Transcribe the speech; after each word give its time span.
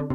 Hi, 0.00 0.06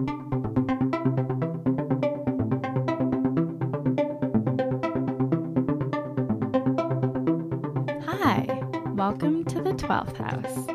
welcome 8.95 9.45
to 9.45 9.61
the 9.61 9.73
12th 9.73 10.17
house. 10.17 10.67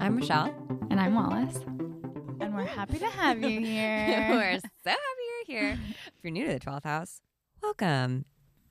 I'm 0.00 0.16
Michelle. 0.16 0.54
And 0.90 1.00
I'm 1.00 1.14
Wallace. 1.14 1.60
And 2.40 2.54
we're 2.54 2.66
happy 2.66 2.98
to 2.98 3.06
have 3.06 3.42
you 3.42 3.60
here. 3.64 4.26
We're 4.28 4.58
so 4.60 4.90
happy 4.90 5.00
you're 5.48 5.58
here. 5.58 5.78
if 6.06 6.12
you're 6.22 6.30
new 6.30 6.46
to 6.46 6.52
the 6.52 6.60
12th 6.60 6.84
house, 6.84 7.22
welcome. 7.62 8.26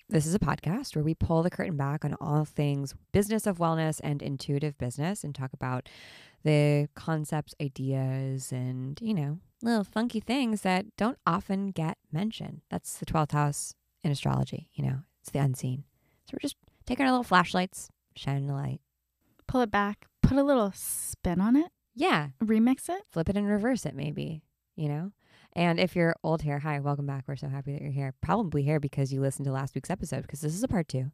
This 0.10 0.28
is 0.28 0.36
a 0.36 0.40
podcast 0.40 0.96
where 0.96 1.04
we 1.04 1.16
pull 1.16 1.42
the 1.42 1.50
curtain 1.50 1.76
back 1.76 2.06
on 2.06 2.16
all 2.22 2.46
things 2.46 2.94
business 3.14 3.48
of 3.48 3.58
wellness 3.58 4.00
and 4.04 4.22
intuitive 4.22 4.78
business 4.78 5.24
and 5.24 5.34
talk 5.34 5.54
about 5.54 5.90
the 6.44 6.88
concepts, 6.94 7.56
ideas, 7.60 8.52
and, 8.52 9.00
you 9.02 9.16
know, 9.16 9.40
little 9.64 9.84
funky 9.84 10.20
things 10.20 10.62
that 10.62 10.86
don't 10.98 11.18
often 11.26 11.72
get 11.72 11.98
mentioned. 12.12 12.62
That's 12.70 12.98
the 12.98 13.06
12th 13.06 13.32
house 13.32 13.76
in 14.04 14.12
astrology, 14.12 14.70
you 14.74 14.84
know, 14.86 15.00
it's 15.22 15.32
the 15.32 15.40
unseen. 15.40 15.84
So 16.26 16.32
we're 16.34 16.40
just 16.42 16.56
taking 16.86 17.06
our 17.06 17.12
little 17.12 17.24
flashlights, 17.24 17.90
shining 18.16 18.48
the 18.48 18.54
light. 18.54 18.82
Pull 19.48 19.62
it 19.62 19.72
back, 19.72 20.08
put 20.24 20.38
a 20.38 20.44
little 20.44 20.72
spin 20.76 21.40
on 21.42 21.56
it, 21.56 21.72
Yeah, 21.94 22.30
remix 22.44 22.90
it. 22.90 23.04
flip 23.12 23.30
it 23.30 23.38
and 23.38 23.48
reverse 23.48 23.86
it, 23.86 23.96
maybe, 23.96 24.44
you 24.76 24.88
know? 24.90 25.12
And 25.54 25.80
if 25.80 25.96
you're 25.96 26.16
old 26.24 26.42
here, 26.44 26.60
hi, 26.60 26.80
welcome 26.80 27.06
back. 27.06 27.26
We're 27.28 27.36
so 27.36 27.50
happy 27.50 27.74
that 27.74 27.82
you're 27.82 27.92
here. 27.92 28.14
Probably 28.22 28.64
here 28.64 28.80
because 28.80 29.12
you 29.12 29.20
listened 29.20 29.46
to 29.46 29.52
last 29.52 29.76
week's 29.76 29.90
episode 29.90 30.22
because 30.22 30.40
this 30.40 30.54
is 30.56 30.64
a 30.64 30.68
part 30.70 30.88
two. 30.88 31.12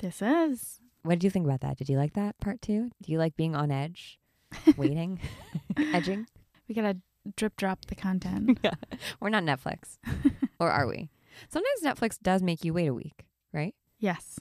This 0.00 0.20
is. 0.20 0.80
What 1.02 1.14
did 1.14 1.24
you 1.24 1.30
think 1.30 1.46
about 1.46 1.60
that? 1.62 1.78
Did 1.78 1.88
you 1.88 1.96
like 1.96 2.12
that 2.12 2.38
part 2.40 2.60
two? 2.60 2.90
Do 3.02 3.10
you 3.10 3.16
like 3.18 3.36
being 3.36 3.56
on 3.56 3.70
edge, 3.70 4.18
waiting, 4.76 5.18
edging? 5.94 6.26
We 6.68 6.74
gotta 6.74 6.98
drip 7.36 7.56
drop 7.56 7.86
the 7.86 7.94
content. 7.94 8.58
yeah. 8.64 8.74
We're 9.20 9.28
not 9.30 9.44
Netflix. 9.44 9.98
or 10.60 10.70
are 10.70 10.86
we? 10.86 11.10
Sometimes 11.48 11.82
Netflix 11.84 12.18
does 12.22 12.42
make 12.42 12.64
you 12.64 12.72
wait 12.72 12.86
a 12.88 12.94
week, 12.94 13.26
right? 13.52 13.74
yes. 13.98 14.38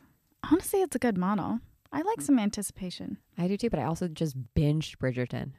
Honestly, 0.49 0.81
it's 0.81 0.95
a 0.95 0.99
good 0.99 1.17
model. 1.17 1.59
I 1.91 2.01
like 2.01 2.21
some 2.21 2.39
anticipation. 2.39 3.17
I 3.37 3.47
do 3.49 3.57
too, 3.57 3.69
but 3.69 3.79
I 3.79 3.83
also 3.83 4.07
just 4.07 4.35
binged 4.55 4.97
Bridgerton 4.97 5.51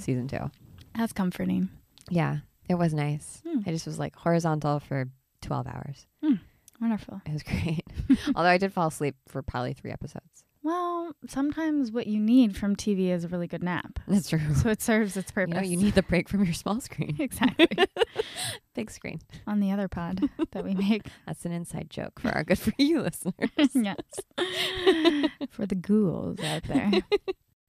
season 0.00 0.26
two. 0.26 0.50
That's 0.96 1.12
comforting. 1.12 1.68
Yeah, 2.10 2.38
it 2.68 2.74
was 2.74 2.92
nice. 2.92 3.40
Hmm. 3.46 3.60
I 3.66 3.70
just 3.70 3.86
was 3.86 3.98
like 4.00 4.16
horizontal 4.16 4.80
for 4.80 5.08
12 5.42 5.66
hours. 5.68 6.06
Wonderful. 6.80 7.22
It 7.24 7.32
was 7.32 7.42
great. 7.44 7.84
Although 8.34 8.48
I 8.48 8.58
did 8.58 8.72
fall 8.72 8.88
asleep 8.88 9.14
for 9.28 9.42
probably 9.42 9.72
three 9.74 9.92
episodes. 9.92 10.44
Sometimes 11.28 11.90
what 11.92 12.06
you 12.06 12.18
need 12.20 12.56
from 12.56 12.76
TV 12.76 13.08
is 13.10 13.24
a 13.24 13.28
really 13.28 13.46
good 13.46 13.62
nap. 13.62 13.98
That's 14.08 14.28
true. 14.28 14.40
So 14.54 14.68
it 14.70 14.80
serves 14.82 15.16
its 15.16 15.30
You 15.30 15.34
purpose. 15.34 15.54
know, 15.54 15.60
you 15.62 15.76
need 15.76 15.94
the 15.94 16.02
break 16.02 16.28
from 16.28 16.44
your 16.44 16.54
small 16.54 16.80
screen. 16.80 17.16
exactly 17.20 17.68
Big 18.74 18.90
screen. 18.90 19.20
on 19.46 19.60
the 19.60 19.70
other 19.72 19.88
pod 19.88 20.28
that 20.52 20.64
we 20.64 20.74
make. 20.74 21.06
That's 21.26 21.44
an 21.44 21.52
inside 21.52 21.90
joke 21.90 22.20
for 22.20 22.30
our 22.30 22.44
good 22.44 22.58
for 22.58 22.72
you 22.78 23.00
listeners. 23.02 23.50
yes. 23.74 23.96
For 25.50 25.66
the 25.66 25.74
ghouls 25.74 26.40
out 26.40 26.64
there. 26.64 26.90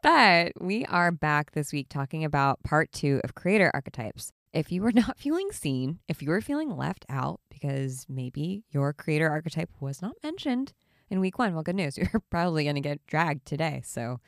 But 0.03 0.53
we 0.61 0.85
are 0.85 1.11
back 1.11 1.51
this 1.51 1.71
week 1.73 1.87
talking 1.89 2.23
about 2.23 2.61
part 2.63 2.91
two 2.91 3.19
of 3.23 3.35
creator 3.35 3.71
archetypes. 3.73 4.31
If 4.53 4.71
you 4.71 4.81
were 4.81 4.91
not 4.91 5.17
feeling 5.19 5.51
seen, 5.51 5.99
if 6.07 6.21
you 6.21 6.29
were 6.29 6.41
feeling 6.41 6.75
left 6.75 7.05
out 7.09 7.39
because 7.49 8.05
maybe 8.07 8.63
your 8.71 8.93
creator 8.93 9.29
archetype 9.29 9.69
was 9.79 10.01
not 10.01 10.13
mentioned 10.23 10.73
in 11.09 11.19
week 11.19 11.37
one, 11.39 11.53
well, 11.53 11.63
good 11.63 11.75
news. 11.75 11.97
You're 11.97 12.21
probably 12.29 12.63
going 12.63 12.75
to 12.75 12.81
get 12.81 13.05
dragged 13.07 13.45
today. 13.45 13.81
So 13.85 14.19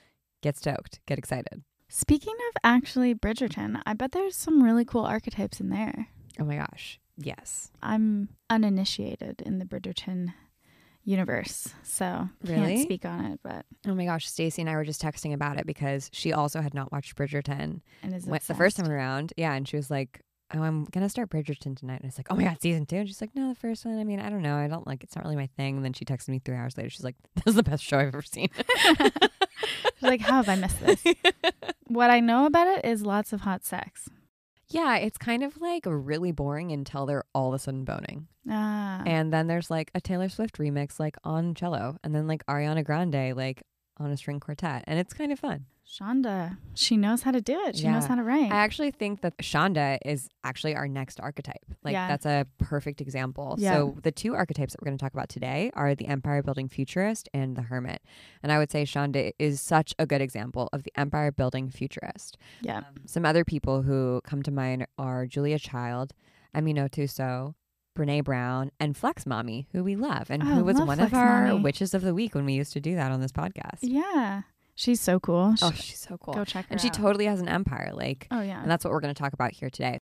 get 0.42 0.58
stoked, 0.58 1.00
get 1.06 1.18
excited. 1.18 1.64
Speaking 1.88 2.34
of 2.50 2.58
actually 2.64 3.16
Bridgerton, 3.16 3.82
I 3.86 3.94
bet 3.94 4.12
there's 4.12 4.36
some 4.36 4.64
really 4.64 4.86
cool 4.86 5.06
archetypes 5.06 5.60
in 5.60 5.70
there. 5.70 6.08
Oh 6.40 6.46
my 6.46 6.58
gosh. 6.58 7.00
Yes. 7.18 7.72
I'm 7.82 8.30
uninitiated 8.50 9.42
in 9.46 9.60
the 9.60 9.66
Bridgerton 9.66 10.34
universe, 11.04 11.70
so 11.82 12.30
Really? 12.44 12.76
can't 12.76 12.82
speak 12.84 13.06
on 13.06 13.26
it, 13.26 13.40
but 13.44 13.66
Oh 13.88 13.96
my 13.96 14.06
gosh. 14.06 14.30
Stacey 14.30 14.62
and 14.62 14.70
I 14.70 14.76
were 14.76 14.84
just 14.84 15.02
texting 15.02 15.34
about 15.34 15.58
it 15.58 15.66
because 15.66 16.10
she 16.14 16.32
also 16.34 16.62
had 16.62 16.74
not 16.74 16.92
watched 16.92 17.16
Bridgerton 17.16 17.82
and 18.04 18.14
is 18.14 18.26
the 18.26 18.54
first 18.54 18.78
time 18.78 18.90
around. 18.92 19.34
Yeah, 19.36 19.54
and 19.54 19.68
she 19.68 19.76
was 19.76 19.90
like, 19.90 20.22
"Oh, 20.54 20.62
I'm 20.64 20.86
gonna 20.86 21.10
start 21.10 21.30
Bridgerton 21.30 21.78
tonight." 21.78 22.02
And 22.02 22.06
it's 22.10 22.18
like, 22.18 22.28
"Oh 22.30 22.36
my 22.36 22.44
god, 22.44 22.62
season 22.62 22.86
two? 22.86 22.98
And 22.98 23.08
she's 23.08 23.22
like, 23.22 23.36
"No, 23.36 23.50
the 23.50 23.56
first 23.56 23.86
one. 23.86 24.00
I 24.00 24.04
mean, 24.04 24.20
I 24.20 24.30
don't 24.30 24.42
know. 24.42 24.56
I 24.56 24.68
don't 24.68 24.88
like. 24.88 25.04
It's 25.04 25.16
not 25.16 25.24
really 25.26 25.36
my 25.36 25.48
thing." 25.58 25.76
And 25.78 25.86
then 25.86 25.94
she 25.94 26.06
texted 26.06 26.30
me 26.30 26.40
three 26.40 26.56
hours 26.56 26.78
later. 26.78 26.90
She's 26.90 27.04
like, 27.04 27.16
"This 27.36 27.44
is 27.48 27.56
the 27.56 27.64
best 27.64 27.84
show 27.84 28.00
I've 28.00 28.08
ever 28.08 28.22
seen." 28.22 28.50
She's 30.00 30.08
like, 30.10 30.22
how 30.22 30.42
have 30.42 30.48
I 30.50 30.56
missed 30.56 30.80
this? 30.80 31.04
what 31.88 32.10
I 32.10 32.22
know 32.22 32.46
about 32.46 32.68
it 32.68 32.86
is 32.86 33.02
lots 33.06 33.34
of 33.34 33.42
hot 33.42 33.66
sex. 33.66 34.08
yeah, 34.70 34.96
it's 34.96 35.18
kind 35.18 35.44
of 35.44 35.58
like 35.58 35.84
really 35.86 36.32
boring 36.32 36.72
until 36.72 37.06
they're 37.06 37.26
all 37.36 37.50
of 37.50 37.54
a 37.56 37.60
sudden 37.60 37.84
boning, 37.84 38.28
Ah, 38.50 39.04
and 39.06 39.34
then 39.34 39.48
there's 39.48 39.70
like 39.70 39.92
a 39.94 40.00
Taylor 40.00 40.30
Swift 40.30 40.58
remix, 40.58 41.00
like 41.00 41.18
on 41.26 41.54
cello, 41.54 41.98
and 42.04 42.16
then 42.16 42.28
like 42.28 42.46
Ariana 42.46 42.84
Grande, 42.86 43.36
like 43.36 43.62
on 43.98 44.10
a 44.10 44.16
string 44.18 44.40
quartet, 44.40 44.86
and 44.88 44.98
it's 45.00 45.14
kind 45.14 45.32
of 45.34 45.40
fun. 45.40 45.66
Shonda, 45.90 46.58
she 46.76 46.98
knows 46.98 47.24
how 47.24 47.32
to 47.32 47.42
do 47.42 47.60
it. 47.62 47.76
She 47.78 47.88
knows 47.88 48.06
how 48.06 48.14
to 48.16 48.22
write. 48.24 48.52
I 48.52 48.58
actually 48.58 48.92
think 48.92 49.22
that 49.22 49.36
Shonda 49.40 49.98
is 50.06 50.30
actually 50.44 50.76
our 50.76 50.88
next 50.88 51.20
archetype. 51.20 51.66
Like 51.84 51.94
Yeah. 51.94 52.08
that's 52.08 52.28
a 52.28 52.46
perfect 52.60 53.02
example. 53.02 53.56
Yeah. 53.58 53.74
So 53.74 53.98
the 54.04 54.12
two 54.12 54.36
archetypes 54.36 54.74
that 54.74 54.82
we're 54.82 54.86
going 54.86 54.98
to 55.00 55.04
talk 55.04 55.14
about 55.14 55.30
today 55.30 55.72
are 55.74 55.96
the 55.96 56.06
empire 56.08 56.44
building 56.44 56.68
futurist 56.70 57.28
and 57.34 57.56
the 57.56 57.64
hermit. 57.64 58.04
And 58.44 58.52
I 58.52 58.60
would 58.60 58.72
say 58.72 58.84
Shonda 58.84 59.32
is 59.40 59.62
such 59.62 59.96
a 59.98 60.06
good 60.06 60.22
example 60.22 60.70
of 60.72 60.84
the 60.84 60.92
empire 60.96 61.32
building 61.32 61.72
futurist. 61.72 62.38
yeah. 62.62 62.78
Um, 62.78 62.84
some 63.08 63.26
other 63.26 63.44
people 63.44 63.82
who 63.82 64.22
come 64.24 64.44
to 64.44 64.52
mind 64.52 64.86
are 65.00 65.26
Julia 65.26 65.58
Child, 65.58 66.14
Emmy 66.54 66.74
Tuso, 66.76 67.56
Brene 67.98 68.24
Brown, 68.24 68.72
and 68.80 68.96
Flex 68.96 69.24
Mami, 69.26 69.66
who 69.72 69.84
we 69.84 69.96
love 69.96 70.30
and 70.30 70.44
Oh, 70.44 70.46
who 70.46 70.64
was 70.64 70.78
one 70.78 70.98
Flex 70.98 71.12
of 71.12 71.18
our 71.18 71.48
Mommy. 71.48 71.62
witches 71.64 71.96
of 71.96 72.04
the 72.04 72.14
week 72.14 72.36
when 72.36 72.46
we 72.46 72.54
used 72.54 72.74
to 72.74 72.80
do 72.80 72.94
that 72.96 73.12
on 73.12 73.22
this 73.22 73.32
podcast. 73.32 73.80
Yeah. 73.82 74.44
She's 74.80 75.02
so 75.02 75.20
cool. 75.20 75.56
Oh, 75.62 75.72
she's 75.76 76.00
so 76.00 76.18
cool. 76.18 76.34
Go 76.36 76.46
check 76.46 76.68
her 76.68 76.72
and 76.72 76.80
she 76.80 76.88
out. 76.88 76.94
totally 76.94 77.26
has 77.26 77.42
an 77.42 77.50
empire. 77.50 77.92
Like 77.94 78.28
Oh, 78.32 78.40
yeah. 78.40 78.62
and 78.62 78.72
that's 78.72 78.86
what 78.86 78.94
we're 78.94 79.02
going 79.02 79.14
to 79.14 79.22
talk 79.22 79.34
about 79.34 79.52
here 79.52 79.70
today. 79.70 80.00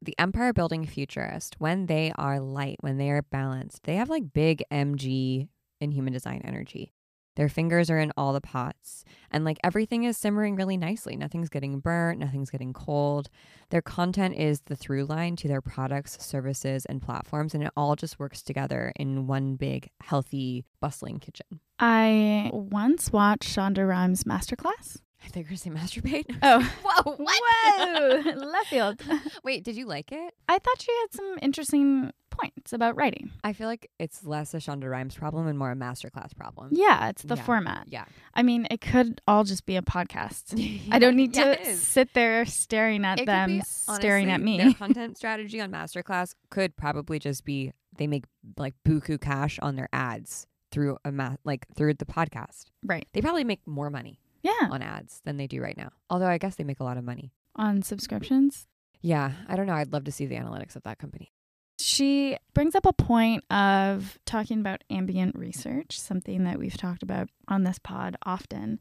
The 0.00 0.14
empire 0.16 0.52
building 0.52 0.86
futurist, 0.86 1.56
when 1.58 1.86
they 1.86 2.12
are 2.16 2.38
light, 2.38 2.76
when 2.82 2.98
they 2.98 3.10
are 3.10 3.22
balanced, 3.22 3.82
they 3.82 3.96
have 3.96 4.08
like 4.08 4.32
big 4.32 4.62
MG 4.70 5.48
in 5.80 5.90
human 5.90 6.12
design 6.12 6.42
energy. 6.44 6.92
Their 7.36 7.48
fingers 7.48 7.90
are 7.90 7.98
in 7.98 8.12
all 8.16 8.32
the 8.32 8.40
pots, 8.40 9.04
and 9.30 9.44
like 9.44 9.58
everything 9.64 10.04
is 10.04 10.16
simmering 10.16 10.54
really 10.56 10.76
nicely. 10.76 11.16
Nothing's 11.16 11.48
getting 11.48 11.80
burnt, 11.80 12.20
nothing's 12.20 12.50
getting 12.50 12.72
cold. 12.72 13.28
Their 13.70 13.82
content 13.82 14.36
is 14.36 14.60
the 14.62 14.76
through 14.76 15.06
line 15.06 15.36
to 15.36 15.48
their 15.48 15.60
products, 15.60 16.24
services, 16.24 16.86
and 16.86 17.02
platforms, 17.02 17.54
and 17.54 17.64
it 17.64 17.72
all 17.76 17.96
just 17.96 18.18
works 18.18 18.42
together 18.42 18.92
in 18.96 19.26
one 19.26 19.56
big, 19.56 19.90
healthy, 20.00 20.64
bustling 20.80 21.18
kitchen. 21.18 21.60
I 21.78 22.50
once 22.52 23.12
watched 23.12 23.48
Shonda 23.48 23.88
Rhimes' 23.88 24.24
masterclass. 24.24 24.98
I 25.24 25.28
think 25.28 25.48
you're 25.48 25.56
saying 25.56 25.76
masturbate. 25.76 26.24
Oh, 26.42 26.60
Whoa, 26.84 27.16
whoa, 27.18 28.32
left 28.36 28.66
field. 28.68 29.00
Wait, 29.44 29.64
did 29.64 29.74
you 29.76 29.86
like 29.86 30.12
it? 30.12 30.34
I 30.48 30.58
thought 30.58 30.82
she 30.82 30.92
had 31.00 31.12
some 31.12 31.38
interesting 31.40 32.12
points 32.38 32.72
about 32.72 32.96
writing. 32.96 33.30
I 33.42 33.52
feel 33.52 33.66
like 33.68 33.90
it's 33.98 34.24
less 34.24 34.54
a 34.54 34.58
Shonda 34.58 34.90
Rhimes 34.90 35.14
problem 35.14 35.46
and 35.46 35.58
more 35.58 35.70
a 35.70 35.74
masterclass 35.76 36.34
problem. 36.36 36.68
Yeah, 36.72 37.08
it's 37.08 37.22
the 37.22 37.36
Yeah. 37.36 37.42
format. 37.42 37.86
Yeah. 37.88 38.04
I 38.34 38.42
mean, 38.42 38.66
it 38.70 38.80
could 38.80 39.20
all 39.26 39.44
just 39.44 39.66
be 39.66 39.76
a 39.76 39.82
podcast. 39.82 40.54
I 40.92 40.98
don't 40.98 41.16
need 41.16 41.36
Yeah, 41.36 41.54
to 41.56 41.76
sit 41.76 42.12
there 42.14 42.44
staring 42.44 43.04
at 43.04 43.20
It 43.20 43.26
them, 43.26 43.58
be, 43.58 43.62
staring 43.64 44.30
at 44.30 44.40
me. 44.40 44.58
Their 44.58 44.74
content 44.84 45.16
strategy 45.16 45.60
on 45.60 45.70
masterclass 45.70 46.34
could 46.50 46.76
probably 46.76 47.18
just 47.18 47.44
be 47.44 47.72
they 47.96 48.06
make 48.06 48.24
like 48.56 48.74
buku 48.86 49.20
cash 49.20 49.58
on 49.60 49.76
their 49.76 49.88
ads 49.92 50.46
through 50.72 50.98
a 51.04 51.12
ma- 51.12 51.36
like 51.44 51.66
through 51.76 51.94
the 51.94 52.04
podcast. 52.04 52.64
right. 52.84 53.06
They 53.12 53.20
probably 53.20 53.44
make 53.44 53.64
more 53.66 53.90
money 53.90 54.18
Yeah. 54.42 54.68
on 54.70 54.82
ads 54.82 55.20
than 55.24 55.36
they 55.36 55.46
do 55.46 55.60
right 55.62 55.76
now. 55.76 55.90
Although 56.10 56.26
I 56.26 56.38
guess 56.38 56.56
they 56.56 56.64
make 56.64 56.80
a 56.80 56.84
lot 56.84 56.96
of 56.96 57.04
money. 57.04 57.32
On 57.56 57.82
subscriptions. 57.82 58.66
Yeah, 59.00 59.32
I 59.48 59.54
don't 59.54 59.66
know. 59.66 59.74
I'd 59.74 59.92
love 59.92 60.04
to 60.04 60.12
see 60.12 60.26
the 60.26 60.34
analytics 60.36 60.74
of 60.76 60.82
that 60.84 60.98
company. 60.98 61.30
She 61.78 62.36
brings 62.54 62.74
up 62.74 62.86
a 62.86 62.92
point 62.92 63.44
of 63.50 64.18
talking 64.26 64.60
about 64.60 64.82
ambient 64.90 65.34
research, 65.36 65.98
something 65.98 66.44
that 66.44 66.58
we've 66.58 66.76
talked 66.76 67.02
about 67.02 67.28
on 67.48 67.64
this 67.64 67.78
pod 67.78 68.16
often, 68.24 68.80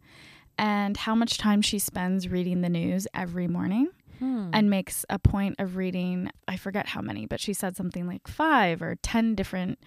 and 0.57 0.95
how 0.95 1.15
much 1.15 1.37
time 1.37 1.61
she 1.61 1.79
spends 1.79 2.29
reading 2.29 2.61
the 2.61 2.69
news 2.69 3.07
every 3.13 3.47
morning 3.47 3.89
Hmm. 4.19 4.51
and 4.53 4.69
makes 4.69 5.05
a 5.09 5.17
point 5.17 5.55
of 5.57 5.75
reading, 5.75 6.29
I 6.47 6.55
forget 6.55 6.87
how 6.89 7.01
many, 7.01 7.25
but 7.25 7.39
she 7.41 7.51
said 7.53 7.75
something 7.75 8.05
like 8.05 8.27
five 8.27 8.81
or 8.83 8.95
10 9.01 9.33
different 9.33 9.79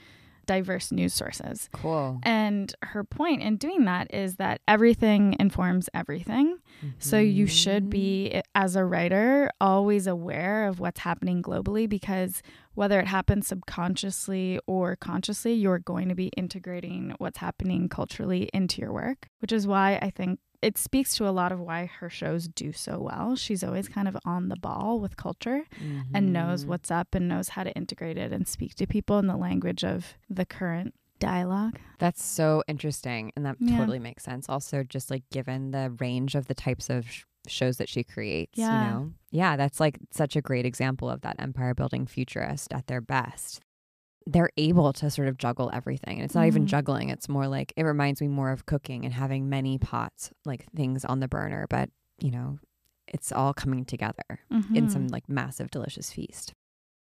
diverse 0.47 0.93
news 0.93 1.15
sources. 1.15 1.69
cool. 1.73 2.21
And 2.23 2.75
her 2.83 3.05
point 3.05 3.43
in 3.43 3.57
doing 3.57 3.85
that 3.85 4.13
is 4.13 4.37
that 4.37 4.61
everything 4.67 5.37
informs 5.39 5.89
everything. 5.93 6.59
So 6.99 7.19
you 7.19 7.47
should 7.47 7.91
be, 7.91 8.29
mm-hmm. 8.29 8.39
eh, 8.39 8.43
as 8.55 8.77
a 8.77 8.85
writer, 8.85 9.51
always 9.61 10.07
aware 10.07 10.67
of 10.69 10.81
what's 10.81 11.01
happening 11.01 11.43
globally 11.43 11.89
because 11.89 12.43
whether 12.75 13.01
it 13.01 13.07
happens 13.07 13.49
subconsciously 13.49 14.61
or 14.67 14.97
consciously, 14.97 15.55
you're 15.55 15.79
going 15.79 16.09
to 16.09 16.15
be 16.15 16.29
integrating 16.37 17.15
what's 17.19 17.39
happening 17.39 17.89
culturally 17.89 18.51
into 18.53 18.83
your 18.83 18.93
work, 18.93 19.29
which 19.41 19.53
is 19.53 19.67
why 19.67 19.99
I 20.03 20.11
think 20.11 20.39
it 20.63 20.79
speaks 20.79 21.15
to 21.17 21.29
a 21.29 21.31
lot 21.31 21.53
of 21.53 21.61
why 21.61 21.87
her 21.87 22.09
shows 22.11 22.49
do 22.49 22.73
so 22.73 22.99
well. 22.99 23.37
She's 23.37 23.63
always 23.65 23.89
kind 23.89 24.09
of 24.09 24.17
on 24.25 24.49
the 24.49 24.57
ball 24.57 25.01
with 25.01 25.17
culture 25.17 25.65
and 26.15 26.33
knows 26.33 26.65
Mhm. 26.65 26.69
what's 26.69 26.91
up 26.91 27.15
and 27.15 27.29
knows 27.29 27.51
how 27.51 27.65
to 27.65 27.73
integrate 27.77 28.17
it 28.19 28.33
and 28.33 28.47
speak 28.49 28.75
to 28.77 28.87
people 28.87 29.19
in 29.19 29.27
the 29.27 29.37
language 29.37 29.85
of 29.85 30.15
the 30.29 30.45
current 30.47 30.95
dialogue. 31.19 31.79
That's 31.99 32.23
so 32.23 32.63
interesting. 32.69 33.33
And 33.37 33.47
that 33.47 33.57
Yeah. 33.59 33.79
totally 33.79 33.99
makes 33.99 34.23
sense. 34.23 34.49
Also, 34.49 34.83
just 34.83 35.11
like 35.11 35.25
given 35.31 35.71
the 35.71 35.91
range 35.99 36.35
of 36.35 36.47
the 36.47 36.55
types 36.55 36.91
of 36.91 37.09
sh- 37.11 37.25
shows 37.49 37.79
that 37.79 37.89
she 37.89 38.03
creates, 38.05 38.59
Yeah. 38.59 38.85
you 38.85 38.91
know? 38.91 39.13
Yeah, 39.31 39.57
that's 39.57 39.81
like 39.81 39.99
such 40.11 40.37
a 40.37 40.43
great 40.43 40.67
example 40.67 41.09
of 41.09 41.21
that 41.23 41.37
empire 41.39 41.75
building 41.75 42.07
futurist 42.07 42.73
at 42.73 42.87
their 42.87 43.01
best. 43.01 43.61
They're 44.27 44.51
able 44.57 44.93
to 44.95 45.11
sort 45.11 45.29
of 45.29 45.39
juggle 45.39 45.71
everything. 45.73 46.17
And 46.19 46.25
it's 46.25 46.35
not 46.35 46.47
even 46.47 46.65
Mhm. 46.65 46.69
juggling, 46.69 47.11
it's 47.11 47.29
more 47.29 47.47
like 47.47 47.73
it 47.77 47.83
reminds 47.85 48.21
me 48.21 48.29
more 48.29 48.51
of 48.51 48.67
cooking 48.67 49.05
and 49.05 49.15
having 49.15 49.49
many 49.49 49.79
pots, 49.79 50.33
like 50.45 50.67
things 50.75 51.05
on 51.05 51.21
the 51.21 51.29
burner, 51.29 51.67
but, 51.71 51.91
you 52.19 52.31
know, 52.33 52.59
it's 53.07 53.31
all 53.31 53.55
coming 53.55 53.85
together 53.85 54.41
in 54.75 54.87
Mhm. 54.87 54.91
some 54.91 55.09
like 55.09 55.29
massive 55.29 55.71
delicious 55.71 56.11
feast. 56.13 56.53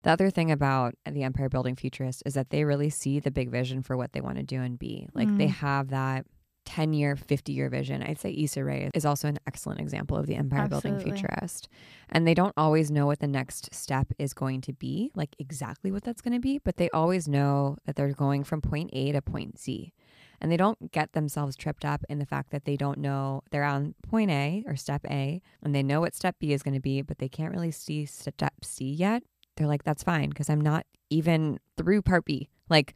The 0.03 0.11
other 0.11 0.29
thing 0.29 0.51
about 0.51 0.93
the 1.11 1.23
empire 1.23 1.49
building 1.49 1.75
futurist 1.75 2.21
is 2.27 2.35
that 2.35 2.51
they 2.51 2.63
really 2.63 2.91
see 2.91 3.19
the 3.19 3.31
big 3.31 3.49
vision 3.49 3.81
for 3.81 3.97
what 3.97 4.11
they 4.13 4.21
want 4.21 4.37
to 4.37 4.43
do 4.43 4.61
and 4.61 4.77
be. 4.77 5.07
Like 5.15 5.35
they 5.37 5.47
Mm. 5.47 5.55
have 5.55 5.87
that 5.87 6.27
10 6.65 6.93
year, 6.93 7.15
50 7.15 7.53
year 7.53 7.69
vision. 7.69 8.03
I'd 8.03 8.19
say 8.19 8.35
Issa 8.37 8.63
Rae 8.63 8.89
is 8.93 9.05
also 9.05 9.27
an 9.27 9.39
excellent 9.47 9.79
example 9.79 10.17
of 10.17 10.27
the 10.27 10.35
empire 10.35 10.67
building 10.67 10.99
futurist. 10.99 11.69
And 12.09 12.27
they 12.27 12.33
don't 12.33 12.53
always 12.57 12.91
know 12.91 13.05
what 13.05 13.19
the 13.19 13.27
next 13.27 13.73
step 13.73 14.11
is 14.19 14.33
going 14.33 14.61
to 14.61 14.73
be, 14.73 15.11
like 15.15 15.35
exactly 15.39 15.91
what 15.91 16.03
that's 16.03 16.21
going 16.21 16.33
to 16.33 16.39
be, 16.39 16.59
but 16.59 16.77
they 16.77 16.89
always 16.89 17.27
know 17.27 17.77
that 17.85 17.95
they're 17.95 18.13
going 18.13 18.43
from 18.43 18.61
point 18.61 18.89
A 18.93 19.11
to 19.11 19.21
point 19.21 19.59
Z. 19.59 19.93
And 20.41 20.51
they 20.51 20.57
don't 20.57 20.91
get 20.91 21.13
themselves 21.13 21.55
tripped 21.55 21.85
up 21.85 22.03
in 22.09 22.19
the 22.19 22.25
fact 22.25 22.51
that 22.51 22.65
they 22.65 22.75
don't 22.75 22.97
know 22.97 23.41
they're 23.51 23.63
on 23.63 23.95
point 24.07 24.31
A 24.31 24.63
or 24.67 24.75
step 24.75 25.05
A 25.09 25.41
and 25.63 25.73
they 25.73 25.83
know 25.83 26.01
what 26.01 26.15
step 26.15 26.35
B 26.39 26.51
is 26.51 26.61
going 26.61 26.73
to 26.73 26.81
be, 26.81 27.01
but 27.01 27.19
they 27.19 27.29
can't 27.29 27.53
really 27.53 27.71
see 27.71 28.05
step 28.05 28.53
C 28.63 28.85
yet. 28.85 29.23
They're 29.55 29.67
like, 29.67 29.83
that's 29.83 30.03
fine 30.03 30.29
because 30.29 30.49
I'm 30.49 30.61
not 30.61 30.85
even 31.09 31.59
through 31.77 32.01
part 32.01 32.25
B. 32.25 32.49
Like, 32.69 32.93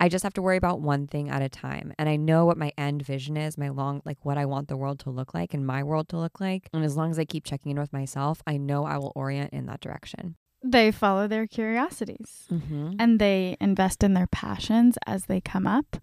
I 0.00 0.08
just 0.08 0.22
have 0.22 0.34
to 0.34 0.42
worry 0.42 0.56
about 0.56 0.80
one 0.80 1.06
thing 1.06 1.28
at 1.28 1.42
a 1.42 1.48
time. 1.48 1.92
And 1.98 2.08
I 2.08 2.16
know 2.16 2.44
what 2.46 2.56
my 2.56 2.72
end 2.78 3.02
vision 3.02 3.36
is, 3.36 3.58
my 3.58 3.68
long, 3.68 4.00
like 4.04 4.24
what 4.24 4.38
I 4.38 4.44
want 4.46 4.68
the 4.68 4.76
world 4.76 5.00
to 5.00 5.10
look 5.10 5.34
like 5.34 5.54
and 5.54 5.66
my 5.66 5.82
world 5.82 6.08
to 6.10 6.16
look 6.18 6.40
like. 6.40 6.68
And 6.72 6.84
as 6.84 6.96
long 6.96 7.10
as 7.10 7.18
I 7.18 7.24
keep 7.24 7.44
checking 7.44 7.72
in 7.72 7.78
with 7.80 7.92
myself, 7.92 8.40
I 8.46 8.56
know 8.58 8.84
I 8.84 8.98
will 8.98 9.12
orient 9.16 9.52
in 9.52 9.66
that 9.66 9.80
direction. 9.80 10.36
They 10.62 10.90
follow 10.90 11.28
their 11.28 11.46
curiosities 11.46 12.46
Mm-hmm. 12.50 12.94
and 12.98 13.18
they 13.18 13.56
invest 13.60 14.02
in 14.02 14.14
their 14.14 14.26
passions 14.26 14.98
as 15.06 15.26
they 15.26 15.40
come 15.40 15.66
up. 15.66 15.96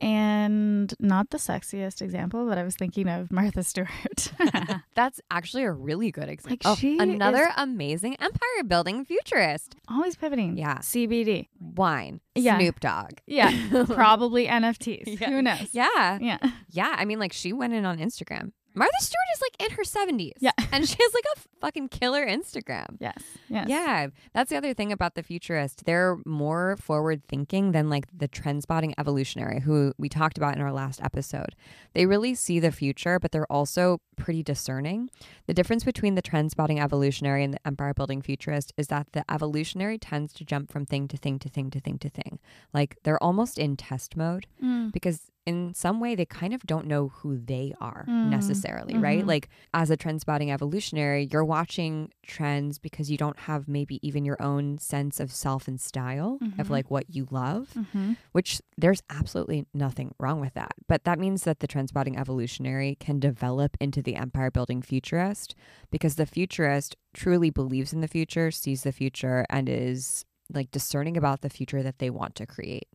And 0.00 0.94
not 0.98 1.30
the 1.30 1.38
sexiest 1.38 2.00
example, 2.02 2.46
but 2.46 2.58
I 2.58 2.62
was 2.62 2.74
thinking 2.74 3.08
of 3.08 3.30
Martha 3.30 3.62
Stewart. 3.62 4.32
That's 4.94 5.20
actually 5.30 5.64
a 5.64 5.72
really 5.72 6.10
good 6.10 6.28
example. 6.28 6.52
Like, 6.52 6.62
oh, 6.64 6.74
she 6.74 6.98
another 6.98 7.44
is- 7.48 7.54
amazing 7.56 8.16
empire 8.20 8.64
building 8.66 9.04
futurist. 9.04 9.76
Always 9.88 10.16
pivoting. 10.16 10.56
Yeah. 10.56 10.78
CBD. 10.78 11.48
Wine. 11.60 12.20
Yeah. 12.34 12.58
Snoop 12.58 12.80
Dogg. 12.80 13.18
Yeah. 13.26 13.84
Probably 13.86 14.46
NFTs. 14.46 15.20
Yeah. 15.20 15.30
Who 15.30 15.42
knows? 15.42 15.68
Yeah. 15.72 16.18
Yeah. 16.20 16.38
Yeah. 16.70 16.94
I 16.96 17.04
mean, 17.04 17.18
like, 17.18 17.32
she 17.32 17.52
went 17.52 17.74
in 17.74 17.84
on 17.84 17.98
Instagram. 17.98 18.52
Martha 18.74 18.92
Stewart 19.00 19.16
is 19.34 19.40
like 19.42 19.70
in 19.70 19.76
her 19.76 19.82
70s. 19.82 20.32
Yeah. 20.40 20.52
And 20.72 20.88
she 20.88 20.96
has 21.00 21.14
like 21.14 21.24
a 21.36 21.40
fucking 21.60 21.88
killer 21.88 22.24
Instagram. 22.26 22.96
Yes. 23.00 23.22
Yes. 23.48 23.68
Yeah, 23.68 24.06
that's 24.32 24.50
the 24.50 24.56
other 24.56 24.72
thing 24.74 24.92
about 24.92 25.14
the 25.16 25.22
futurist. 25.22 25.84
They're 25.84 26.18
more 26.24 26.76
forward 26.80 27.22
thinking 27.28 27.72
than 27.72 27.90
like 27.90 28.06
the 28.16 28.28
trend 28.28 28.62
spotting 28.62 28.94
evolutionary, 28.98 29.60
who 29.60 29.92
we 29.98 30.08
talked 30.08 30.38
about 30.38 30.54
in 30.54 30.60
our 30.62 30.72
last 30.72 31.00
episode. 31.02 31.56
They 31.94 32.06
really 32.06 32.34
see 32.34 32.60
the 32.60 32.70
future, 32.70 33.18
but 33.18 33.32
they're 33.32 33.50
also 33.52 34.00
pretty 34.16 34.42
discerning. 34.42 35.10
The 35.46 35.54
difference 35.54 35.82
between 35.82 36.14
the 36.14 36.22
trend 36.22 36.50
spotting 36.52 36.78
evolutionary 36.78 37.42
and 37.42 37.52
the 37.54 37.66
empire 37.66 37.94
building 37.94 38.22
futurist 38.22 38.72
is 38.76 38.86
that 38.88 39.08
the 39.12 39.24
evolutionary 39.30 39.98
tends 39.98 40.32
to 40.34 40.44
jump 40.44 40.70
from 40.70 40.86
thing 40.86 41.08
to 41.08 41.16
thing 41.16 41.38
to 41.40 41.48
thing 41.48 41.70
to 41.70 41.80
thing 41.80 41.98
to 41.98 42.08
thing. 42.08 42.38
Like 42.72 42.98
they're 43.02 43.22
almost 43.22 43.58
in 43.58 43.76
test 43.76 44.16
mode 44.16 44.46
Mm. 44.62 44.92
because 44.92 45.29
in 45.46 45.72
some 45.74 46.00
way 46.00 46.14
they 46.14 46.26
kind 46.26 46.52
of 46.52 46.62
don't 46.64 46.86
know 46.86 47.08
who 47.08 47.38
they 47.38 47.72
are 47.80 48.04
Mm. 48.08 48.28
necessarily, 48.28 48.96
right? 48.98 49.24
Mhm. 49.24 49.28
Like 49.28 49.48
as 49.72 49.90
a 49.90 49.96
trend 49.96 50.20
spotting 50.20 50.50
evolutionary, 50.52 51.28
you're 51.32 51.44
watching 51.44 52.10
trends 52.22 52.78
because 52.78 53.10
you 53.10 53.16
don't 53.16 53.38
have 53.40 53.66
maybe 53.66 53.98
even 54.06 54.24
your 54.24 54.40
own 54.40 54.78
sense 54.78 55.18
of 55.18 55.32
self 55.32 55.66
and 55.66 55.80
style 55.80 56.38
of 56.58 56.66
Mhm. 56.68 56.70
like 56.70 56.90
what 56.90 57.06
you 57.14 57.26
love, 57.30 57.72
Mhm. 57.74 58.16
which 58.32 58.60
there's 58.76 59.02
absolutely 59.08 59.66
nothing 59.72 60.14
wrong 60.20 60.40
with 60.40 60.54
that. 60.54 60.72
But 60.86 61.04
that 61.04 61.18
means 61.18 61.44
that 61.44 61.60
the 61.60 61.66
trend 61.66 61.88
spotting 61.88 62.16
evolutionary 62.18 62.96
can 63.00 63.18
develop 63.18 63.76
into 63.80 64.02
the 64.02 64.16
empire 64.16 64.50
building 64.50 64.82
futurist 64.82 65.54
because 65.90 66.16
the 66.16 66.26
futurist 66.26 66.96
truly 67.14 67.50
believes 67.50 67.92
in 67.92 68.02
the 68.02 68.08
future, 68.08 68.50
sees 68.50 68.82
the 68.82 68.92
future, 68.92 69.46
and 69.48 69.68
is 69.68 70.24
like 70.52 70.70
discerning 70.70 71.16
about 71.16 71.40
the 71.40 71.48
future 71.50 71.82
that 71.82 71.98
they 71.98 72.10
want 72.10 72.34
to 72.34 72.46
create. 72.46 72.88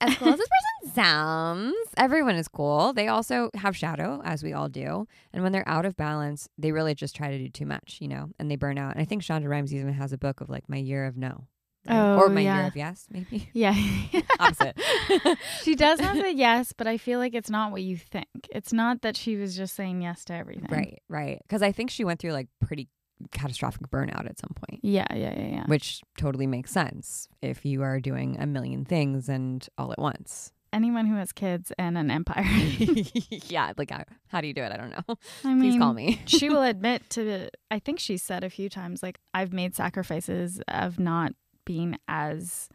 As 0.00 0.16
cool 0.16 0.28
as 0.28 0.38
this 0.38 0.48
person 0.48 0.94
sounds, 0.94 1.76
everyone 1.96 2.36
is 2.36 2.46
cool. 2.48 2.92
They 2.92 3.08
also 3.08 3.50
have 3.54 3.76
shadow, 3.76 4.20
as 4.24 4.42
we 4.42 4.52
all 4.52 4.68
do. 4.68 5.06
And 5.32 5.42
when 5.42 5.52
they're 5.52 5.68
out 5.68 5.84
of 5.84 5.96
balance, 5.96 6.48
they 6.56 6.70
really 6.72 6.94
just 6.94 7.16
try 7.16 7.30
to 7.30 7.38
do 7.38 7.48
too 7.48 7.66
much, 7.66 7.98
you 8.00 8.08
know, 8.08 8.30
and 8.38 8.50
they 8.50 8.56
burn 8.56 8.78
out. 8.78 8.92
And 8.92 9.02
I 9.02 9.04
think 9.04 9.22
Shonda 9.22 9.48
Rhimes 9.48 9.74
even 9.74 9.92
has 9.94 10.12
a 10.12 10.18
book 10.18 10.40
of 10.40 10.48
like 10.48 10.68
my 10.68 10.76
year 10.76 11.04
of 11.06 11.16
no. 11.16 11.48
right? 11.88 11.96
Oh, 11.96 12.16
or 12.18 12.26
Oh, 12.26 12.28
my 12.28 12.42
year 12.42 12.66
of 12.66 12.76
yes, 12.76 13.06
maybe. 13.10 13.48
Yeah. 13.54 13.74
Opposite. 14.38 14.78
she 15.62 15.74
does 15.74 15.98
have 15.98 16.16
a 16.24 16.32
yes, 16.32 16.72
but 16.72 16.86
I 16.86 16.96
feel 16.96 17.18
like 17.18 17.34
it's 17.34 17.50
not 17.50 17.72
what 17.72 17.82
you 17.82 17.96
think. 17.96 18.26
It's 18.50 18.72
not 18.72 19.02
that 19.02 19.16
she 19.16 19.34
was 19.36 19.56
just 19.56 19.74
saying 19.74 20.02
yes 20.02 20.24
to 20.26 20.34
everything. 20.34 20.68
right, 20.70 21.02
right. 21.08 21.40
Because 21.42 21.62
I 21.62 21.72
think 21.72 21.90
she 21.90 22.04
went 22.04 22.20
through 22.20 22.32
like 22.32 22.48
pretty 22.64 22.88
catastrophic 23.32 23.88
burnout 23.90 24.26
at 24.28 24.38
some 24.38 24.54
point. 24.54 24.80
Yeah, 24.82 25.06
yeah, 25.10 25.34
yeah, 25.36 25.46
yeah. 25.46 25.64
Which 25.66 26.02
totally 26.16 26.46
makes 26.46 26.70
sense 26.70 27.28
if 27.42 27.64
you 27.64 27.82
are 27.82 28.00
doing 28.00 28.36
a 28.38 28.46
million 28.46 28.84
things 28.84 29.28
and 29.28 29.66
all 29.76 29.92
at 29.92 29.98
once. 29.98 30.52
Anyone 30.72 31.06
who 31.06 31.16
has 31.16 31.32
kids 31.32 31.72
and 31.78 31.96
an 31.96 32.10
empire. 32.10 32.44
yeah, 33.48 33.72
like 33.78 33.90
how, 33.90 34.04
how 34.28 34.40
do 34.40 34.46
you 34.46 34.54
do 34.54 34.62
it? 34.62 34.72
I 34.72 34.76
don't 34.76 34.90
know. 34.90 35.16
I 35.44 35.54
mean, 35.54 35.60
Please 35.60 35.78
call 35.78 35.94
me. 35.94 36.20
she 36.26 36.50
will 36.50 36.62
admit 36.62 37.08
to 37.10 37.48
I 37.70 37.78
think 37.78 38.00
she 38.00 38.16
said 38.18 38.44
a 38.44 38.50
few 38.50 38.68
times 38.68 39.02
like 39.02 39.18
I've 39.32 39.52
made 39.52 39.74
sacrifices 39.74 40.60
of 40.68 40.98
not 40.98 41.32
being 41.64 41.98
as 42.06 42.68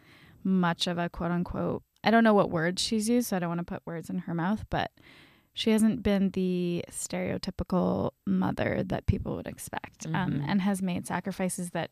much 0.43 0.87
of 0.87 0.97
a 0.97 1.09
quote 1.09 1.31
unquote 1.31 1.83
I 2.03 2.11
don't 2.11 2.23
know 2.23 2.33
what 2.33 2.49
words 2.49 2.81
she's 2.81 3.07
used, 3.07 3.29
so 3.29 3.37
I 3.37 3.39
don't 3.39 3.49
want 3.49 3.59
to 3.59 3.73
put 3.73 3.81
words 3.85 4.09
in 4.09 4.19
her 4.19 4.33
mouth, 4.33 4.65
but 4.69 4.91
she 5.53 5.69
hasn't 5.71 6.01
been 6.03 6.31
the 6.31 6.83
stereotypical 6.91 8.11
mother 8.25 8.83
that 8.85 9.05
people 9.05 9.35
would 9.35 9.47
expect 9.47 10.05
um, 10.07 10.13
Mhm. 10.13 10.45
and 10.47 10.61
has 10.61 10.81
made 10.81 11.05
sacrifices 11.07 11.71
that 11.71 11.91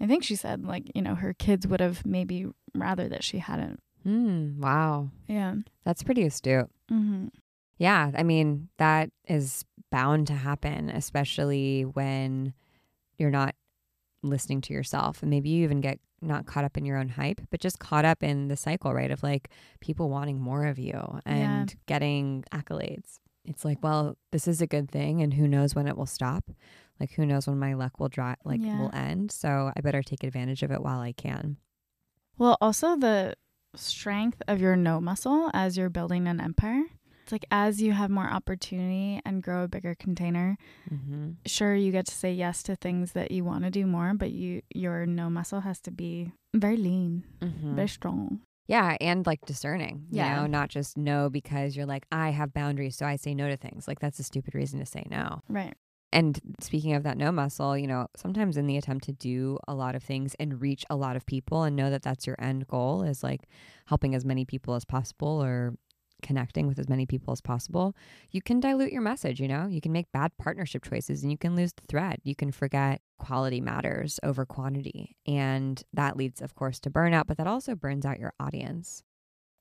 I 0.00 0.06
think 0.06 0.24
she 0.24 0.36
said, 0.36 0.64
like, 0.64 0.90
you 0.94 1.02
know, 1.02 1.14
her 1.14 1.32
kids 1.34 1.66
would 1.66 1.80
have 1.80 2.04
maybe 2.04 2.46
rather 2.74 3.08
that 3.08 3.22
she 3.22 3.38
hadn't. 3.38 3.80
Mm, 4.06 4.58
wow. 4.58 5.10
Yeah. 5.28 5.56
That's 5.84 6.02
pretty 6.02 6.24
astute. 6.24 6.70
Mm-hmm. 6.90 7.28
Yeah, 7.78 8.10
I 8.14 8.22
mean, 8.22 8.68
that 8.78 9.10
is 9.28 9.64
bound 9.90 10.26
to 10.28 10.34
happen, 10.34 10.90
especially 10.90 11.82
when 11.82 12.52
you're 13.18 13.30
not 13.30 13.54
listening 14.22 14.60
to 14.62 14.72
yourself. 14.72 15.22
And 15.22 15.30
maybe 15.30 15.48
you 15.50 15.64
even 15.64 15.80
get 15.80 16.00
not 16.24 16.46
caught 16.46 16.64
up 16.64 16.76
in 16.76 16.84
your 16.84 16.96
own 16.98 17.08
hype, 17.10 17.40
but 17.50 17.60
just 17.60 17.78
caught 17.78 18.04
up 18.04 18.22
in 18.22 18.48
the 18.48 18.56
cycle, 18.56 18.92
right? 18.94 19.10
Of 19.10 19.22
like 19.22 19.50
people 19.80 20.08
wanting 20.10 20.40
more 20.40 20.66
of 20.66 20.78
you 20.78 21.20
and 21.24 21.74
getting 21.86 22.44
accolades. 22.52 23.18
It's 23.44 23.64
like, 23.64 23.82
well, 23.82 24.16
this 24.32 24.48
is 24.48 24.62
a 24.62 24.66
good 24.66 24.90
thing, 24.90 25.20
and 25.20 25.34
who 25.34 25.46
knows 25.46 25.74
when 25.74 25.86
it 25.86 25.96
will 25.98 26.06
stop? 26.06 26.50
Like, 26.98 27.10
who 27.12 27.26
knows 27.26 27.46
when 27.46 27.58
my 27.58 27.74
luck 27.74 28.00
will 28.00 28.08
dry, 28.08 28.36
like, 28.44 28.62
Yeah. 28.62 28.78
will 28.78 28.90
end? 28.94 29.30
So 29.32 29.70
I 29.76 29.80
better 29.82 30.02
take 30.02 30.24
advantage 30.24 30.62
of 30.62 30.70
it 30.70 30.80
while 30.80 31.00
I 31.00 31.12
can. 31.12 31.58
Well, 32.38 32.56
also 32.60 32.96
the 32.96 33.34
strength 33.76 34.40
of 34.48 34.60
your 34.60 34.76
no 34.76 35.00
muscle 35.00 35.50
as 35.52 35.76
you're 35.76 35.90
building 35.90 36.26
an 36.26 36.40
empire. 36.40 36.84
It's 37.24 37.32
like 37.32 37.46
as 37.50 37.80
you 37.80 37.92
have 37.92 38.10
more 38.10 38.26
opportunity 38.28 39.18
and 39.24 39.42
grow 39.42 39.64
a 39.64 39.68
bigger 39.68 39.94
container, 39.94 40.58
Mm-hmm. 40.92 41.30
sure 41.46 41.74
you 41.74 41.90
get 41.90 42.04
to 42.06 42.14
say 42.14 42.32
yes 42.34 42.62
to 42.64 42.76
things 42.76 43.12
that 43.12 43.30
you 43.30 43.44
want 43.44 43.64
to 43.64 43.70
do 43.70 43.86
more, 43.86 44.12
but 44.14 44.30
you 44.30 44.60
your 44.74 45.06
no 45.06 45.30
muscle 45.30 45.60
has 45.60 45.80
to 45.82 45.90
be 45.90 46.32
very 46.54 46.76
lean, 46.76 47.24
Mm-hmm. 47.40 47.76
very 47.76 47.88
strong. 47.88 48.40
Yeah, 48.66 48.96
and 49.00 49.24
like 49.26 49.40
discerning. 49.46 50.04
You 50.10 50.18
Yeah. 50.18 50.34
know, 50.36 50.46
not 50.46 50.68
just 50.68 50.98
no 50.98 51.30
because 51.30 51.74
you're 51.76 51.86
like, 51.86 52.04
I 52.12 52.28
have 52.30 52.52
boundaries, 52.52 52.96
so 52.96 53.06
I 53.06 53.16
say 53.16 53.34
no 53.34 53.48
to 53.48 53.56
things. 53.56 53.88
Like 53.88 54.00
that's 54.00 54.18
a 54.18 54.22
stupid 54.22 54.54
reason 54.54 54.78
to 54.80 54.86
say 54.86 55.04
no. 55.10 55.40
Right. 55.48 55.74
And 56.12 56.40
speaking 56.60 56.92
of 56.94 57.02
that 57.02 57.16
no 57.18 57.32
muscle, 57.32 57.76
you 57.76 57.86
know, 57.88 58.06
sometimes 58.14 58.56
in 58.56 58.66
the 58.68 58.76
attempt 58.76 59.04
to 59.06 59.12
do 59.12 59.58
a 59.66 59.74
lot 59.74 59.96
of 59.96 60.02
things 60.04 60.36
and 60.38 60.60
reach 60.60 60.84
a 60.88 60.94
lot 60.94 61.16
of 61.16 61.26
people 61.26 61.64
and 61.64 61.74
know 61.74 61.90
that 61.90 62.02
that's 62.02 62.24
your 62.26 62.36
end 62.38 62.68
goal 62.68 63.02
is 63.02 63.22
like 63.24 63.40
helping 63.86 64.14
as 64.14 64.24
many 64.24 64.44
people 64.44 64.74
as 64.74 64.84
possible 64.84 65.42
or 65.42 65.74
connecting 66.24 66.66
with 66.66 66.80
as 66.80 66.88
many 66.88 67.06
people 67.06 67.30
as 67.32 67.40
possible, 67.40 67.94
you 68.32 68.42
can 68.42 68.58
dilute 68.58 68.90
your 68.90 69.02
message, 69.02 69.40
you 69.40 69.46
know? 69.46 69.68
You 69.68 69.80
can 69.80 69.92
make 69.92 70.10
bad 70.10 70.36
partnership 70.38 70.82
choices 70.84 71.22
and 71.22 71.30
you 71.30 71.38
can 71.38 71.54
lose 71.54 71.72
the 71.72 71.86
thread. 71.88 72.18
You 72.24 72.34
can 72.34 72.50
forget 72.50 73.00
quality 73.18 73.60
matters 73.60 74.18
over 74.24 74.44
quantity. 74.44 75.14
And 75.26 75.80
that 75.92 76.16
leads, 76.16 76.42
of 76.42 76.56
course, 76.56 76.80
to 76.80 76.90
burnout, 76.90 77.28
but 77.28 77.36
that 77.36 77.46
also 77.46 77.76
burns 77.76 78.04
out 78.04 78.18
your 78.18 78.32
audience. 78.40 79.04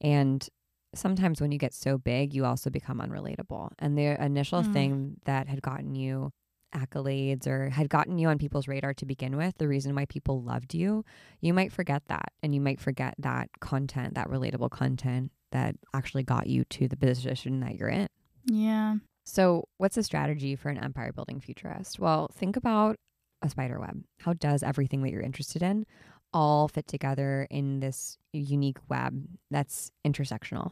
And 0.02 0.48
sometimes 0.96 1.42
when 1.42 1.52
you 1.52 1.60
get 1.60 1.74
so 1.74 1.98
big, 1.98 2.34
you 2.34 2.46
also 2.46 2.70
become 2.70 3.00
unrelatable. 3.00 3.70
And 3.78 3.98
the 3.98 4.20
initial 4.24 4.64
Mm. 4.64 4.74
thing 4.74 5.18
that 5.26 5.48
had 5.48 5.62
gotten 5.62 5.94
you 5.96 6.32
accolades 6.74 7.46
or 7.46 7.70
had 7.70 7.88
gotten 7.88 8.18
you 8.18 8.28
on 8.28 8.40
people's 8.40 8.68
radar 8.68 8.96
to 8.96 9.06
begin 9.06 9.38
with, 9.38 9.58
the 9.60 9.68
reason 9.68 9.94
why 9.94 10.06
people 10.06 10.42
loved 10.42 10.74
you, 10.74 11.06
you 11.40 11.54
might 11.54 11.72
forget 11.72 12.04
that. 12.08 12.34
And 12.42 12.56
you 12.56 12.62
might 12.62 12.80
forget 12.80 13.14
that 13.20 13.50
content, 13.60 14.16
that 14.16 14.28
relatable 14.28 14.72
content 14.72 15.32
that 15.54 15.76
actually 15.94 16.24
got 16.24 16.48
you 16.48 16.66
to 16.66 16.88
the 16.88 16.98
position 16.98 17.62
that 17.62 17.76
you're 17.76 17.90
in. 17.90 18.08
Yeah. 18.46 18.96
So, 19.26 19.70
what's 19.78 19.98
a 19.98 20.04
strategy 20.04 20.56
for 20.56 20.70
an 20.70 20.78
empire 20.78 21.14
building 21.14 21.40
futurist? 21.40 22.00
Well, 22.00 22.30
think 22.34 22.58
about 22.58 22.98
a 23.42 23.50
spider 23.50 23.80
web. 23.80 24.04
How 24.20 24.34
does 24.34 24.64
everything 24.64 25.02
that 25.04 25.12
you're 25.12 25.22
interested 25.22 25.64
in 25.64 25.86
all 26.34 26.68
fit 26.68 26.88
together 26.88 27.48
in 27.50 27.80
this 27.80 28.18
unique 28.34 28.80
web 28.90 29.26
that's 29.50 29.92
intersectional? 30.06 30.72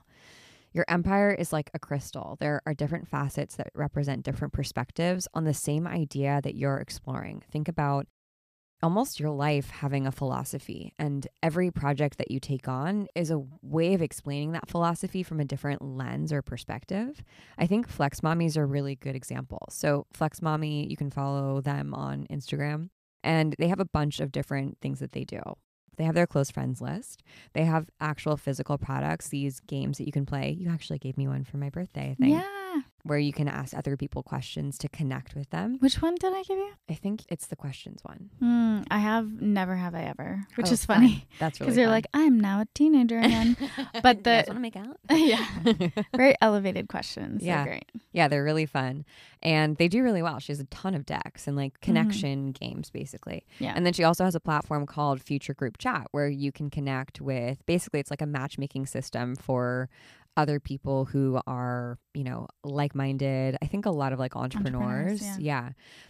Your 0.73 0.85
empire 0.87 1.31
is 1.31 1.51
like 1.51 1.69
a 1.73 1.79
crystal. 1.79 2.37
There 2.39 2.61
are 2.65 2.73
different 2.73 3.07
facets 3.07 3.55
that 3.57 3.71
represent 3.73 4.23
different 4.23 4.53
perspectives 4.53 5.27
on 5.33 5.43
the 5.43 5.53
same 5.53 5.85
idea 5.85 6.39
that 6.43 6.55
you're 6.55 6.77
exploring. 6.77 7.43
Think 7.51 7.67
about 7.67 8.07
almost 8.83 9.19
your 9.19 9.29
life 9.31 9.69
having 9.69 10.07
a 10.07 10.11
philosophy, 10.11 10.93
and 10.97 11.27
every 11.43 11.71
project 11.71 12.17
that 12.17 12.31
you 12.31 12.39
take 12.39 12.67
on 12.67 13.07
is 13.15 13.31
a 13.31 13.43
way 13.61 13.93
of 13.93 14.01
explaining 14.01 14.51
that 14.53 14.69
philosophy 14.69 15.23
from 15.23 15.39
a 15.39 15.45
different 15.45 15.81
lens 15.81 16.33
or 16.33 16.41
perspective. 16.41 17.23
I 17.57 17.67
think 17.67 17.87
Flex 17.87 18.21
Mamis 18.21 18.57
are 18.57 18.63
a 18.63 18.67
really 18.67 18.95
good 18.95 19.15
example. 19.15 19.67
So, 19.69 20.05
Flex 20.13 20.39
Mami, 20.39 20.89
you 20.89 20.97
can 20.97 21.11
follow 21.11 21.61
them 21.61 21.93
on 21.93 22.27
Instagram, 22.31 22.89
and 23.23 23.55
they 23.59 23.67
have 23.67 23.79
a 23.79 23.85
bunch 23.85 24.19
of 24.19 24.31
different 24.31 24.77
things 24.81 24.99
that 24.99 25.11
they 25.11 25.23
do. 25.23 25.41
They 25.97 26.05
have 26.05 26.15
their 26.15 26.27
close 26.27 26.49
friends 26.49 26.81
list. 26.81 27.21
They 27.53 27.65
have 27.65 27.89
actual 27.99 28.37
physical 28.37 28.77
products, 28.77 29.27
these 29.29 29.59
games 29.59 29.97
that 29.97 30.05
you 30.05 30.11
can 30.11 30.25
play. 30.25 30.51
You 30.51 30.69
actually 30.69 30.99
gave 30.99 31.17
me 31.17 31.27
one 31.27 31.43
for 31.43 31.57
my 31.57 31.69
birthday, 31.69 32.11
I 32.11 32.15
think, 32.15 32.35
Yeah. 32.35 32.60
Where 33.03 33.17
you 33.19 33.33
can 33.33 33.47
ask 33.47 33.75
other 33.75 33.97
people 33.97 34.23
questions 34.23 34.77
to 34.79 34.89
connect 34.89 35.35
with 35.35 35.49
them. 35.49 35.77
Which 35.79 36.01
one 36.01 36.15
did 36.15 36.33
I 36.33 36.43
give 36.43 36.57
you? 36.57 36.71
I 36.89 36.93
think 36.93 37.23
it's 37.29 37.47
the 37.47 37.55
questions 37.55 37.99
one. 38.03 38.29
Mm, 38.41 38.85
I 38.91 38.99
have 38.99 39.41
never 39.41 39.75
have 39.75 39.95
I 39.95 40.03
ever, 40.03 40.45
which 40.55 40.67
Oh, 40.69 40.73
is 40.73 40.85
fun. 40.85 40.97
funny 40.97 41.27
That's 41.39 41.59
really 41.59 41.67
because 41.67 41.77
you're 41.77 41.89
like, 41.89 42.07
I'm 42.13 42.39
now 42.39 42.61
a 42.61 42.67
teenager 42.73 43.19
again. 43.19 43.57
but 44.03 44.23
the- 44.23 44.43
want 44.47 44.57
to 44.57 44.59
make 44.59 44.75
out? 44.75 44.97
yeah, 45.11 45.45
very 46.15 46.35
elevated 46.41 46.87
questions. 46.89 47.41
Yeah. 47.43 47.63
They're 47.63 47.73
great. 47.73 47.91
Yeah, 48.13 48.27
they're 48.27 48.43
really 48.43 48.65
fun. 48.65 49.05
And 49.43 49.77
they 49.77 49.87
do 49.87 50.03
really 50.03 50.21
well. 50.21 50.37
She 50.39 50.51
has 50.51 50.59
a 50.59 50.65
ton 50.65 50.93
of 50.93 51.05
decks 51.05 51.47
and 51.47 51.55
like 51.57 51.79
connection 51.81 52.51
games, 52.51 52.89
basically. 52.91 53.43
Mm-hmm. 53.55 53.63
Yeah. 53.63 53.73
And 53.75 53.85
then 53.85 53.93
she 53.93 54.03
also 54.03 54.23
has 54.25 54.35
a 54.35 54.39
platform 54.39 54.85
called 54.85 55.21
Future 55.21 55.53
Group 55.55 55.77
Chat 55.79 56.07
where 56.11 56.27
you 56.27 56.51
can 56.51 56.69
connect 56.69 57.19
with 57.21 57.65
basically, 57.65 57.99
it's 57.99 58.11
like 58.11 58.21
a 58.21 58.27
matchmaking 58.27 58.85
system 58.85 59.35
for 59.35 59.89
other 60.37 60.59
people 60.59 61.05
who 61.05 61.39
are, 61.45 61.97
you 62.13 62.23
know, 62.23 62.47
like 62.63 62.95
minded. 62.95 63.57
I 63.61 63.65
think 63.67 63.85
a 63.85 63.91
lot 63.91 64.13
of 64.13 64.19
like 64.19 64.35
entrepreneurs. 64.35 65.11
Entrepreneurs, 65.21 65.39
yeah. 65.39 65.69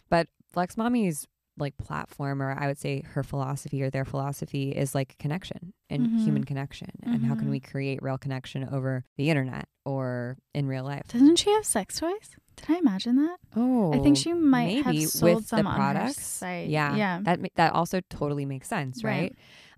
But 0.09 0.27
Flex 0.53 0.77
Mami's 0.77 1.27
like 1.57 1.77
platform, 1.77 2.41
or 2.41 2.55
I 2.57 2.67
would 2.67 2.77
say 2.79 3.01
her 3.01 3.23
philosophy 3.23 3.83
or 3.83 3.89
their 3.89 4.05
philosophy 4.05 4.71
is 4.71 4.95
like 4.95 5.17
connection 5.19 5.73
and 5.89 6.07
Mhm. 6.07 6.23
human 6.23 6.43
connection. 6.43 6.89
And 7.03 7.25
how 7.25 7.35
can 7.35 7.49
we 7.49 7.59
create 7.59 8.01
real 8.01 8.17
connection 8.17 8.67
over 8.71 9.03
the 9.17 9.29
internet 9.29 9.67
or 9.85 10.37
in 10.53 10.67
real 10.67 10.83
life? 10.85 11.07
Doesn't 11.09 11.37
she 11.37 11.51
have 11.51 11.65
sex 11.65 11.99
toys? 11.99 12.35
Did 12.55 12.69
I 12.75 12.77
imagine 12.79 13.15
that? 13.17 13.37
Oh, 13.55 13.93
I 13.93 13.99
think 13.99 14.17
she 14.17 14.33
might 14.33 14.83
have 14.83 14.93
maybe 14.93 15.05
sold 15.05 15.35
with 15.37 15.47
some 15.47 15.63
the 15.65 15.69
on 15.69 15.75
products. 15.75 16.41
Yeah, 16.41 16.95
Yeah. 16.95 17.19
that 17.23 17.39
that 17.55 17.73
also 17.73 17.99
totally 18.09 18.45
makes 18.45 18.67
sense, 18.67 19.03
right? 19.03 19.21
Right. 19.21 19.35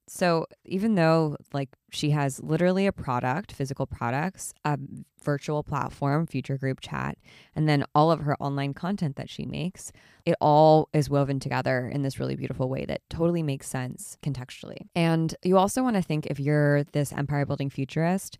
So 0.08 0.48
even 0.66 0.96
though 0.96 1.38
like 1.54 1.70
she 1.92 2.10
has 2.12 2.42
literally 2.44 2.88
a 2.88 2.92
product, 2.92 3.52
physical 3.52 3.86
products, 3.86 4.54
a 4.66 4.78
virtual 5.24 5.64
platform, 5.64 6.28
future 6.28 6.58
group 6.58 6.82
chat, 6.82 7.18
and 7.56 7.70
then 7.70 7.86
all 7.96 8.12
of 8.12 8.22
her 8.22 8.36
online 8.42 8.74
content 8.74 9.16
that 9.16 9.30
she 9.30 9.46
makes, 9.46 9.92
it 10.26 10.36
all 10.42 10.90
is 10.94 11.10
woven 11.10 11.40
together 11.40 11.88
in 11.88 12.02
this 12.02 12.20
really 12.20 12.36
beautiful 12.36 12.70
way 12.70 12.86
that 12.86 13.02
totally 13.10 13.44
makes 13.44 13.70
sense 13.70 14.18
contextually. 14.22 14.88
And 14.96 15.34
you 15.44 15.58
also 15.58 15.84
want 15.84 15.96
to 15.96 16.02
think 16.02 16.26
if 16.26 16.40
you're 16.40 16.84
this 16.86 17.14
empire 17.14 17.46
building 17.46 17.70
futurist 17.70 18.38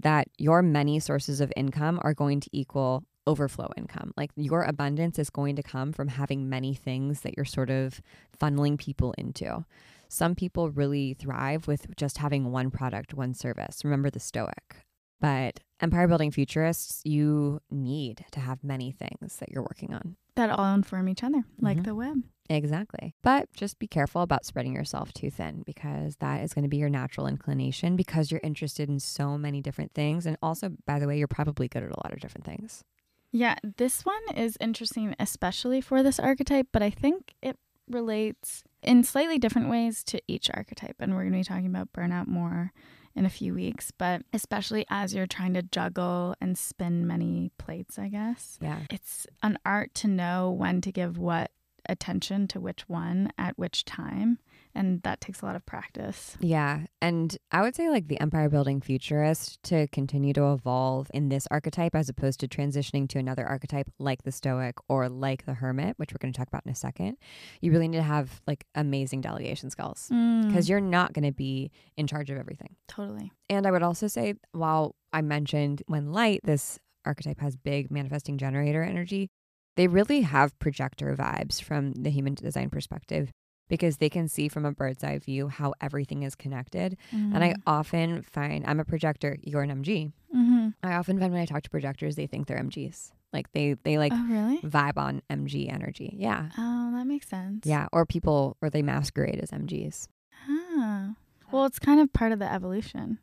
that 0.00 0.28
your 0.36 0.62
many 0.62 1.00
sources 1.00 1.40
of 1.40 1.52
income 1.56 1.98
are 2.02 2.14
going 2.14 2.40
to 2.40 2.50
equal 2.52 3.04
overflow 3.26 3.70
income. 3.76 4.12
Like 4.16 4.30
your 4.36 4.62
abundance 4.62 5.18
is 5.18 5.28
going 5.28 5.54
to 5.56 5.62
come 5.62 5.92
from 5.92 6.08
having 6.08 6.48
many 6.48 6.74
things 6.74 7.20
that 7.20 7.36
you're 7.36 7.44
sort 7.44 7.68
of 7.68 8.00
funneling 8.40 8.78
people 8.78 9.14
into. 9.18 9.64
Some 10.08 10.34
people 10.34 10.70
really 10.70 11.14
thrive 11.14 11.66
with 11.68 11.94
just 11.96 12.18
having 12.18 12.50
one 12.50 12.70
product, 12.70 13.14
one 13.14 13.34
service. 13.34 13.84
Remember 13.84 14.10
the 14.10 14.20
Stoic. 14.20 14.84
But 15.20 15.60
empire 15.80 16.06
building 16.08 16.30
futurists, 16.30 17.02
you 17.04 17.60
need 17.70 18.24
to 18.32 18.40
have 18.40 18.62
many 18.62 18.92
things 18.92 19.36
that 19.36 19.50
you're 19.50 19.62
working 19.62 19.92
on. 19.92 20.16
That 20.36 20.50
all 20.50 20.72
inform 20.74 21.08
each 21.08 21.24
other, 21.24 21.42
like 21.60 21.78
Mhm. 21.78 21.84
the 21.84 21.94
web. 21.94 22.22
Exactly. 22.48 23.14
But 23.22 23.52
just 23.52 23.78
be 23.78 23.86
careful 23.88 24.22
about 24.22 24.44
spreading 24.46 24.72
yourself 24.74 25.12
too 25.12 25.30
thin 25.30 25.62
because 25.66 26.16
that 26.16 26.42
is 26.42 26.54
going 26.54 26.62
to 26.62 26.68
be 26.68 26.78
your 26.78 26.88
natural 26.88 27.26
inclination 27.26 27.96
because 27.96 28.30
you're 28.30 28.40
interested 28.44 28.88
in 28.88 29.00
so 29.00 29.36
many 29.36 29.60
different 29.60 29.92
things. 29.92 30.24
And 30.24 30.38
also, 30.40 30.70
by 30.86 30.98
the 30.98 31.06
way, 31.06 31.18
you're 31.18 31.26
probably 31.28 31.68
good 31.68 31.82
at 31.82 31.90
a 31.90 32.00
lot 32.02 32.12
of 32.12 32.20
different 32.20 32.46
things. 32.46 32.84
Yeah, 33.32 33.56
this 33.76 34.06
one 34.06 34.22
is 34.34 34.56
interesting, 34.60 35.14
especially 35.18 35.80
for 35.82 36.02
this 36.02 36.18
archetype, 36.18 36.68
but 36.72 36.82
I 36.82 36.88
think 36.90 37.34
it 37.42 37.58
relates 37.90 38.62
in 38.82 39.02
slightly 39.04 39.38
different 39.38 39.68
ways 39.68 40.04
to 40.04 40.20
each 40.28 40.50
archetype. 40.52 40.96
And 40.98 41.14
we're 41.14 41.22
going 41.22 41.32
to 41.32 41.38
be 41.38 41.44
talking 41.44 41.66
about 41.66 41.92
burnout 41.92 42.26
more 42.26 42.72
in 43.14 43.26
a 43.26 43.30
few 43.30 43.54
weeks, 43.54 43.90
but 43.90 44.22
especially 44.32 44.86
as 44.88 45.14
you're 45.14 45.26
trying 45.26 45.54
to 45.54 45.62
juggle 45.62 46.34
and 46.40 46.56
spin 46.56 47.06
many 47.06 47.50
plates, 47.58 47.98
I 47.98 48.08
guess. 48.08 48.58
Yeah. 48.60 48.78
It's 48.90 49.26
an 49.42 49.58
art 49.66 49.94
to 49.96 50.08
know 50.08 50.50
when 50.50 50.80
to 50.82 50.92
give 50.92 51.18
what 51.18 51.50
attention 51.88 52.46
to 52.48 52.60
which 52.60 52.88
one 52.88 53.32
at 53.36 53.58
which 53.58 53.84
time. 53.84 54.38
And 54.78 55.02
that 55.02 55.20
takes 55.20 55.42
a 55.42 55.46
lot 55.46 55.56
of 55.56 55.66
practice. 55.66 56.36
Yeah. 56.40 56.86
And 57.02 57.36
I 57.50 57.62
would 57.62 57.74
say, 57.74 57.90
like, 57.90 58.08
the 58.08 58.20
empire 58.20 58.48
building 58.48 58.80
futurist 58.80 59.62
to 59.64 59.88
continue 59.88 60.32
to 60.34 60.52
evolve 60.52 61.10
in 61.12 61.28
this 61.28 61.46
archetype 61.50 61.94
as 61.94 62.08
opposed 62.08 62.40
to 62.40 62.48
transitioning 62.48 63.08
to 63.10 63.18
another 63.18 63.44
archetype 63.46 63.90
like 63.98 64.22
the 64.22 64.32
Stoic 64.32 64.76
or 64.88 65.08
like 65.08 65.44
the 65.46 65.54
Hermit, 65.54 65.94
which 65.98 66.12
we're 66.12 66.18
going 66.22 66.32
to 66.32 66.38
talk 66.38 66.48
about 66.48 66.62
in 66.64 66.72
a 66.72 66.74
second. 66.76 67.16
You 67.60 67.72
really 67.72 67.88
need 67.88 67.98
to 67.98 68.02
have 68.02 68.40
like 68.46 68.64
amazing 68.74 69.20
delegation 69.20 69.70
skills 69.70 70.06
because 70.08 70.66
Mm, 70.66 70.68
you're 70.68 70.80
not 70.80 71.12
going 71.12 71.24
to 71.24 71.32
be 71.32 71.70
in 71.96 72.06
charge 72.06 72.30
of 72.30 72.38
everything. 72.38 72.76
totally. 72.86 73.32
And 73.50 73.66
I 73.66 73.70
would 73.70 73.82
also 73.82 74.06
say, 74.06 74.34
while 74.52 74.94
I 75.12 75.22
mentioned 75.22 75.82
when 75.86 76.12
light, 76.12 76.40
this 76.44 76.78
archetype 77.04 77.40
has 77.40 77.56
big 77.56 77.90
manifesting 77.90 78.38
generator 78.38 78.82
energy, 78.82 79.28
they 79.76 79.86
really 79.88 80.20
have 80.22 80.58
projector 80.58 81.14
vibes 81.16 81.62
from 81.62 81.92
the 81.92 82.10
human 82.10 82.34
design 82.34 82.68
perspective 82.70 83.30
because 83.68 83.98
they 83.98 84.08
can 84.08 84.28
see 84.28 84.48
from 84.48 84.64
a 84.64 84.72
bird's 84.72 85.04
eye 85.04 85.18
view 85.18 85.48
how 85.48 85.74
everything 85.80 86.22
is 86.22 86.34
connected. 86.34 86.96
And 87.12 87.42
I 87.44 87.54
often 87.66 88.22
find 88.22 88.64
I'm 88.66 88.80
a 88.80 88.84
projector, 88.84 89.36
you're 89.42 89.62
an 89.62 89.70
MG. 89.82 90.12
hmm 90.32 90.68
I 90.82 90.94
often 90.94 91.18
find 91.18 91.32
when 91.32 91.40
I 91.42 91.46
talk 91.46 91.62
to 91.62 91.70
projectors, 91.70 92.16
they 92.16 92.26
think 92.26 92.46
they're 92.46 92.58
MGs. 92.58 93.12
Like 93.32 93.52
they 93.52 93.74
they 93.84 93.98
like 93.98 94.12
oh, 94.14 94.26
really? 94.28 94.58
vibe 94.58 94.96
on 94.96 95.22
MG 95.30 95.72
energy. 95.72 96.14
Yeah. 96.16 96.48
Oh, 96.56 96.92
that 96.94 97.06
makes 97.06 97.28
sense. 97.28 97.66
Yeah. 97.66 97.86
Or 97.92 98.06
people 98.06 98.56
or 98.62 98.70
they 98.70 98.82
masquerade 98.82 99.38
as 99.40 99.50
MGs. 99.50 100.08
Ah. 100.48 101.14
Well, 101.50 101.64
it's 101.66 101.78
kind 101.78 102.00
of 102.00 102.12
part 102.12 102.32
of 102.32 102.38
the 102.38 102.50
evolution. 102.50 103.18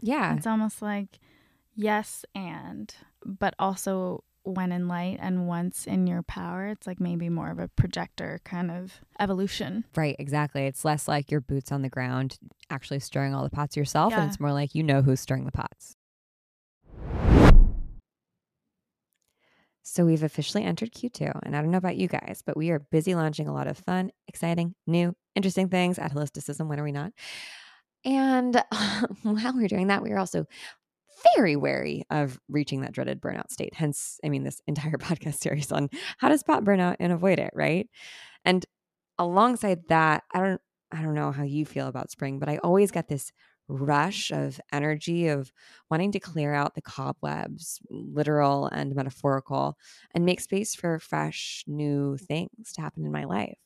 Yeah. 0.00 0.34
It's 0.36 0.46
almost 0.46 0.80
like 0.82 1.18
yes 1.74 2.24
and, 2.34 2.94
but 3.24 3.54
also 3.58 4.24
when 4.42 4.72
in 4.72 4.88
light 4.88 5.18
and 5.20 5.46
once 5.46 5.86
in 5.86 6.06
your 6.06 6.22
power, 6.22 6.68
it's 6.68 6.86
like 6.86 7.00
maybe 7.00 7.28
more 7.28 7.50
of 7.50 7.58
a 7.58 7.68
projector 7.68 8.40
kind 8.44 8.70
of 8.70 9.00
evolution. 9.18 9.84
Right, 9.94 10.16
exactly. 10.18 10.66
It's 10.66 10.84
less 10.84 11.06
like 11.06 11.30
your 11.30 11.40
boots 11.40 11.72
on 11.72 11.82
the 11.82 11.88
ground 11.88 12.38
actually 12.70 13.00
stirring 13.00 13.34
all 13.34 13.44
the 13.44 13.50
pots 13.50 13.76
yourself, 13.76 14.12
and 14.14 14.28
it's 14.28 14.40
more 14.40 14.52
like 14.52 14.74
you 14.74 14.82
know 14.82 15.02
who's 15.02 15.20
stirring 15.20 15.44
the 15.44 15.52
pots. 15.52 15.96
So 19.82 20.04
we've 20.04 20.22
officially 20.22 20.62
entered 20.62 20.92
Q2, 20.92 21.40
and 21.42 21.56
I 21.56 21.60
don't 21.60 21.72
know 21.72 21.78
about 21.78 21.96
you 21.96 22.06
guys, 22.06 22.42
but 22.46 22.56
we 22.56 22.70
are 22.70 22.78
busy 22.78 23.14
launching 23.16 23.48
a 23.48 23.52
lot 23.52 23.66
of 23.66 23.76
fun, 23.76 24.12
exciting, 24.28 24.74
new, 24.86 25.16
interesting 25.34 25.68
things 25.68 25.98
at 25.98 26.12
Holisticism. 26.12 26.68
When 26.68 26.78
are 26.78 26.84
we 26.84 26.92
not? 26.92 27.12
And 28.04 28.62
while 29.22 29.54
we're 29.54 29.68
doing 29.68 29.88
that, 29.88 30.02
we 30.02 30.12
are 30.12 30.18
also 30.18 30.46
very 31.34 31.56
wary 31.56 32.04
of 32.10 32.38
reaching 32.48 32.80
that 32.82 32.92
dreaded 32.92 33.20
burnout 33.20 33.50
state. 33.50 33.74
Hence, 33.74 34.18
I 34.24 34.28
mean, 34.28 34.44
this 34.44 34.60
entire 34.66 34.92
podcast 34.98 35.40
series 35.40 35.72
on 35.72 35.90
how 36.18 36.28
to 36.28 36.38
spot 36.38 36.64
burnout 36.64 36.96
and 37.00 37.12
avoid 37.12 37.38
it, 37.38 37.50
right? 37.54 37.88
And 38.44 38.64
alongside 39.18 39.88
that, 39.88 40.24
I 40.32 40.40
don't 40.40 40.60
I 40.92 41.02
don't 41.02 41.14
know 41.14 41.30
how 41.30 41.44
you 41.44 41.64
feel 41.64 41.86
about 41.86 42.10
spring, 42.10 42.40
but 42.40 42.48
I 42.48 42.58
always 42.58 42.90
get 42.90 43.08
this 43.08 43.32
rush 43.68 44.32
of 44.32 44.60
energy 44.72 45.28
of 45.28 45.52
wanting 45.90 46.10
to 46.12 46.18
clear 46.20 46.52
out 46.52 46.74
the 46.74 46.82
cobwebs, 46.82 47.78
literal 47.88 48.66
and 48.66 48.94
metaphorical, 48.94 49.78
and 50.14 50.24
make 50.24 50.40
space 50.40 50.74
for 50.74 50.98
fresh 50.98 51.62
new 51.68 52.16
things 52.16 52.72
to 52.74 52.80
happen 52.80 53.06
in 53.06 53.12
my 53.12 53.24
life. 53.24 53.58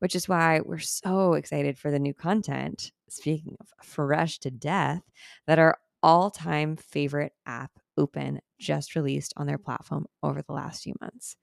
Which 0.00 0.16
is 0.16 0.28
why 0.28 0.60
we're 0.64 0.80
so 0.80 1.34
excited 1.34 1.78
for 1.78 1.90
the 1.90 1.98
new 1.98 2.12
content, 2.12 2.92
speaking 3.08 3.56
of 3.60 3.68
fresh 3.86 4.38
to 4.40 4.50
death, 4.50 5.02
that 5.46 5.58
are 5.58 5.78
all 6.04 6.30
time 6.30 6.76
favorite 6.76 7.32
app, 7.46 7.72
Open, 7.96 8.40
just 8.60 8.94
released 8.94 9.32
on 9.38 9.46
their 9.46 9.58
platform 9.58 10.06
over 10.22 10.42
the 10.42 10.52
last 10.52 10.82
few 10.82 10.94
months. 11.00 11.36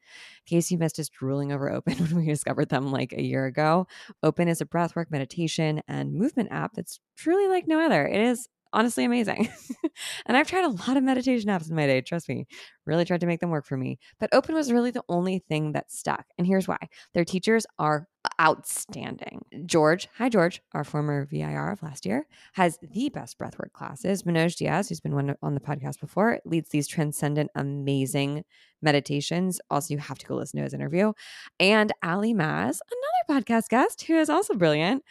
In 0.45 0.57
case 0.57 0.69
you 0.69 0.77
missed 0.77 0.99
us 0.99 1.09
drooling 1.09 1.51
over 1.51 1.71
Open 1.73 1.95
when 1.97 2.15
we 2.17 2.27
discovered 2.27 2.69
them 2.69 2.91
like 2.91 3.11
a 3.13 3.23
year 3.23 3.47
ago, 3.47 3.87
Open 4.21 4.47
is 4.47 4.61
a 4.61 4.65
breathwork 4.65 5.09
meditation 5.09 5.81
and 5.87 6.13
movement 6.13 6.49
app 6.51 6.73
that's 6.75 6.99
truly 7.17 7.47
like 7.47 7.67
no 7.67 7.81
other. 7.83 8.05
It 8.07 8.21
is 8.21 8.47
honestly 8.73 9.05
amazing. 9.05 9.49
and 10.25 10.37
I've 10.37 10.47
tried 10.47 10.65
a 10.65 10.69
lot 10.69 10.97
of 10.97 11.03
meditation 11.03 11.49
apps 11.49 11.69
in 11.69 11.75
my 11.75 11.87
day, 11.87 12.01
trust 12.01 12.29
me. 12.29 12.45
Really 12.85 13.05
tried 13.05 13.21
to 13.21 13.27
make 13.27 13.39
them 13.39 13.49
work 13.49 13.65
for 13.65 13.77
me. 13.77 13.99
But 14.19 14.33
Open 14.33 14.55
was 14.55 14.71
really 14.71 14.91
the 14.91 15.03
only 15.09 15.43
thing 15.47 15.73
that 15.73 15.91
stuck. 15.91 16.25
And 16.37 16.47
here's 16.47 16.67
why 16.67 16.77
their 17.13 17.25
teachers 17.25 17.65
are 17.79 18.07
outstanding. 18.39 19.41
George, 19.65 20.07
hi 20.15 20.29
George, 20.29 20.61
our 20.73 20.83
former 20.83 21.25
VIR 21.25 21.71
of 21.71 21.83
last 21.83 22.05
year, 22.05 22.25
has 22.53 22.77
the 22.81 23.09
best 23.09 23.37
breathwork 23.37 23.73
classes. 23.73 24.23
Manoj 24.23 24.55
Dias, 24.55 24.89
who's 24.89 24.99
been 24.99 25.35
on 25.41 25.53
the 25.53 25.59
podcast 25.59 25.99
before, 25.99 26.39
leads 26.45 26.69
these 26.69 26.87
transcendent, 26.87 27.49
amazing 27.55 28.43
meditations. 28.81 29.59
Also, 29.69 29.93
you 29.93 29.99
have 29.99 30.17
to 30.19 30.25
go 30.25 30.35
listen 30.35 30.57
to 30.57 30.63
his 30.63 30.73
interview. 30.73 31.13
And 31.59 31.91
Ali 32.03 32.33
Maz, 32.33 32.79
another 32.91 33.41
podcast 33.41 33.69
guest 33.69 34.03
who 34.03 34.15
is 34.15 34.29
also 34.29 34.55
brilliant, 34.55 35.03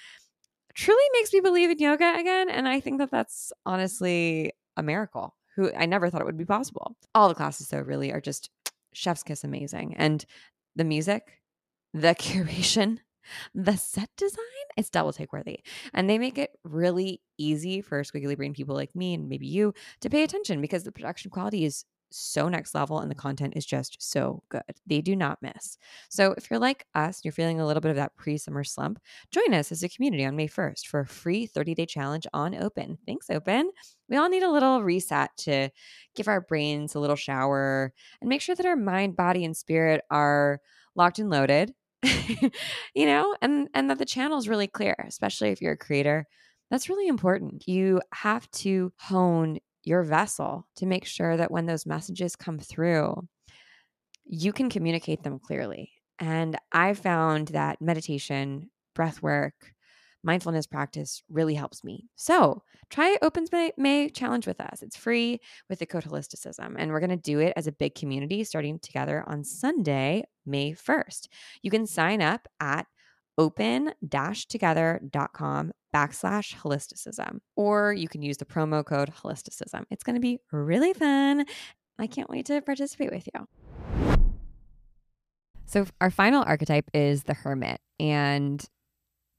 truly 0.81 1.05
makes 1.13 1.33
me 1.33 1.41
believe 1.41 1.71
in 1.71 1.79
yoga 1.79 2.15
again. 2.19 2.49
And 2.49 2.67
I 2.67 2.81
think 2.81 2.99
that 2.99 3.11
that's 3.11 3.53
honestly 3.67 4.53
a 4.79 4.83
miracle. 4.83 5.37
Who 5.57 5.71
I 5.77 5.85
never 5.85 6.09
thought 6.09 6.23
it 6.23 6.25
would 6.25 6.39
be 6.39 6.45
possible. 6.47 6.97
All 7.15 7.29
the 7.29 7.35
classes, 7.35 7.69
though, 7.69 7.81
really 7.81 8.13
are 8.13 8.21
just 8.21 8.51
chef's 8.95 9.23
kiss 9.23 9.45
amazing. 9.45 9.95
And 9.97 10.25
the 10.77 10.85
music, 10.85 11.43
the 11.93 12.15
curation, 12.19 12.99
the 13.55 13.77
set 13.77 14.09
design, 14.17 14.41
it's 14.79 14.89
double 14.89 15.13
take 15.13 15.33
worthy. 15.35 15.61
And 15.93 16.09
they 16.09 16.19
make 16.19 16.39
it 16.39 16.51
really 16.65 17.21
easy 17.37 17.83
for 17.83 18.03
squiggly 18.03 18.37
brain 18.37 18.55
people 18.55 18.75
like 18.75 18.95
me 18.97 19.13
and 19.13 19.29
maybe 19.29 19.47
you 19.47 19.75
to 20.01 20.09
pay 20.09 20.23
attention 20.23 20.63
because 20.63 20.85
the 20.85 20.93
production 20.93 21.31
quality 21.31 21.65
is 21.65 21.85
so 22.11 22.49
next 22.49 22.75
level 22.75 23.01
and 23.01 23.11
the 23.11 23.15
content 23.15 23.55
is 23.57 23.65
just 23.67 23.97
so 24.01 24.43
good. 24.49 24.63
They 24.87 25.01
do 25.01 25.15
not 25.15 25.39
miss. 25.43 25.79
So 26.09 26.35
if 26.37 26.51
you're 26.51 26.61
like 26.61 26.87
us, 26.95 27.21
you're 27.25 27.33
feeling 27.33 27.61
a 27.61 27.67
little 27.67 27.81
bit 27.81 27.91
of 27.91 27.97
that 27.97 28.17
pre 28.17 28.37
summer 28.39 28.65
slump, 28.65 28.99
join 29.31 29.55
us 29.55 29.73
as 29.73 29.83
a 29.83 29.89
community 29.89 30.25
on 30.25 30.37
May 30.37 30.49
1st 30.49 30.87
for 30.87 31.01
a 31.01 31.07
free 31.07 31.47
30 31.47 31.75
day 31.75 31.87
challenge 31.87 32.27
on 32.33 32.55
Open. 32.55 32.99
Thanks, 33.07 33.31
Open. 33.31 33.71
We 34.09 34.17
all 34.17 34.29
need 34.29 34.43
a 34.43 34.51
little 34.51 34.83
reset 34.83 35.31
to 35.39 35.71
give 36.15 36.29
our 36.29 36.41
brains 36.41 36.95
a 36.95 37.01
little 37.01 37.17
shower 37.17 37.93
and 38.21 38.29
make 38.29 38.41
sure 38.41 38.55
that 38.55 38.67
our 38.67 38.77
mind, 38.77 39.17
body, 39.17 39.45
and 39.45 39.57
spirit 39.57 40.03
are 40.11 40.61
locked 40.95 41.19
and 41.19 41.31
loaded. 41.31 41.75
you 42.95 43.07
know, 43.07 43.37
and 43.43 43.69
and 43.75 43.91
that 43.91 43.99
the 43.99 44.07
channel 44.07 44.39
is 44.39 44.49
really 44.49 44.67
clear, 44.67 44.97
especially 45.07 45.51
if 45.51 45.61
you're 45.61 45.73
a 45.73 45.79
creator. 45.79 46.27
That's 46.71 46.89
really 46.89 47.09
important. 47.09 47.67
You 47.67 48.01
have 48.13 48.51
to 48.53 48.93
hone 48.99 49.59
your 49.85 50.03
vessel 50.03 50.67
to 50.77 50.87
make 50.87 51.05
sure 51.05 51.37
that 51.37 51.51
when 51.51 51.67
those 51.67 51.87
messages 51.87 52.37
come 52.37 52.59
through, 52.59 53.27
you 54.25 54.53
can 54.53 54.71
communicate 54.71 55.23
them 55.23 55.39
clearly. 55.39 55.93
And 56.19 56.57
I 56.71 56.95
found 56.95 57.49
that 57.49 57.81
meditation, 57.81 58.71
breath 58.95 59.23
work, 59.23 59.55
mindfulness 60.23 60.67
practice 60.67 61.23
really 61.31 61.55
helps 61.55 61.83
me. 61.83 62.07
So 62.15 62.63
try 62.91 63.17
Opens 63.23 63.51
May, 63.51 63.73
May 63.79 64.11
challenge 64.11 64.47
with 64.47 64.61
us. 64.61 64.83
It's 64.83 64.97
free 64.97 65.41
with 65.69 65.79
the 65.79 65.87
code 65.87 66.05
holisticism. 66.05 66.75
And 66.77 66.91
we're 66.91 67.01
going 67.01 67.11
to 67.11 67.17
do 67.17 67.39
it 67.39 67.55
as 67.57 67.67
a 67.67 67.73
big 67.73 67.95
community 67.95 68.45
starting 68.45 68.79
together 68.79 69.25
on 69.27 69.45
Sunday, 69.45 70.25
May 70.45 70.73
1st. 70.73 71.29
You 71.63 71.71
can 71.71 71.87
sign 71.87 72.21
up 72.21 72.47
at 72.61 72.87
open-together.com 73.39 75.73
backslash 75.95 76.55
holisticism. 76.57 77.41
Or 77.57 77.93
you 77.93 78.09
can 78.09 78.23
use 78.23 78.37
the 78.37 78.45
promo 78.45 78.85
code 78.85 79.11
holisticism. 79.11 79.85
It's 79.91 80.03
going 80.05 80.15
to 80.17 80.21
be 80.21 80.39
really 80.53 80.93
fun. 80.93 81.45
I 81.99 82.07
can't 82.07 82.31
wait 82.31 82.47
to 82.47 82.61
participate 82.63 83.11
with 83.13 83.29
you. 83.35 83.47
So, 85.67 85.87
our 86.01 86.11
final 86.11 86.43
archetype 86.43 86.91
is 86.93 87.25
the 87.25 87.35
hermit. 87.35 87.81
And 88.01 88.65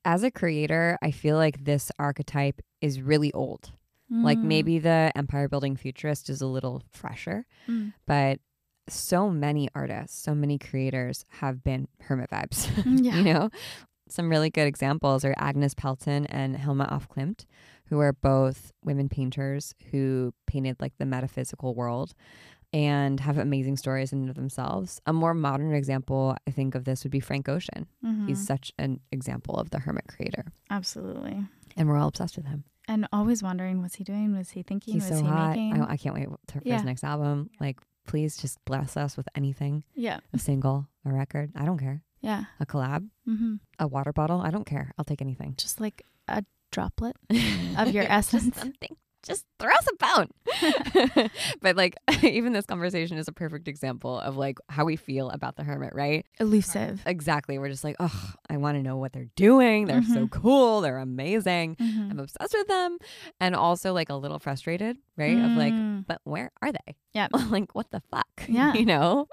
as 0.05 0.24
a 0.24 0.31
creator, 0.31 0.98
I 1.01 1.12
feel 1.12 1.36
like 1.36 1.65
this 1.65 1.91
archetype 2.00 2.62
is 2.79 3.01
really 3.01 3.33
old. 3.33 3.72
Mm. 4.11 4.24
Like 4.24 4.40
maybe 4.40 4.79
the 4.79 5.11
empire 5.16 5.48
building 5.48 5.75
futurist 5.75 6.29
is 6.29 6.42
a 6.42 6.48
little 6.48 6.83
fresher, 6.92 7.46
mm. 7.68 7.94
but 8.05 8.40
so 8.90 9.29
many 9.29 9.70
artists, 9.74 10.22
so 10.22 10.35
many 10.35 10.57
creators 10.57 11.25
have 11.29 11.64
been 11.64 11.87
hermit 12.01 12.29
vibes. 12.29 12.70
Yeah. 13.01 13.16
you 13.16 13.24
know, 13.24 13.50
some 14.11 14.29
really 14.29 14.50
good 14.50 14.67
examples 14.67 15.24
are 15.24 15.33
Agnes 15.37 15.74
Pelton 15.74 16.25
and 16.27 16.57
Hilma 16.57 16.87
af 16.91 17.07
Klint, 17.09 17.45
who 17.85 18.00
are 18.00 18.13
both 18.13 18.71
women 18.83 19.09
painters 19.09 19.74
who 19.91 20.33
painted 20.47 20.77
like 20.79 20.93
the 20.97 21.05
metaphysical 21.05 21.74
world 21.74 22.13
and 22.74 23.19
have 23.19 23.37
amazing 23.37 23.77
stories 23.77 24.13
in 24.13 24.29
of 24.29 24.35
themselves. 24.35 25.01
A 25.05 25.13
more 25.13 25.33
modern 25.33 25.74
example, 25.74 26.35
I 26.47 26.51
think, 26.51 26.75
of 26.75 26.85
this 26.85 27.03
would 27.03 27.11
be 27.11 27.19
Frank 27.19 27.50
Ocean. 27.50 27.87
Mm-hmm. 28.05 28.27
He's 28.27 28.45
such 28.45 28.71
an 28.79 29.01
example 29.11 29.55
of 29.55 29.71
the 29.71 29.79
hermit 29.79 30.07
creator. 30.07 30.45
Absolutely. 30.69 31.43
And 31.75 31.89
we're 31.89 31.97
all 31.97 32.07
obsessed 32.07 32.37
with 32.37 32.45
him. 32.45 32.63
And 32.87 33.07
always 33.11 33.43
wondering, 33.43 33.81
what's 33.81 33.95
he 33.95 34.03
doing? 34.03 34.35
Was 34.35 34.51
he 34.51 34.63
thinking? 34.63 34.93
He's 34.93 35.09
was 35.09 35.19
so 35.19 35.25
he 35.25 35.29
hot. 35.29 35.50
making? 35.50 35.81
I, 35.81 35.91
I 35.91 35.97
can't 35.97 36.15
wait 36.15 36.27
for 36.47 36.61
yeah. 36.63 36.75
his 36.75 36.83
next 36.83 37.03
album. 37.03 37.50
Like, 37.59 37.77
please 38.05 38.37
just 38.37 38.63
bless 38.65 38.97
us 38.97 39.15
with 39.15 39.27
anything. 39.35 39.83
Yeah. 39.93 40.19
A 40.33 40.39
single, 40.39 40.87
a 41.05 41.11
record. 41.11 41.51
I 41.55 41.65
don't 41.65 41.77
care. 41.77 42.03
Yeah. 42.22 42.46
A 42.60 42.66
collab, 42.66 43.10
mm-hmm. 43.27 43.55
a 43.79 43.88
water 43.88 44.14
bottle. 44.14 44.42
I 44.42 44.51
don't 44.51 44.66
care. 44.66 44.94
I'll 44.98 45.05
take 45.05 45.22
anything. 45.22 45.55
Just 45.57 45.81
like 45.81 46.03
a 46.27 46.44
droplet 46.72 47.16
of 47.77 47.92
your 47.92 48.05
essence. 48.07 48.57
Something. 48.57 48.98
Just 49.24 49.46
throw 49.60 49.72
us 49.72 49.88
a 49.88 51.16
bone. 51.16 51.29
but 51.62 51.75
like, 51.75 51.96
even 52.24 52.53
this 52.53 52.66
conversation 52.66 53.20
is 53.20 53.27
a 53.27 53.31
perfect 53.31 53.68
example 53.68 54.20
of 54.20 54.36
like 54.36 54.57
how 54.68 54.84
we 54.84 54.96
feel 54.96 55.29
about 55.29 55.57
the 55.57 55.64
hermit, 55.64 55.94
right? 55.94 56.25
Elusive. 56.40 57.03
Exactly. 57.05 57.60
We're 57.60 57.70
just 57.70 57.84
like, 57.84 57.98
oh, 58.00 58.34
I 58.50 58.57
want 58.57 58.77
to 58.77 58.81
know 58.81 58.98
what 58.98 59.14
they're 59.14 59.29
doing. 59.36 59.86
They're 59.86 60.01
mm-hmm. 60.01 60.14
so 60.14 60.27
cool. 60.27 60.81
They're 60.81 60.98
amazing. 60.98 61.75
Mm-hmm. 61.75 62.12
I'm 62.12 62.20
obsessed 62.20 62.53
with 62.53 62.68
them. 62.68 62.98
And 63.40 63.55
also 63.55 63.94
like 63.94 64.10
a 64.10 64.16
little 64.16 64.40
frustrated, 64.40 64.98
right? 65.18 65.38
Mm. 65.38 65.51
Of 65.51 65.57
like, 65.57 65.74
mm. 65.74 66.07
but 66.07 66.22
where 66.24 66.51
are 66.64 66.72
they? 66.72 66.96
Yeah. 67.14 67.27
like, 67.50 67.75
what 67.75 67.92
the 67.92 68.01
fuck? 68.10 68.46
Yeah. 68.48 68.74
You 68.74 68.86
know? 68.86 69.27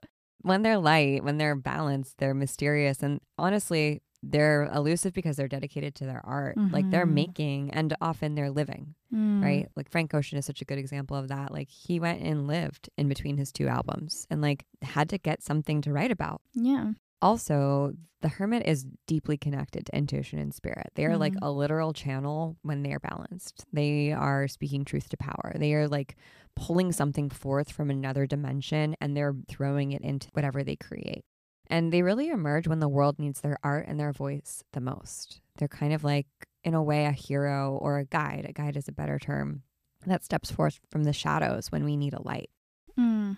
When 0.49 0.63
they're 0.63 0.79
light, 0.79 1.23
when 1.23 1.39
they're 1.39 1.55
balanced, 1.55 2.19
they're 2.19 2.35
mysterious. 2.35 3.03
And 3.03 3.21
honestly, 3.39 4.03
they're 4.23 4.65
elusive 4.75 5.13
because 5.13 5.37
they're 5.37 5.49
dedicated 5.49 5.95
to 5.97 6.05
their 6.05 6.21
art. 6.25 6.57
Mm-hmm. 6.57 6.75
Like 6.75 6.91
they're 6.91 7.07
mm-hmm. 7.07 7.15
making 7.15 7.71
and 7.71 7.95
often 8.01 8.35
they're 8.35 8.51
living, 8.51 8.95
mm. 9.15 9.43
right? 9.43 9.69
Like 9.77 9.91
Frank 9.91 10.13
Ocean 10.15 10.39
is 10.39 10.47
such 10.47 10.61
a 10.61 10.65
good 10.65 10.79
example 10.79 11.17
of 11.17 11.29
that. 11.29 11.53
Like 11.53 11.69
he 11.69 12.01
went 12.01 12.23
and 12.23 12.47
lived 12.47 12.91
in 12.99 13.09
between 13.09 13.37
his 13.37 13.53
two 13.53 13.69
albums 13.69 14.27
and 14.31 14.43
like 14.43 14.65
had 14.83 15.09
to 15.11 15.19
get 15.19 15.43
something 15.43 15.81
to 15.83 15.93
write 15.93 16.11
about. 16.11 16.41
Yeah. 16.55 16.93
Also, 17.21 17.93
the 18.21 18.29
hermit 18.29 18.67
is 18.67 18.87
deeply 19.07 19.37
connected 19.37 19.87
to 19.87 19.97
intuition 19.97 20.39
and 20.39 20.53
spirit. 20.53 20.91
They 20.95 21.05
are 21.05 21.13
mm. 21.13 21.21
like 21.21 21.35
a 21.41 21.51
literal 21.51 21.93
channel 21.93 22.57
when 22.63 22.83
they 22.83 22.93
are 22.93 23.01
balanced. 23.01 23.65
They 23.73 24.13
are 24.13 24.49
speaking 24.49 24.85
truth 24.85 25.09
to 25.11 25.17
power. 25.17 25.53
They 25.57 25.75
are 25.75 25.89
like 25.89 26.17
pulling 26.57 26.91
something 26.93 27.31
forth 27.31 27.71
from 27.71 27.91
another 27.91 28.27
dimension 28.27 28.97
and 29.01 29.17
they're 29.17 29.37
throwing 29.49 29.93
it 29.93 30.03
into 30.03 30.29
whatever 30.33 30.65
they 30.65 30.77
create. 30.77 31.25
And 31.71 31.93
they 31.93 32.03
really 32.03 32.29
emerge 32.29 32.67
when 32.67 32.81
the 32.81 32.89
world 32.89 33.19
needs 33.19 33.41
their 33.41 33.59
art 33.63 33.87
and 33.87 34.01
their 34.01 34.13
voice 34.13 34.65
the 34.73 34.81
most. 34.81 35.41
They're 35.59 35.69
kind 35.69 35.93
of 35.93 36.03
like, 36.03 36.27
in 36.65 36.75
a 36.75 36.83
way, 36.83 37.05
a 37.05 37.13
hero 37.13 37.79
or 37.81 37.99
a 37.99 38.05
guide. 38.05 38.47
A 38.49 38.53
guide 38.53 38.77
is 38.77 38.89
a 38.89 38.93
better 38.93 39.19
term 39.19 39.63
that 40.07 40.25
steps 40.25 40.51
forth 40.51 40.81
from 40.91 41.05
the 41.05 41.13
shadows 41.13 41.71
when 41.71 41.85
we 41.85 41.97
need 41.97 42.15
a 42.15 42.23
light. 42.23 42.51
Mm. 42.99 43.37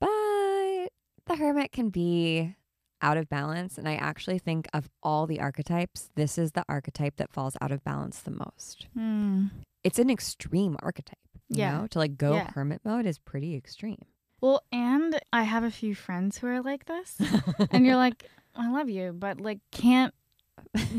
But 0.00 0.90
the 1.26 1.36
hermit 1.36 1.72
can 1.72 1.90
be 1.90 2.56
out 3.02 3.16
of 3.16 3.28
balance. 3.28 3.78
And 3.78 3.88
I 3.88 3.94
actually 3.94 4.38
think 4.38 4.68
of 4.72 4.88
all 5.02 5.26
the 5.26 5.40
archetypes, 5.40 6.10
this 6.14 6.38
is 6.38 6.52
the 6.52 6.64
archetype 6.68 7.16
that 7.16 7.32
falls 7.32 7.56
out 7.60 7.72
of 7.72 7.82
balance 7.84 8.20
the 8.20 8.30
most. 8.30 8.86
Mm. 8.96 9.50
It's 9.84 9.98
an 9.98 10.10
extreme 10.10 10.76
archetype. 10.82 11.18
yeah. 11.48 11.78
Know? 11.78 11.86
To 11.88 11.98
like 11.98 12.16
go 12.16 12.34
yeah. 12.34 12.50
hermit 12.52 12.80
mode 12.84 13.06
is 13.06 13.18
pretty 13.18 13.56
extreme. 13.56 14.04
Well, 14.40 14.62
and 14.72 15.18
I 15.32 15.42
have 15.42 15.64
a 15.64 15.70
few 15.70 15.94
friends 15.94 16.38
who 16.38 16.46
are 16.46 16.62
like 16.62 16.86
this. 16.86 17.16
and 17.70 17.84
you're 17.84 17.96
like, 17.96 18.26
I 18.54 18.70
love 18.70 18.88
you, 18.88 19.12
but 19.12 19.40
like 19.40 19.58
can't 19.70 20.14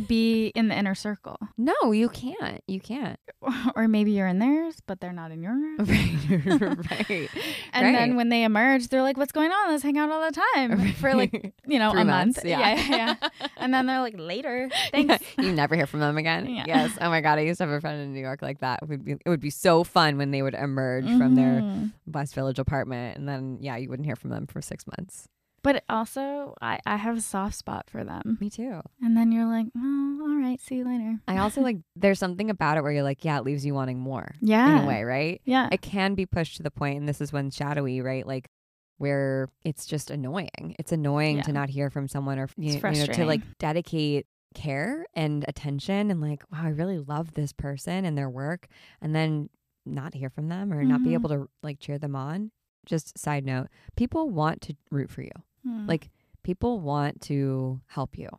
be 0.07 0.47
in 0.47 0.67
the 0.67 0.77
inner 0.77 0.95
circle. 0.95 1.37
No, 1.57 1.91
you 1.91 2.09
can't. 2.09 2.63
You 2.67 2.79
can't. 2.79 3.19
Or 3.75 3.87
maybe 3.87 4.11
you're 4.11 4.27
in 4.27 4.39
theirs, 4.39 4.75
but 4.85 4.99
they're 4.99 5.13
not 5.13 5.31
in 5.31 5.41
yours. 5.41 5.79
Right. 5.87 6.29
right. 6.91 7.29
and 7.73 7.85
right. 7.85 7.93
then 7.93 8.15
when 8.15 8.29
they 8.29 8.43
emerge, 8.43 8.87
they're 8.87 9.01
like, 9.01 9.17
"What's 9.17 9.31
going 9.31 9.51
on? 9.51 9.71
Let's 9.71 9.83
hang 9.83 9.97
out 9.97 10.09
all 10.09 10.25
the 10.25 10.39
time 10.55 10.79
right. 10.79 10.95
for 10.95 11.13
like 11.15 11.53
you 11.65 11.79
know 11.79 11.91
Three 11.91 12.01
a 12.01 12.05
months, 12.05 12.37
month." 12.37 12.47
Yeah. 12.47 12.59
yeah, 12.59 13.15
yeah. 13.19 13.29
And 13.57 13.73
then 13.73 13.87
they're 13.87 13.99
like, 13.99 14.15
"Later, 14.17 14.69
thanks." 14.91 15.23
Yeah. 15.37 15.45
You 15.45 15.51
never 15.51 15.75
hear 15.75 15.85
from 15.85 15.99
them 15.99 16.17
again. 16.17 16.47
Yeah. 16.47 16.63
Yes. 16.67 16.97
Oh 17.01 17.09
my 17.09 17.21
god, 17.21 17.39
I 17.39 17.41
used 17.41 17.57
to 17.57 17.65
have 17.65 17.73
a 17.73 17.81
friend 17.81 18.01
in 18.01 18.13
New 18.13 18.21
York 18.21 18.41
like 18.41 18.59
that. 18.59 18.79
It 18.83 18.89
would 18.89 19.05
be, 19.05 19.11
it 19.13 19.29
would 19.29 19.41
be 19.41 19.49
so 19.49 19.83
fun 19.83 20.17
when 20.17 20.31
they 20.31 20.41
would 20.41 20.55
emerge 20.55 21.05
mm-hmm. 21.05 21.17
from 21.17 21.35
their 21.35 21.61
mm-hmm. 21.61 21.87
West 22.11 22.35
Village 22.35 22.59
apartment, 22.59 23.17
and 23.17 23.27
then 23.27 23.57
yeah, 23.61 23.77
you 23.77 23.89
wouldn't 23.89 24.05
hear 24.05 24.15
from 24.15 24.29
them 24.29 24.47
for 24.47 24.61
six 24.61 24.85
months. 24.97 25.27
But 25.63 25.83
also, 25.89 26.55
I, 26.61 26.79
I 26.85 26.95
have 26.97 27.17
a 27.17 27.21
soft 27.21 27.55
spot 27.55 27.89
for 27.89 28.03
them. 28.03 28.37
Me 28.41 28.49
too. 28.49 28.81
And 29.01 29.15
then 29.15 29.31
you're 29.31 29.45
like, 29.45 29.67
oh, 29.77 30.19
all 30.23 30.35
right, 30.41 30.59
see 30.59 30.77
you 30.77 30.85
later. 30.85 31.19
I 31.27 31.37
also 31.37 31.61
like, 31.61 31.77
there's 31.95 32.17
something 32.19 32.49
about 32.49 32.77
it 32.77 32.83
where 32.83 32.91
you're 32.91 33.03
like, 33.03 33.23
yeah, 33.23 33.37
it 33.37 33.43
leaves 33.43 33.65
you 33.65 33.73
wanting 33.75 33.99
more 33.99 34.33
Yeah. 34.41 34.77
in 34.79 34.83
a 34.83 34.87
way, 34.87 35.03
right? 35.03 35.39
Yeah. 35.45 35.69
It 35.71 35.81
can 35.81 36.15
be 36.15 36.25
pushed 36.25 36.57
to 36.57 36.63
the 36.63 36.71
point, 36.71 36.97
and 36.99 37.07
this 37.07 37.21
is 37.21 37.31
when 37.31 37.51
shadowy, 37.51 38.01
right? 38.01 38.25
Like, 38.25 38.49
where 38.97 39.49
it's 39.63 39.85
just 39.85 40.11
annoying. 40.11 40.75
It's 40.79 40.91
annoying 40.91 41.37
Yeah. 41.37 41.41
to 41.43 41.53
not 41.53 41.69
hear 41.69 41.89
from 41.89 42.07
someone 42.07 42.37
or, 42.39 42.49
you, 42.57 42.73
you 42.73 42.79
know, 42.81 43.05
to 43.05 43.25
like 43.25 43.41
dedicate 43.57 44.27
care 44.53 45.05
and 45.15 45.43
attention 45.47 46.11
and 46.11 46.21
like, 46.21 46.43
wow, 46.51 46.59
I 46.65 46.69
really 46.69 46.99
love 46.99 47.33
this 47.33 47.51
person 47.53 48.05
and 48.05 48.15
their 48.17 48.29
work. 48.29 48.67
And 49.01 49.15
then 49.15 49.49
not 49.87 50.13
hear 50.13 50.29
from 50.29 50.49
them 50.49 50.71
or 50.71 50.83
not 50.83 51.03
be 51.03 51.11
Mhm. 51.11 51.13
able 51.13 51.29
to 51.29 51.49
like 51.63 51.79
cheer 51.79 51.97
them 51.97 52.15
on. 52.15 52.51
Just 52.85 53.17
side 53.17 53.43
note, 53.45 53.67
people 53.95 54.29
want 54.29 54.61
to 54.61 54.75
root 54.91 55.09
for 55.09 55.21
you. 55.23 55.31
Hmm. 55.63 55.87
Like 55.87 56.09
people 56.43 56.79
want 56.79 57.21
to 57.23 57.81
help 57.87 58.17
you. 58.17 58.29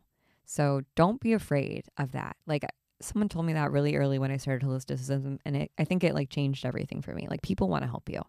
So 0.45 0.83
don't 0.97 1.21
be 1.21 1.33
afraid 1.33 1.87
of 1.97 2.13
that. 2.13 2.37
Like 2.47 2.65
someone 3.01 3.29
told 3.29 3.47
me 3.47 3.53
that 3.55 3.71
really 3.71 3.97
early 3.97 4.19
when 4.19 4.31
I 4.31 4.37
started 4.37 4.67
holisticism 4.67 5.39
and 5.45 5.57
it, 5.57 5.71
I 5.79 5.85
think 5.85 6.05
it 6.05 6.15
like 6.15 6.31
changed 6.31 6.65
everything 6.67 7.03
for 7.03 7.15
me. 7.15 7.27
Like 7.29 7.43
people 7.43 7.69
want 7.69 7.83
to 7.85 7.89
help 7.91 8.09
you. 8.09 8.23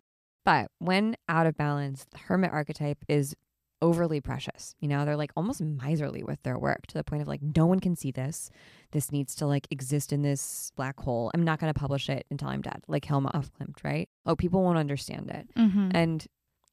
But 0.46 0.70
when 0.80 1.16
out 1.30 1.48
of 1.48 1.56
balance, 1.58 2.06
the 2.12 2.18
hermit 2.18 2.52
archetype 2.52 2.98
is 3.08 3.36
overly 3.82 4.22
precious. 4.22 4.76
You 4.80 4.88
know, 4.88 5.04
they're 5.06 5.18
like 5.18 5.32
almost 5.36 5.60
miserly 5.62 6.24
with 6.24 6.42
their 6.44 6.58
work 6.58 6.88
to 6.88 6.94
the 6.96 7.04
point 7.04 7.22
of 7.22 7.28
like 7.28 7.42
no 7.42 7.66
one 7.66 7.80
can 7.80 7.96
see 7.96 8.12
this. 8.12 8.50
This 8.92 9.12
needs 9.12 9.36
to 9.36 9.46
like 9.46 9.68
exist 9.72 10.14
in 10.14 10.22
this 10.22 10.72
black 10.76 11.00
hole. 11.00 11.32
I'm 11.34 11.44
not 11.44 11.60
going 11.60 11.74
to 11.74 11.80
publish 11.80 12.10
it 12.10 12.26
until 12.32 12.48
I'm 12.50 12.62
dead. 12.62 12.84
Like 12.88 13.06
Hilma 13.06 13.32
af 13.34 13.52
Klint, 13.60 13.84
right? 13.84 14.08
Oh, 14.26 14.36
people 14.36 14.64
won't 14.64 14.78
understand 14.78 15.30
it. 15.32 15.50
Mhm. 15.58 15.92
And 15.94 16.26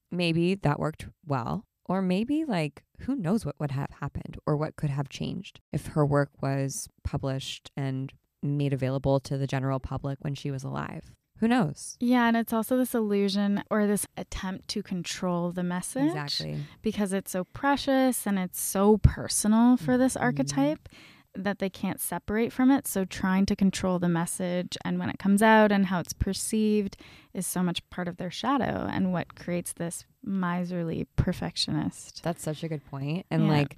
maybe 0.09 0.55
that 0.55 0.79
worked 0.79 1.07
well. 1.25 1.65
Or 1.85 2.01
maybe, 2.01 2.45
like, 2.45 2.83
who 3.01 3.15
knows 3.15 3.45
what 3.45 3.55
would 3.59 3.71
have 3.71 3.89
happened 3.99 4.37
or 4.45 4.55
what 4.55 4.75
could 4.75 4.89
have 4.91 5.09
changed 5.09 5.59
if 5.73 5.87
her 5.87 6.05
work 6.05 6.29
was 6.41 6.87
published 7.03 7.71
and 7.75 8.13
made 8.43 8.73
available 8.73 9.19
to 9.21 9.37
the 9.37 9.47
general 9.47 9.79
public 9.79 10.17
when 10.21 10.35
she 10.35 10.51
was 10.51 10.63
alive. 10.63 11.11
Who 11.39 11.47
knows? 11.47 11.97
yeah, 11.99 12.27
and 12.27 12.37
it's 12.37 12.53
also 12.53 12.77
this 12.77 12.93
illusion 12.93 13.63
or 13.71 13.87
this 13.87 14.05
attempt 14.15 14.67
to 14.69 14.83
control 14.83 15.51
the 15.51 15.63
message 15.63 16.05
Exactly. 16.05 16.57
because 16.83 17.13
it's 17.13 17.31
so 17.31 17.45
precious 17.45 18.27
and 18.27 18.37
it's 18.37 18.61
so 18.61 18.99
personal 18.99 19.75
for 19.75 19.97
this 19.97 20.15
Mhm. 20.15 20.21
archetype 20.21 20.87
that 21.35 21.59
they 21.59 21.69
can't 21.69 21.99
separate 21.99 22.51
from 22.51 22.69
it. 22.71 22.87
So 22.87 23.05
trying 23.05 23.45
to 23.47 23.55
control 23.55 23.99
the 23.99 24.09
message 24.09 24.77
and 24.83 24.99
when 24.99 25.09
it 25.09 25.17
comes 25.19 25.41
out 25.41 25.71
and 25.71 25.85
how 25.85 25.99
it's 25.99 26.13
perceived 26.13 26.97
is 27.33 27.47
so 27.47 27.63
much 27.63 27.87
part 27.89 28.07
of 28.07 28.17
their 28.17 28.31
shadow 28.31 28.87
and 28.91 29.13
what 29.13 29.35
creates 29.35 29.73
this 29.73 30.05
miserly 30.23 31.07
perfectionist. 31.15 32.21
That's 32.23 32.43
such 32.43 32.63
a 32.63 32.67
good 32.67 32.85
point. 32.85 33.25
And, 33.31 33.43
Yeah. 33.43 33.49
like, 33.49 33.77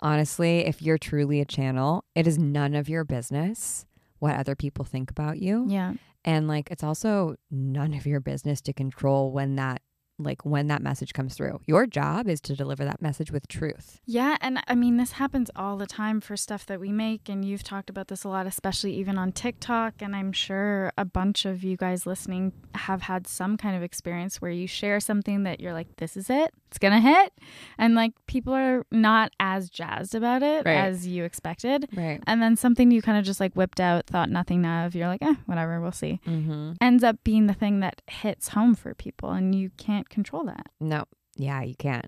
honestly, 0.00 0.60
if 0.66 0.82
you're 0.82 0.98
truly 0.98 1.40
a 1.40 1.44
channel, 1.44 2.04
it 2.14 2.26
is 2.26 2.38
none 2.38 2.74
of 2.74 2.88
your 2.88 3.04
business 3.04 3.84
what 4.18 4.34
other 4.36 4.54
people 4.56 4.84
think 4.84 5.10
about 5.10 5.38
you. 5.38 5.66
Yeah. 5.68 5.92
And 6.24 6.48
like 6.48 6.70
it's 6.70 6.82
also 6.82 7.36
none 7.50 7.92
of 7.94 8.06
your 8.06 8.18
business 8.18 8.60
to 8.62 8.72
control 8.72 9.30
when 9.30 9.56
that 9.56 9.82
like 10.18 10.44
when 10.44 10.68
that 10.68 10.82
message 10.82 11.12
comes 11.12 11.34
through. 11.34 11.60
Your 11.66 11.86
job 11.86 12.28
is 12.28 12.40
to 12.42 12.56
deliver 12.56 12.84
that 12.84 13.02
message 13.02 13.30
with 13.30 13.48
truth. 13.48 14.00
Yeah, 14.04 14.36
and 14.40 14.60
I 14.66 14.74
mean 14.74 14.96
this 14.96 15.12
happens 15.12 15.50
all 15.54 15.76
the 15.76 15.86
time 15.86 16.20
for 16.20 16.36
stuff 16.36 16.66
that 16.66 16.80
we 16.80 16.92
make 16.92 17.28
and 17.28 17.44
you've 17.44 17.62
talked 17.62 17.90
about 17.90 18.08
this 18.08 18.24
a 18.24 18.28
lot 18.28 18.46
especially 18.46 18.94
even 18.94 19.18
on 19.18 19.32
TikTok 19.32 19.94
and 20.00 20.14
I'm 20.14 20.32
sure 20.32 20.92
a 20.96 21.04
bunch 21.04 21.44
of 21.44 21.62
you 21.62 21.76
guys 21.76 22.06
listening 22.06 22.52
have 22.74 23.02
had 23.02 23.26
some 23.26 23.56
kind 23.56 23.76
of 23.76 23.82
experience 23.82 24.40
where 24.40 24.50
you 24.50 24.66
share 24.66 25.00
something 25.00 25.42
that 25.44 25.60
you're 25.60 25.72
like 25.72 25.96
this 25.96 26.16
is 26.16 26.30
it. 26.30 26.52
It's 26.68 26.78
going 26.78 26.92
to 26.94 27.00
hit 27.00 27.32
and 27.78 27.94
like 27.94 28.12
people 28.26 28.52
are 28.52 28.84
not 28.90 29.32
as 29.40 29.70
jazzed 29.70 30.14
about 30.14 30.42
it 30.42 30.66
Right. 30.66 30.76
as 30.76 31.06
you 31.06 31.24
expected. 31.24 31.88
Right. 31.96 32.20
And 32.26 32.42
then 32.42 32.56
something 32.56 32.90
you 32.90 33.00
kind 33.02 33.16
of 33.18 33.24
just 33.24 33.40
like 33.40 33.54
whipped 33.54 33.80
out, 33.80 34.06
thought 34.06 34.28
nothing 34.30 34.64
of, 34.66 34.94
you're 34.94 35.08
like, 35.08 35.22
"Eh, 35.22 35.34
whatever, 35.46 35.80
we'll 35.80 35.92
see." 35.92 36.20
Mm-hmm. 36.26 36.72
Ends 36.80 37.04
up 37.04 37.16
being 37.24 37.46
the 37.46 37.54
thing 37.54 37.80
that 37.80 38.02
hits 38.08 38.48
home 38.48 38.74
for 38.74 38.94
people 38.94 39.30
and 39.30 39.54
you 39.54 39.70
can't 39.76 40.08
control 40.08 40.44
that. 40.44 40.66
No. 40.80 41.04
Yeah, 41.36 41.62
you 41.62 41.74
can't. 41.76 42.06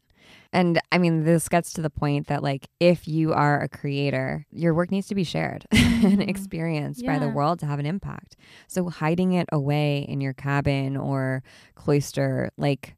And 0.52 0.80
I 0.92 0.98
mean, 0.98 1.24
this 1.24 1.48
gets 1.48 1.72
to 1.74 1.80
the 1.82 1.88
point 1.90 2.26
that, 2.26 2.42
like, 2.42 2.68
if 2.80 3.06
you 3.08 3.32
are 3.32 3.62
a 3.62 3.68
creator, 3.68 4.44
your 4.50 4.74
work 4.74 4.90
needs 4.90 5.06
to 5.08 5.14
be 5.14 5.24
shared 5.24 5.64
and 5.70 6.18
Mhm. 6.18 6.28
experienced 6.28 7.04
by 7.06 7.18
the 7.18 7.28
world 7.28 7.58
to 7.60 7.66
have 7.66 7.78
an 7.78 7.86
impact. 7.86 8.36
So, 8.66 8.88
hiding 8.90 9.32
it 9.32 9.48
away 9.52 10.00
in 10.00 10.20
your 10.20 10.34
cabin 10.34 10.96
or 10.96 11.42
cloister, 11.74 12.50
like, 12.58 12.96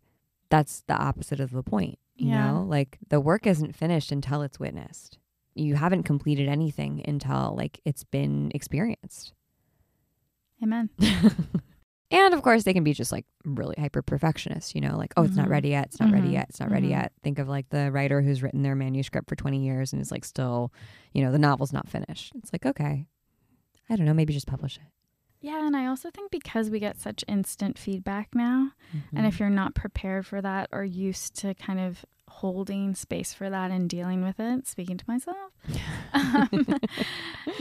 that's 0.50 0.82
the 0.86 0.94
opposite 0.94 1.40
of 1.40 1.50
the 1.52 1.62
point. 1.62 1.98
You 2.16 2.28
Yeah. 2.28 2.52
know, 2.52 2.62
like, 2.68 2.98
the 3.08 3.20
work 3.20 3.46
isn't 3.46 3.74
finished 3.74 4.12
until 4.12 4.42
it's 4.42 4.60
witnessed. 4.60 5.18
You 5.54 5.76
haven't 5.76 6.02
completed 6.02 6.48
anything 6.48 7.02
until, 7.08 7.54
like, 7.56 7.80
it's 7.84 8.04
been 8.04 8.50
experienced. 8.54 9.32
Amen. 10.62 10.90
And 12.12 12.34
of 12.34 12.42
course, 12.42 12.64
they 12.64 12.72
can 12.72 12.82
be 12.82 12.92
just 12.92 13.12
like 13.12 13.24
really 13.44 13.76
hyper 13.78 14.02
perfectionist, 14.02 14.74
you 14.74 14.80
know, 14.80 14.96
like, 14.98 15.12
oh, 15.16 15.22
it's 15.22 15.36
not 15.36 15.46
Mhm. 15.46 15.50
ready 15.52 15.68
yet. 15.68 15.86
It's 15.86 16.00
not 16.00 16.10
ready 16.10 16.30
Mhm. 16.30 16.32
yet. 16.32 16.46
It's 16.48 16.58
not 16.58 16.68
ready 16.72 16.88
Mhm. 16.88 16.90
yet. 16.90 17.12
Think 17.22 17.38
of 17.38 17.48
like 17.48 17.68
the 17.68 17.92
writer 17.92 18.20
who's 18.20 18.42
written 18.42 18.62
their 18.64 18.74
manuscript 18.74 19.28
for 19.28 19.36
20 19.36 19.64
years 19.64 19.92
and 19.92 20.02
is 20.02 20.10
like 20.10 20.24
still, 20.24 20.72
you 21.14 21.22
know, 21.22 21.30
the 21.30 21.38
novel's 21.38 21.72
not 21.72 21.88
finished. 21.88 22.32
It's 22.34 22.52
like, 22.52 22.66
okay, 22.66 23.06
I 23.88 23.94
don't 23.94 24.06
know, 24.06 24.12
maybe 24.12 24.32
just 24.32 24.48
publish 24.48 24.76
it. 24.78 24.82
Yeah, 25.40 25.66
and 25.66 25.74
I 25.76 25.86
also 25.86 26.10
think 26.10 26.30
because 26.30 26.68
we 26.70 26.78
get 26.80 27.00
such 27.00 27.24
instant 27.28 27.78
feedback 27.78 28.34
now, 28.34 28.72
Mm-hmm. 28.96 29.16
and 29.16 29.26
if 29.26 29.38
you're 29.38 29.48
not 29.50 29.74
prepared 29.74 30.26
for 30.26 30.42
that 30.42 30.68
or 30.72 30.82
used 30.84 31.36
to 31.36 31.54
kind 31.54 31.78
of 31.78 32.04
holding 32.28 32.94
space 32.96 33.32
for 33.32 33.48
that 33.48 33.70
and 33.70 33.88
dealing 33.88 34.22
with 34.24 34.38
it, 34.40 34.66
speaking 34.66 34.96
to 34.98 35.04
myself, 35.08 35.36
um, 36.12 36.48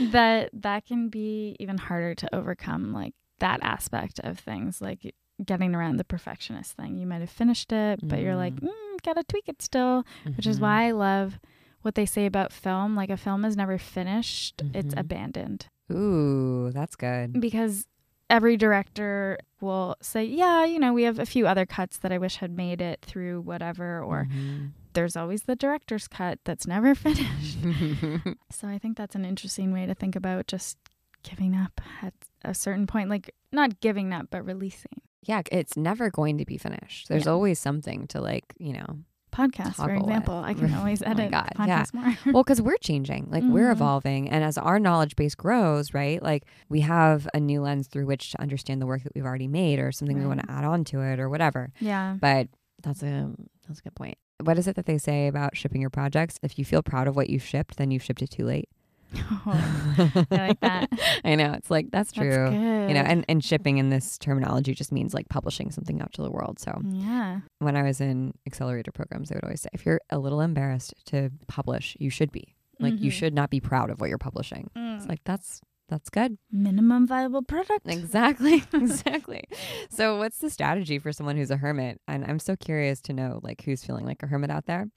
that 0.10 0.50
that 0.52 0.86
can 0.86 1.08
be 1.08 1.56
even 1.60 1.78
harder 1.78 2.14
to 2.16 2.34
overcome 2.34 2.92
like 2.92 3.14
that 3.38 3.60
aspect 3.62 4.20
of 4.24 4.38
things 4.38 4.80
like 4.80 5.14
getting 5.44 5.74
around 5.74 5.96
the 5.96 6.04
perfectionist 6.04 6.72
thing. 6.76 6.96
You 6.96 7.06
might 7.06 7.20
have 7.20 7.30
finished 7.30 7.72
it, 7.72 8.00
but 8.02 8.18
you're 8.20 8.36
like, 8.36 8.54
Mm. 8.54 8.68
mm, 8.68 9.02
gotta 9.02 9.22
tweak 9.24 9.48
it 9.48 9.62
still, 9.62 10.04
which 10.36 10.46
is 10.46 10.60
why 10.60 10.86
I 10.88 10.90
love 10.90 11.38
what 11.82 11.94
they 11.94 12.04
say 12.06 12.26
about 12.26 12.52
film. 12.52 12.94
Like 12.94 13.08
a 13.10 13.16
film 13.16 13.44
is 13.44 13.56
never 13.56 13.78
finished, 13.78 14.62
it's 14.74 14.94
Mhm. 14.94 15.00
abandoned 15.00 15.68
Ooh, 15.90 16.70
that's 16.72 16.96
good. 16.96 17.40
because 17.40 17.86
every 18.28 18.56
director 18.56 19.38
will 19.60 19.96
say, 20.00 20.24
Yeah, 20.24 20.64
you 20.64 20.78
know, 20.78 20.92
we 20.92 21.02
have 21.02 21.18
a 21.18 21.26
few 21.26 21.46
other 21.46 21.66
cuts 21.66 21.98
that 21.98 22.12
I 22.12 22.18
wish 22.18 22.36
had 22.36 22.56
made 22.56 22.80
it 22.80 23.00
through 23.02 23.40
whatever, 23.42 24.00
or 24.02 24.28
Mhm. 24.30 24.70
there's 24.92 25.16
always 25.16 25.42
the 25.42 25.56
director's 25.56 26.06
cut 26.08 26.38
that's 26.44 26.66
never 26.66 26.94
finished. 27.06 27.58
so 28.50 28.68
I 28.68 28.78
think 28.78 28.96
that's 28.96 29.14
an 29.14 29.24
interesting 29.24 29.72
way 29.72 29.86
to 29.86 29.94
think 29.94 30.16
about 30.16 30.46
just 30.46 30.78
giving 31.22 31.54
up 31.54 31.80
at 32.02 32.14
a 32.44 32.54
certain 32.54 32.86
point. 32.86 33.10
Like, 33.10 33.30
not 33.52 33.80
giving 33.80 34.12
up, 34.12 34.28
but 34.30 34.44
releasing. 34.46 35.02
yeah, 35.22 35.42
it's 35.52 35.76
never 35.76 36.08
going 36.10 36.38
to 36.38 36.44
be 36.46 36.56
finished. 36.56 37.08
There's 37.08 37.26
Yeah. 37.26 37.32
always 37.32 37.58
something 37.58 38.06
to 38.08 38.20
like, 38.22 38.54
you 38.58 38.72
know, 38.72 39.00
Podcast, 39.48 39.76
for 39.76 39.90
example. 39.94 40.34
I 40.44 40.54
can 40.54 40.72
always 40.80 41.02
Oh 41.02 41.06
edit 41.10 41.30
God, 41.30 41.50
the 41.56 41.66
yeah. 41.66 41.82
podcast 41.82 41.94
more. 41.94 42.32
well 42.34 42.42
because 42.42 42.60
we're 42.62 42.76
changing 42.78 43.28
like 43.30 43.42
we're 43.44 43.68
Mhm. 43.68 43.72
evolving 43.72 44.28
and 44.30 44.42
as 44.44 44.56
our 44.58 44.78
knowledge 44.78 45.16
base 45.16 45.34
grows 45.34 45.92
right 45.94 46.22
like 46.22 46.44
we 46.68 46.80
have 46.80 47.28
a 47.34 47.40
new 47.40 47.60
lens 47.60 47.86
through 47.88 48.06
which 48.06 48.32
to 48.32 48.40
understand 48.40 48.80
the 48.80 48.86
work 48.86 49.02
that 49.04 49.12
we've 49.14 49.24
already 49.26 49.48
made 49.48 49.78
or 49.78 49.92
something 49.92 50.18
we 50.18 50.26
want 50.26 50.40
to 50.40 50.50
add 50.50 50.64
on 50.64 50.84
to 50.84 51.00
it 51.02 51.20
or 51.20 51.28
whatever 51.28 51.72
yeah. 51.80 52.16
but 52.20 52.48
that's 52.82 53.02
a 53.02 53.30
that's 53.68 53.80
a 53.80 53.82
good 53.82 53.94
point 53.94 54.16
what 54.42 54.56
is 54.58 54.66
it 54.66 54.74
that 54.76 54.86
they 54.86 54.96
say 54.96 55.26
about 55.26 55.54
shipping 55.54 55.82
your 55.82 55.90
projects 55.90 56.38
if 56.42 56.58
you 56.58 56.64
feel 56.64 56.82
proud 56.82 57.06
of 57.06 57.14
what 57.14 57.28
you've 57.28 57.44
shipped 57.44 57.76
then 57.76 57.90
you've 57.90 58.02
shipped 58.02 58.22
it 58.22 58.30
too 58.30 58.46
late 58.46 58.69
I 59.46 60.24
like 60.30 60.60
that. 60.60 60.88
i 61.24 61.34
know 61.34 61.52
it's 61.52 61.70
like 61.70 61.90
that's 61.90 62.12
true 62.12 62.30
That's 62.30 62.52
you 62.54 62.94
know 62.94 63.00
and, 63.02 63.24
and 63.28 63.44
shipping 63.44 63.78
in 63.78 63.90
this 63.90 64.18
terminology 64.18 64.74
just 64.74 64.92
means 64.92 65.14
like 65.14 65.28
publishing 65.28 65.70
something 65.70 66.00
out 66.00 66.12
to 66.14 66.22
the 66.22 66.30
world 66.30 66.58
so 66.58 66.80
yeah. 66.84 67.40
when 67.58 67.76
i 67.76 67.82
was 67.82 68.00
in 68.00 68.34
accelerator 68.46 68.92
programs 68.92 69.28
they 69.28 69.34
would 69.34 69.44
always 69.44 69.60
say 69.62 69.68
if 69.72 69.84
you're 69.86 70.00
a 70.10 70.18
little 70.18 70.40
embarrassed 70.40 70.94
to 71.06 71.30
publish 71.48 71.96
you 72.00 72.10
should 72.10 72.30
be 72.32 72.54
like 72.78 73.00
you 73.00 73.10
Mhm. 73.10 73.14
should 73.14 73.34
not 73.34 73.50
be 73.50 73.60
proud 73.60 73.90
of 73.90 74.00
what 74.00 74.08
you're 74.08 74.18
publishing 74.18 74.70
it's 74.76 75.04
Mm. 75.04 75.08
like 75.08 75.20
that's 75.24 75.60
that's 75.88 76.08
good 76.08 76.38
minimum 76.52 77.06
viable 77.06 77.42
product. 77.42 77.88
exactly 77.88 78.62
exactly 78.72 79.42
so 79.90 80.16
what's 80.18 80.38
the 80.38 80.48
strategy 80.50 80.98
for 80.98 81.12
someone 81.12 81.36
who's 81.36 81.50
a 81.50 81.56
hermit 81.56 82.00
and 82.06 82.24
i'm 82.24 82.38
so 82.38 82.54
curious 82.56 83.00
to 83.02 83.12
know 83.12 83.40
like 83.42 83.62
who's 83.62 83.84
feeling 83.84 84.06
like 84.06 84.22
a 84.22 84.26
hermit 84.28 84.50
out 84.50 84.66
there 84.66 84.88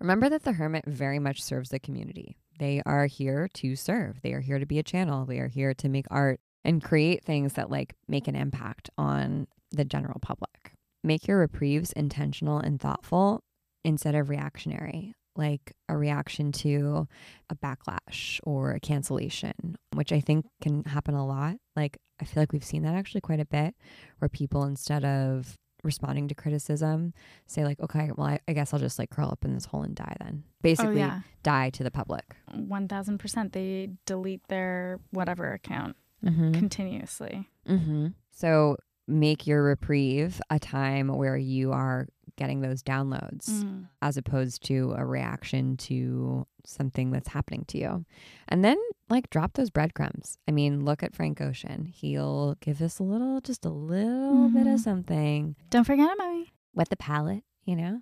remember 0.00 0.28
that 0.28 0.42
the 0.42 0.52
hermit 0.52 0.84
very 0.86 1.18
much 1.18 1.42
serves 1.42 1.70
the 1.70 1.78
community 1.78 2.36
they 2.58 2.82
are 2.86 3.06
here 3.06 3.48
to 3.54 3.76
serve. 3.76 4.20
They 4.22 4.32
are 4.32 4.40
here 4.40 4.58
to 4.58 4.66
be 4.66 4.78
a 4.78 4.82
channel. 4.82 5.24
They 5.24 5.38
are 5.38 5.48
here 5.48 5.74
to 5.74 5.88
make 5.88 6.06
art 6.10 6.40
and 6.64 6.82
create 6.82 7.24
things 7.24 7.54
that 7.54 7.70
like 7.70 7.94
make 8.08 8.28
an 8.28 8.36
impact 8.36 8.90
on 8.96 9.46
the 9.70 9.84
general 9.84 10.18
public. 10.20 10.72
Make 11.02 11.26
your 11.28 11.38
reprieves 11.38 11.92
intentional 11.92 12.58
and 12.58 12.80
thoughtful 12.80 13.42
instead 13.84 14.14
of 14.14 14.30
reactionary 14.30 15.14
like 15.36 15.72
a 15.88 15.96
reaction 15.96 16.52
to 16.52 17.08
a 17.50 17.56
backlash 17.56 18.40
or 18.44 18.72
a 18.72 18.80
cancellation, 18.80 19.76
which 19.92 20.12
I 20.12 20.20
think 20.20 20.46
can 20.62 20.84
happen 20.84 21.14
a 21.14 21.26
lot. 21.26 21.56
Like, 21.76 21.98
I 22.20 22.24
feel 22.24 22.42
like 22.42 22.52
we've 22.52 22.64
seen 22.64 22.82
that 22.84 22.94
actually 22.94 23.20
quite 23.22 23.40
a 23.40 23.46
bit, 23.46 23.74
where 24.18 24.28
people, 24.28 24.64
instead 24.64 25.04
of 25.04 25.56
responding 25.84 26.26
to 26.28 26.34
criticism, 26.34 27.12
say 27.46 27.64
like, 27.64 27.78
okay, 27.80 28.10
well, 28.16 28.26
I, 28.26 28.40
I 28.48 28.52
guess 28.54 28.72
I'll 28.74 28.80
just 28.80 28.98
like 28.98 29.10
curl 29.10 29.28
up 29.30 29.44
in 29.44 29.54
this 29.54 29.66
hole 29.66 29.82
and 29.82 29.94
die 29.94 30.16
then. 30.20 30.42
Oh 30.44 30.50
Basically, 30.62 30.98
yeah, 30.98 31.20
die 31.42 31.70
to 31.70 31.84
the 31.84 31.90
public. 31.90 32.34
one 32.52 32.88
thousand 32.88 33.18
percent. 33.18 33.52
They 33.52 33.90
delete 34.06 34.46
their 34.48 34.98
whatever 35.10 35.52
account 35.52 35.96
Mm-hmm. 36.24 36.52
continuously. 36.52 37.50
Mm-hmm. 37.68 38.06
So 38.30 38.76
make 39.06 39.46
your 39.46 39.62
reprieve 39.62 40.40
a 40.48 40.58
time 40.58 41.08
where 41.08 41.36
you 41.36 41.72
are 41.72 42.08
getting 42.36 42.60
those 42.60 42.82
downloads 42.82 43.62
Mm. 43.64 43.88
as 44.02 44.16
opposed 44.16 44.62
to 44.64 44.94
a 44.96 45.04
reaction 45.04 45.76
to 45.78 46.46
something 46.64 47.10
that's 47.10 47.28
happening 47.28 47.64
to 47.68 47.78
you. 47.78 48.04
And 48.48 48.64
then 48.64 48.76
like 49.08 49.28
drop 49.30 49.52
those 49.54 49.70
breadcrumbs. 49.70 50.38
I 50.48 50.50
mean, 50.52 50.84
look 50.84 51.02
at 51.02 51.14
Frank 51.14 51.40
Ocean. 51.40 51.84
He'll 51.86 52.54
give 52.60 52.80
us 52.82 52.98
a 52.98 53.02
little, 53.02 53.40
just 53.40 53.64
a 53.64 53.70
little 53.70 54.48
bit 54.48 54.66
of 54.66 54.80
Mhm. 54.80 54.80
something. 54.80 55.56
Don't 55.70 55.84
forget 55.84 56.12
about 56.14 56.28
me. 56.28 56.52
Wet 56.74 56.88
the 56.88 56.96
palate, 56.96 57.44
you 57.64 57.76
know? 57.76 58.00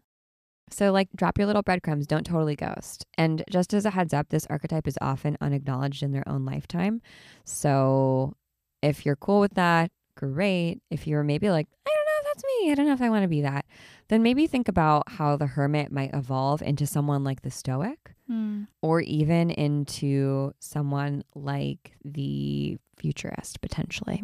So, 0.71 0.91
like, 0.93 1.09
drop 1.15 1.37
your 1.37 1.47
little 1.47 1.63
breadcrumbs. 1.63 2.07
Don't 2.07 2.25
totally 2.25 2.57
ghost. 2.57 3.05
And 3.19 3.45
just 3.51 3.75
as 3.75 3.85
a 3.85 3.91
heads 3.91 4.15
up, 4.15 4.31
this 4.31 4.47
archetype 4.49 4.87
is 4.89 4.97
often 5.03 5.37
unacknowledged 5.41 6.03
in 6.03 6.13
their 6.13 6.27
own 6.27 6.47
lifetime. 6.47 7.03
So, 7.45 8.35
if 8.81 9.05
you're 9.05 9.17
cool 9.17 9.41
with 9.41 9.55
that, 9.55 9.91
great. 10.17 10.81
If 10.91 11.07
you're 11.07 11.23
maybe 11.25 11.51
like, 11.51 11.67
I 11.87 11.91
don't 11.91 11.95
know 11.95 12.01
if 12.01 12.02
that's 12.33 12.45
me, 12.61 12.71
I 12.71 12.75
don't 12.75 12.87
know 12.87 12.93
if 12.93 13.03
I 13.03 13.11
want 13.11 13.23
to 13.23 13.29
be 13.29 13.43
that, 13.43 13.67
then 14.09 14.23
maybe 14.23 14.47
think 14.47 14.69
about 14.69 15.11
how 15.13 15.37
the 15.37 15.47
hermit 15.47 15.93
might 15.93 16.15
evolve 16.15 16.63
into 16.63 16.87
someone 16.87 17.25
like 17.25 17.43
the 17.43 17.51
stoic 17.51 18.15
Mm. 18.31 18.69
or 18.81 19.01
even 19.01 19.51
into 19.51 20.53
someone 20.61 21.25
like 21.35 21.93
the 22.05 22.79
futurist 22.97 23.61
potentially. 23.61 24.23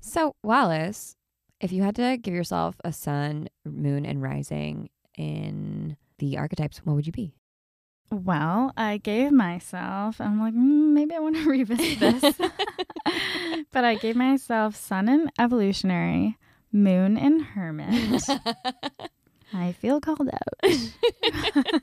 So, 0.00 0.34
Wallace, 0.42 1.14
if 1.60 1.70
you 1.70 1.82
had 1.82 1.94
to 1.96 2.16
give 2.16 2.34
yourself 2.34 2.76
a 2.82 2.92
sun, 2.92 3.48
moon, 3.64 4.04
and 4.06 4.22
rising 4.22 4.88
in 5.16 5.96
the 6.18 6.38
archetypes, 6.38 6.78
what 6.78 6.94
would 6.94 7.06
you 7.06 7.12
be? 7.12 7.34
Well, 8.10 8.72
I 8.76 8.96
gave 8.98 9.30
myself. 9.30 10.20
I'm 10.20 10.40
like, 10.40 10.54
mm, 10.54 10.92
maybe 10.92 11.14
I 11.14 11.20
want 11.20 11.36
to 11.36 11.44
revisit 11.48 12.00
this. 12.00 12.34
but 13.72 13.84
I 13.84 13.94
gave 13.94 14.16
myself 14.16 14.74
Sun 14.74 15.08
and 15.08 15.30
Evolutionary, 15.38 16.36
Moon 16.72 17.16
and 17.16 17.42
Hermit. 17.42 18.22
I 19.52 19.72
feel 19.72 20.00
called 20.00 20.28
out. 20.28 21.82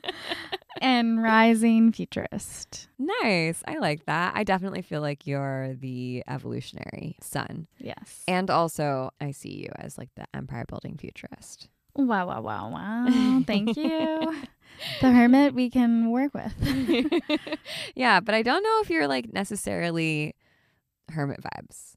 and 0.82 1.22
Rising 1.22 1.92
Futurist. 1.92 2.88
nice. 2.98 3.62
I 3.66 3.78
like 3.78 4.06
that. 4.06 4.32
I 4.34 4.44
definitely 4.44 4.82
feel 4.82 5.00
like 5.00 5.26
you're 5.26 5.74
the 5.74 6.24
evolutionary 6.28 7.16
sun. 7.20 7.66
Yes. 7.78 8.22
And 8.26 8.50
also, 8.50 9.10
I 9.20 9.32
see 9.32 9.54
you 9.54 9.70
as 9.76 9.98
like 9.98 10.10
the 10.14 10.24
empire 10.34 10.64
building 10.68 10.96
futurist. 10.98 11.68
wow, 11.94 12.26
wow, 12.26 12.40
wow, 12.40 12.70
wow. 12.70 13.42
Thank 13.46 13.76
you. 13.76 14.34
the 15.00 15.12
Hermit 15.12 15.54
we 15.54 15.70
can 15.70 16.10
work 16.10 16.32
with. 16.34 16.54
yeah, 17.94 18.20
but 18.20 18.34
I 18.34 18.42
don't 18.42 18.62
know 18.62 18.80
if 18.82 18.90
you're 18.90 19.08
like 19.08 19.32
necessarily 19.32 20.34
hermit 21.10 21.40
vibes. 21.42 21.94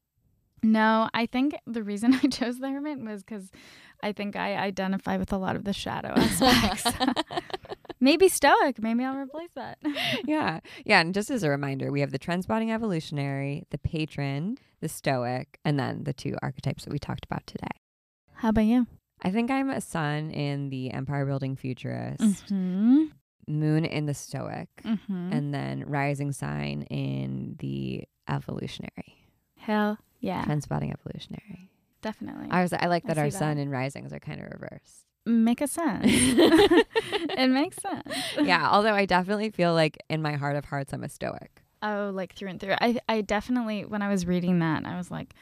No, 0.62 1.08
I 1.12 1.26
think 1.26 1.56
the 1.66 1.82
reason 1.82 2.14
I 2.22 2.28
chose 2.28 2.58
the 2.58 2.70
Hermit 2.70 3.00
was 3.00 3.22
because 3.22 3.50
I 4.02 4.12
think 4.12 4.36
I 4.36 4.56
identify 4.56 5.16
with 5.16 5.32
a 5.32 5.36
lot 5.36 5.56
of 5.56 5.64
the 5.64 5.72
shadow 5.72 6.12
aspects. 6.16 6.86
Maybe 8.00 8.28
Stoic. 8.28 8.82
Maybe 8.82 9.04
I'll 9.04 9.16
replace 9.16 9.50
that. 9.54 9.78
yeah. 10.24 10.60
Yeah. 10.84 11.00
And 11.00 11.14
just 11.14 11.30
as 11.30 11.44
a 11.44 11.50
reminder, 11.50 11.92
we 11.92 12.00
have 12.00 12.10
the 12.10 12.18
trend 12.18 12.42
spotting 12.42 12.72
evolutionary, 12.72 13.64
the 13.70 13.78
patron, 13.78 14.58
the 14.80 14.88
stoic, 14.88 15.58
and 15.64 15.78
then 15.78 16.02
the 16.02 16.12
two 16.12 16.36
archetypes 16.42 16.84
that 16.84 16.92
we 16.92 16.98
talked 16.98 17.24
about 17.24 17.46
today. 17.46 17.68
How 18.34 18.48
about 18.48 18.64
you? 18.64 18.88
I 19.22 19.30
think 19.30 19.50
I'm 19.50 19.70
a 19.70 19.80
sun 19.80 20.30
in 20.32 20.68
the 20.70 20.90
empire 20.90 21.24
building 21.24 21.54
futurist, 21.56 22.20
Mm-hmm. 22.20 23.04
moon 23.46 23.84
in 23.84 24.06
the 24.06 24.14
stoic, 24.14 24.68
Mm-hmm. 24.84 25.32
and 25.32 25.54
then 25.54 25.84
rising 25.86 26.32
sign 26.32 26.82
in 26.90 27.56
the 27.60 28.04
evolutionary. 28.28 29.28
Hell 29.58 29.98
yeah, 30.20 30.44
Trend 30.44 30.62
spotting 30.62 30.92
evolutionary. 30.92 31.70
definitely. 32.02 32.48
I 32.50 32.62
was 32.62 32.72
I 32.72 32.86
like 32.86 33.04
I 33.04 33.08
that 33.08 33.18
our 33.18 33.30
see 33.30 33.38
sun 33.38 33.56
that. 33.56 33.62
and 33.62 33.70
risings 33.70 34.12
are 34.12 34.18
kind 34.20 34.40
of 34.40 34.48
reversed. 34.52 35.04
Make 35.24 35.60
a 35.60 35.68
sense. 35.68 36.02
it 36.06 37.50
makes 37.50 37.76
sense. 37.76 38.12
yeah, 38.42 38.68
although 38.70 38.94
I 38.94 39.06
definitely 39.06 39.50
feel 39.50 39.72
like 39.74 39.98
in 40.10 40.20
my 40.22 40.34
heart 40.34 40.56
of 40.56 40.64
hearts 40.64 40.92
I'm 40.92 41.04
a 41.04 41.08
stoic. 41.08 41.62
Oh, 41.82 42.10
like 42.14 42.34
through 42.34 42.48
and 42.50 42.60
through. 42.60 42.74
I 42.80 42.98
I 43.08 43.20
definitely 43.20 43.84
when 43.84 44.02
I 44.02 44.08
was 44.08 44.26
reading 44.26 44.58
that, 44.60 44.84
I 44.84 44.96
was 44.96 45.10
like, 45.10 45.34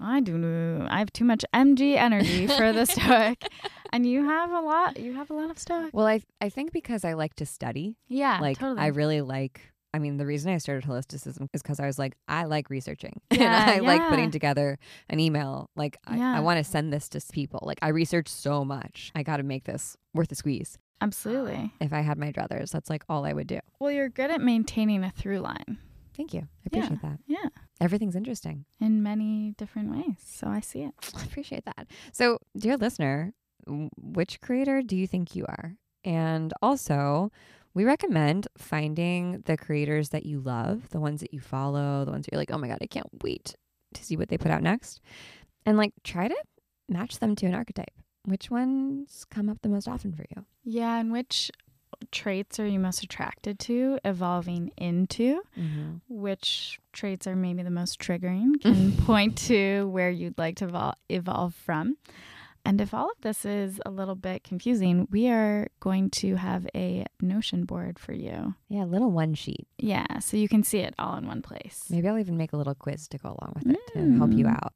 I 0.00 0.20
do. 0.20 0.86
I 0.88 0.98
have 0.98 1.12
too 1.12 1.24
much 1.24 1.44
MG 1.54 1.96
energy 1.96 2.46
for 2.46 2.72
the 2.72 2.84
Stoic, 2.92 3.46
and 3.92 4.06
you 4.06 4.24
have 4.24 4.50
a 4.52 4.60
lot. 4.60 4.98
You 4.98 5.14
have 5.14 5.30
a 5.30 5.34
lot 5.34 5.50
of 5.50 5.58
Stoic. 5.58 5.90
Well, 5.94 6.06
I 6.06 6.20
I 6.40 6.48
think 6.50 6.72
because 6.72 7.04
I 7.04 7.14
like 7.14 7.34
to 7.36 7.46
study, 7.46 7.96
Yeah, 8.08 8.38
like 8.40 8.58
totally. 8.58 8.80
I 8.80 8.88
really 8.88 9.20
like 9.22 9.60
I 9.94 9.98
mean, 9.98 10.18
the 10.18 10.26
reason 10.26 10.52
I 10.52 10.58
started 10.58 10.84
holisticism 10.84 11.48
is 11.54 11.62
because 11.62 11.80
I 11.80 11.86
was 11.86 11.98
like, 11.98 12.16
I 12.28 12.44
like 12.44 12.68
researching. 12.68 13.18
Yeah, 13.30 13.70
and 13.70 13.70
I 13.70 13.78
like 13.86 14.06
putting 14.10 14.30
together 14.30 14.78
an 15.08 15.20
email. 15.20 15.70
Like, 15.74 15.96
I, 16.06 16.16
Yeah. 16.18 16.36
I 16.36 16.40
want 16.40 16.58
to 16.58 16.64
send 16.64 16.92
this 16.92 17.08
to 17.10 17.20
people. 17.32 17.60
Like, 17.62 17.78
I 17.80 17.88
research 17.88 18.28
so 18.28 18.62
much. 18.62 19.10
I 19.14 19.22
got 19.22 19.38
to 19.38 19.42
make 19.42 19.64
this 19.64 19.96
worth 20.12 20.30
a 20.32 20.34
squeeze. 20.34 20.76
Absolutely. 21.00 21.72
Uh, 21.80 21.84
if 21.86 21.92
I 21.94 22.00
had 22.00 22.18
my 22.18 22.30
druthers, 22.30 22.72
that's 22.72 22.90
like 22.90 23.04
all 23.08 23.24
I 23.24 23.32
would 23.32 23.46
do. 23.46 23.60
Well, 23.78 23.90
you're 23.90 24.10
good 24.10 24.30
at 24.30 24.42
maintaining 24.42 25.02
a 25.02 25.10
through 25.10 25.38
line. 25.38 25.78
Thank 26.14 26.34
you. 26.34 26.40
I 26.40 26.44
Yeah. 26.72 26.78
appreciate 26.84 27.00
that. 27.02 27.18
Yeah. 27.26 27.48
Everything's 27.80 28.16
interesting. 28.16 28.64
In 28.80 29.02
many 29.02 29.54
different 29.58 29.90
ways. 29.90 30.16
So 30.24 30.48
I 30.48 30.60
see 30.60 30.82
it. 30.82 30.94
I 31.16 31.22
appreciate 31.24 31.64
that. 31.66 31.88
So, 32.12 32.38
dear 32.56 32.76
listener, 32.76 33.32
which 33.96 34.40
creator 34.40 34.82
do 34.82 34.96
you 34.96 35.06
think 35.06 35.34
you 35.34 35.44
are? 35.46 35.74
And 36.04 36.54
also, 36.62 37.30
we 37.74 37.84
recommend 37.84 38.48
finding 38.56 39.42
the 39.44 39.56
creators 39.56 40.10
that 40.10 40.24
you 40.24 40.40
love, 40.40 40.88
the 40.90 41.00
ones 41.00 41.20
that 41.20 41.34
you 41.34 41.40
follow, 41.40 42.04
the 42.04 42.10
ones 42.12 42.24
that 42.24 42.32
you're 42.32 42.40
like, 42.40 42.50
oh 42.50 42.58
my 42.58 42.68
God, 42.68 42.78
I 42.80 42.86
can't 42.86 43.22
wait 43.22 43.54
to 43.92 44.04
see 44.04 44.16
what 44.16 44.28
they 44.28 44.38
put 44.38 44.50
out 44.50 44.62
next. 44.62 45.00
And 45.66 45.76
like, 45.76 45.92
try 46.04 46.28
to 46.28 46.36
match 46.88 47.18
them 47.18 47.36
to 47.36 47.46
an 47.46 47.54
archetype. 47.54 47.92
Which 48.24 48.50
ones 48.50 49.26
come 49.30 49.48
up 49.48 49.58
the 49.62 49.68
most 49.68 49.86
often 49.86 50.12
for 50.12 50.24
you? 50.34 50.44
Yeah. 50.64 50.96
And 50.98 51.12
which 51.12 51.50
traits 52.12 52.58
are 52.60 52.66
you 52.66 52.78
most 52.78 53.02
attracted 53.02 53.58
to 53.60 53.98
evolving 54.04 54.70
into? 54.76 55.42
Mm-hmm. 55.58 55.96
Which 56.08 56.78
traits 56.92 57.26
are 57.26 57.36
maybe 57.36 57.62
the 57.62 57.70
most 57.70 57.98
triggering? 58.00 58.60
Can 58.60 58.92
point 59.06 59.36
to 59.48 59.88
where 59.88 60.10
you'd 60.10 60.38
like 60.38 60.56
to 60.56 60.66
evol- 60.66 60.94
evolve 61.08 61.54
from. 61.54 61.96
And 62.64 62.80
if 62.80 62.92
all 62.92 63.10
of 63.12 63.20
this 63.20 63.44
is 63.44 63.80
a 63.86 63.90
little 63.90 64.16
bit 64.16 64.42
confusing, 64.42 65.06
we 65.12 65.28
are 65.28 65.68
going 65.78 66.10
to 66.10 66.34
have 66.34 66.66
a 66.74 67.04
Notion 67.20 67.64
board 67.64 67.96
for 67.96 68.12
you. 68.12 68.54
Yeah, 68.68 68.82
a 68.82 68.86
little 68.86 69.12
one 69.12 69.34
sheet. 69.34 69.68
Yeah, 69.78 70.18
so 70.18 70.36
you 70.36 70.48
can 70.48 70.64
see 70.64 70.78
it 70.80 70.92
all 70.98 71.16
in 71.16 71.28
one 71.28 71.42
place. 71.42 71.84
Maybe 71.90 72.08
I'll 72.08 72.18
even 72.18 72.36
make 72.36 72.52
a 72.52 72.56
little 72.56 72.74
quiz 72.74 73.06
to 73.08 73.18
go 73.18 73.28
along 73.28 73.52
with 73.54 73.68
it 73.68 73.80
to 73.92 74.16
help 74.16 74.32
you 74.32 74.46
Mm. 74.46 74.52
out. 74.56 74.72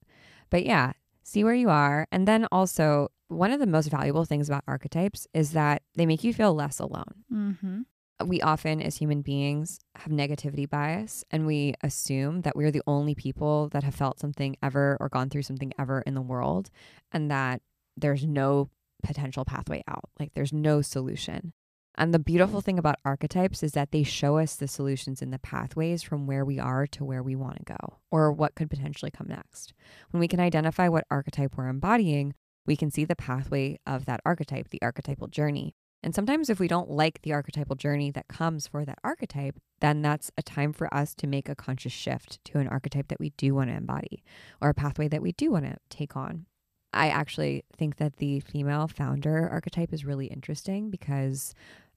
But 0.50 0.64
yeah, 0.66 0.92
see 1.30 1.44
where 1.44 1.54
you 1.54 1.70
are. 1.70 2.06
And 2.10 2.26
then 2.26 2.46
also, 2.50 3.08
one 3.28 3.52
of 3.52 3.60
the 3.60 3.66
most 3.66 3.88
valuable 3.88 4.24
things 4.24 4.48
about 4.48 4.64
archetypes 4.66 5.26
is 5.32 5.52
that 5.52 5.82
they 5.94 6.04
make 6.04 6.24
you 6.24 6.34
feel 6.34 6.52
less 6.52 6.80
alone. 6.80 7.24
Mm-hmm. 7.32 7.82
We 8.26 8.42
often, 8.42 8.82
as 8.82 8.96
human 8.96 9.22
beings, 9.22 9.78
have 9.94 10.12
negativity 10.12 10.68
bias 10.68 11.24
and 11.30 11.46
we 11.46 11.74
assume 11.82 12.42
that 12.42 12.56
we're 12.56 12.72
the 12.72 12.82
only 12.86 13.14
people 13.14 13.68
that 13.68 13.82
have 13.84 13.94
felt 13.94 14.18
something 14.18 14.56
ever 14.62 14.98
or 15.00 15.08
gone 15.08 15.30
through 15.30 15.42
something 15.42 15.72
ever 15.78 16.02
in 16.02 16.14
the 16.14 16.20
world 16.20 16.70
and 17.12 17.30
that 17.30 17.62
there's 17.96 18.26
no 18.26 18.68
potential 19.02 19.44
pathway 19.44 19.82
out. 19.88 20.10
Like 20.18 20.34
there's 20.34 20.52
no 20.52 20.82
solution. 20.82 21.54
And 21.96 22.14
the 22.14 22.18
beautiful 22.18 22.60
thing 22.60 22.78
about 22.78 23.00
archetypes 23.04 23.62
is 23.62 23.72
that 23.72 23.90
they 23.90 24.02
show 24.02 24.38
us 24.38 24.56
the 24.56 24.68
solutions 24.68 25.20
and 25.20 25.32
the 25.32 25.38
pathways 25.38 26.02
from 26.02 26.26
where 26.26 26.44
we 26.44 26.58
are 26.58 26.86
to 26.88 27.04
where 27.04 27.22
we 27.22 27.36
want 27.36 27.58
to 27.58 27.74
go 27.74 27.98
or 28.10 28.32
what 28.32 28.54
could 28.54 28.70
potentially 28.70 29.10
come 29.10 29.26
next. 29.28 29.74
When 30.10 30.20
we 30.20 30.28
can 30.28 30.40
identify 30.40 30.88
what 30.88 31.06
archetype 31.10 31.56
we're 31.56 31.68
embodying, 31.68 32.34
we 32.66 32.76
can 32.76 32.90
see 32.90 33.04
the 33.04 33.16
pathway 33.16 33.78
of 33.86 34.06
that 34.06 34.20
archetype, 34.24 34.70
the 34.70 34.82
archetypal 34.82 35.26
journey. 35.26 35.74
And 36.02 36.14
sometimes, 36.14 36.48
if 36.48 36.58
we 36.58 36.68
don't 36.68 36.90
like 36.90 37.20
the 37.20 37.32
archetypal 37.34 37.76
journey 37.76 38.10
that 38.12 38.28
comes 38.28 38.66
for 38.66 38.86
that 38.86 38.98
archetype, 39.04 39.58
then 39.80 40.00
that's 40.00 40.30
a 40.38 40.42
time 40.42 40.72
for 40.72 40.92
us 40.94 41.14
to 41.16 41.26
make 41.26 41.48
a 41.48 41.54
conscious 41.54 41.92
shift 41.92 42.42
to 42.46 42.58
an 42.58 42.68
archetype 42.68 43.08
that 43.08 43.20
we 43.20 43.30
do 43.36 43.54
want 43.54 43.68
to 43.68 43.76
embody 43.76 44.22
or 44.62 44.70
a 44.70 44.74
pathway 44.74 45.08
that 45.08 45.20
we 45.20 45.32
do 45.32 45.50
want 45.50 45.66
to 45.66 45.76
take 45.90 46.16
on. 46.16 46.46
I 46.92 47.08
actually 47.08 47.64
think 47.76 47.96
that 47.96 48.16
the 48.16 48.40
female 48.40 48.88
founder 48.88 49.48
archetype 49.48 49.92
is 49.92 50.04
really 50.04 50.26
interesting 50.26 50.90
because 50.90 51.54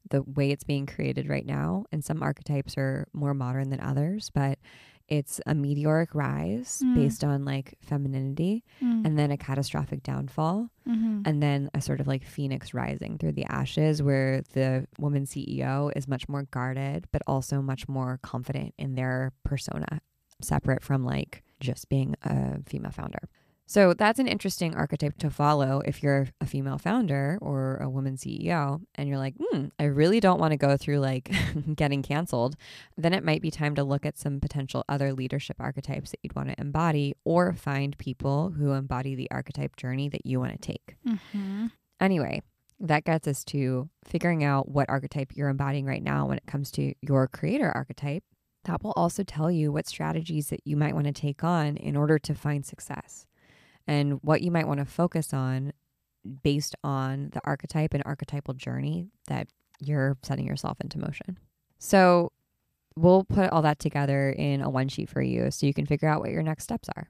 the 0.10 0.22
way 0.24 0.52
it's 0.52 0.64
being 0.66 0.86
created 0.86 1.30
right 1.30 1.46
now, 1.46 1.86
and 1.92 2.04
some 2.04 2.22
archetypes 2.22 2.78
are 2.78 3.08
more 3.14 3.34
modern 3.34 3.70
than 3.70 3.80
others, 3.80 4.30
but 4.34 4.60
it's 5.10 5.42
a 5.46 5.54
meteoric 5.54 6.16
rise 6.16 6.82
Mm. 6.84 6.96
based 6.96 7.24
on 7.26 7.44
like 7.44 7.76
femininity 7.82 8.64
Mm. 8.82 9.06
and 9.06 9.20
then 9.20 9.32
a 9.32 9.38
catastrophic 9.38 10.02
downfall 10.02 10.70
mm-hmm. 10.88 11.22
and 11.26 11.44
then 11.44 11.70
a 11.74 11.82
sort 11.82 12.00
of 12.00 12.08
like 12.08 12.24
phoenix 12.24 12.74
rising 12.74 13.18
through 13.18 13.34
the 13.34 13.46
ashes 13.46 14.02
where 14.02 14.42
the 14.54 14.88
woman 14.98 15.26
CEO 15.26 15.92
is 15.96 16.08
much 16.08 16.30
more 16.30 16.44
guarded 16.44 17.06
but 17.12 17.22
also 17.28 17.62
much 17.62 17.90
more 17.90 18.18
confident 18.24 18.74
in 18.78 18.96
their 18.96 19.34
persona 19.44 20.00
separate 20.42 20.82
from 20.82 21.04
like 21.04 21.44
just 21.60 21.90
being 21.90 22.16
a 22.24 22.62
female 22.66 22.92
founder. 22.92 23.28
So 23.66 23.94
that's 23.94 24.20
an 24.20 24.28
interesting 24.28 24.76
archetype 24.76 25.18
to 25.20 25.30
follow 25.30 25.82
if 25.86 26.04
you're 26.04 26.28
a 26.42 26.46
female 26.46 26.78
founder 26.78 27.38
or 27.42 27.78
a 27.78 27.90
woman 27.90 28.18
CEO 28.18 28.82
and 28.96 29.08
you're 29.08 29.18
like, 29.18 29.36
hmm, 29.40 29.68
I 29.80 29.86
really 29.86 30.20
don't 30.20 30.40
want 30.40 30.52
to 30.52 30.58
go 30.58 30.76
through 30.76 31.00
like 31.00 31.32
getting 31.76 32.04
canceled. 32.04 32.56
Then 32.98 33.14
it 33.14 33.24
might 33.24 33.42
be 33.42 33.52
time 33.52 33.76
to 33.76 33.84
look 33.84 34.06
at 34.06 34.18
some 34.18 34.40
potential 34.40 34.84
other 34.90 35.14
leadership 35.14 35.58
archetypes 35.60 36.12
that 36.12 36.20
you'd 36.24 36.36
want 36.36 36.50
to 36.50 36.60
embody 36.60 37.16
or 37.24 37.54
find 37.54 37.98
people 37.98 38.52
who 38.52 38.74
embody 38.74 39.16
the 39.16 39.32
archetype 39.32 39.78
journey 39.78 40.10
that 40.10 40.26
you 40.26 40.40
want 40.40 40.52
to 40.52 40.58
take. 40.58 40.98
Mm-hmm. 41.08 41.68
Anyway, 42.00 42.42
that 42.82 43.06
gets 43.06 43.28
us 43.28 43.46
to 43.46 43.90
figuring 44.04 44.44
out 44.44 44.68
what 44.68 44.90
archetype 44.90 45.32
you're 45.36 45.50
embodying 45.50 45.86
right 45.86 46.04
now 46.04 46.28
when 46.28 46.38
it 46.38 46.46
comes 46.46 46.70
to 46.72 46.94
your 47.02 47.30
creator 47.30 47.72
archetype. 47.74 48.24
That 48.66 48.84
will 48.84 48.94
also 48.96 49.24
tell 49.24 49.50
you 49.50 49.72
what 49.72 49.88
strategies 49.88 50.50
that 50.50 50.62
you 50.66 50.76
might 50.76 50.94
want 50.94 51.06
to 51.08 51.14
take 51.14 51.44
on 51.44 51.78
in 51.78 51.96
order 51.96 52.20
to 52.20 52.34
find 52.34 52.66
success 52.66 53.26
and 53.88 54.20
what 54.24 54.42
you 54.42 54.52
might 54.52 54.68
want 54.68 54.80
to 54.80 54.86
focus 54.86 55.34
on 55.34 55.74
based 56.44 56.76
on 56.84 57.30
the 57.34 57.42
archetype 57.44 57.94
and 57.94 58.04
archetypal 58.06 58.54
journey 58.54 59.08
that 59.28 59.48
you're 59.80 60.18
setting 60.24 60.48
yourself 60.48 60.80
into 60.82 60.98
motion. 61.00 61.38
So, 61.80 62.32
we'll 62.96 63.24
put 63.26 63.50
all 63.52 63.64
that 63.64 63.80
together 63.80 64.30
in 64.30 64.62
a 64.62 64.70
one 64.70 64.88
sheet 64.88 65.10
for 65.10 65.22
you 65.22 65.50
so 65.52 65.66
you 65.66 65.74
can 65.74 65.86
figure 65.86 66.08
out 66.08 66.22
what 66.22 66.30
your 66.30 66.44
next 66.44 66.64
steps 66.64 66.88
are 66.96 67.10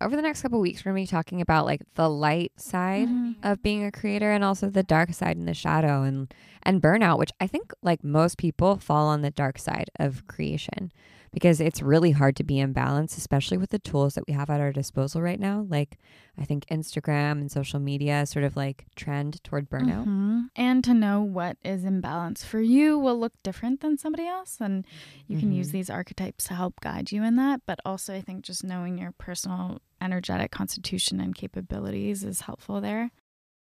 over 0.00 0.16
the 0.16 0.22
next 0.22 0.42
couple 0.42 0.60
weeks, 0.60 0.84
we're 0.84 0.92
going 0.92 1.06
to 1.06 1.10
be 1.10 1.14
talking 1.14 1.40
about 1.40 1.66
like 1.66 1.82
the 1.94 2.08
light 2.08 2.52
side 2.56 3.08
Mm-hmm. 3.08 3.32
of 3.42 3.62
being 3.62 3.84
a 3.84 3.92
creator 3.92 4.30
and 4.30 4.42
also 4.44 4.68
the 4.70 4.82
dark 4.82 5.12
side 5.12 5.36
and 5.36 5.46
the 5.48 5.54
shadow 5.54 6.02
and 6.02 6.32
and 6.62 6.82
burnout, 6.82 7.18
which 7.18 7.30
I 7.40 7.46
think 7.46 7.72
like 7.82 8.04
most 8.04 8.36
people 8.38 8.76
fall 8.76 9.06
on 9.08 9.22
the 9.22 9.30
dark 9.30 9.58
side 9.58 9.90
of 9.98 10.26
creation 10.26 10.92
because 11.32 11.60
it's 11.60 11.80
really 11.80 12.10
hard 12.10 12.34
to 12.36 12.44
be 12.44 12.58
in 12.58 12.72
balance, 12.72 13.16
especially 13.16 13.56
with 13.56 13.70
the 13.70 13.78
tools 13.78 14.14
that 14.14 14.24
we 14.26 14.32
have 14.32 14.50
at 14.50 14.60
our 14.60 14.72
disposal 14.72 15.22
right 15.22 15.38
now. 15.38 15.64
Like 15.68 15.98
I 16.38 16.44
think 16.44 16.66
Instagram 16.66 17.32
and 17.40 17.50
social 17.50 17.78
media 17.78 18.26
sort 18.26 18.44
of 18.44 18.56
like 18.56 18.86
trend 18.96 19.42
toward 19.44 19.70
burnout. 19.70 20.06
Mhm. 20.06 20.48
And 20.56 20.82
to 20.84 20.92
know 20.94 21.20
what 21.22 21.56
is 21.64 21.84
in 21.84 22.00
balance 22.00 22.42
for 22.44 22.60
you 22.60 22.98
will 22.98 23.18
look 23.18 23.34
different 23.42 23.80
than 23.80 23.96
somebody 23.96 24.26
else. 24.26 24.58
And 24.60 24.84
you 25.28 25.38
can 25.38 25.52
use 25.52 25.68
Mhm. 25.68 25.72
these 25.72 25.90
archetypes 25.90 26.44
to 26.44 26.54
help 26.54 26.80
guide 26.80 27.12
you 27.12 27.22
in 27.22 27.36
that. 27.36 27.60
But 27.66 27.78
also, 27.84 28.14
I 28.14 28.20
think 28.20 28.44
just 28.44 28.64
knowing 28.64 28.98
your 28.98 29.12
personal 29.12 29.80
energetic 30.00 30.50
constitution 30.50 31.20
and 31.20 31.34
capabilities 31.34 32.24
is 32.24 32.42
helpful 32.42 32.80
there. 32.80 33.10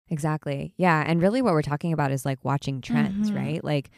Exactly. 0.08 0.72
Yeah. 0.76 1.02
And 1.04 1.20
really, 1.20 1.42
what 1.42 1.52
we're 1.52 1.62
talking 1.62 1.92
about 1.92 2.12
is 2.12 2.24
like 2.24 2.44
watching 2.44 2.80
trends, 2.80 3.30
Mhm. 3.32 3.36
right? 3.36 3.64
Like 3.64 3.90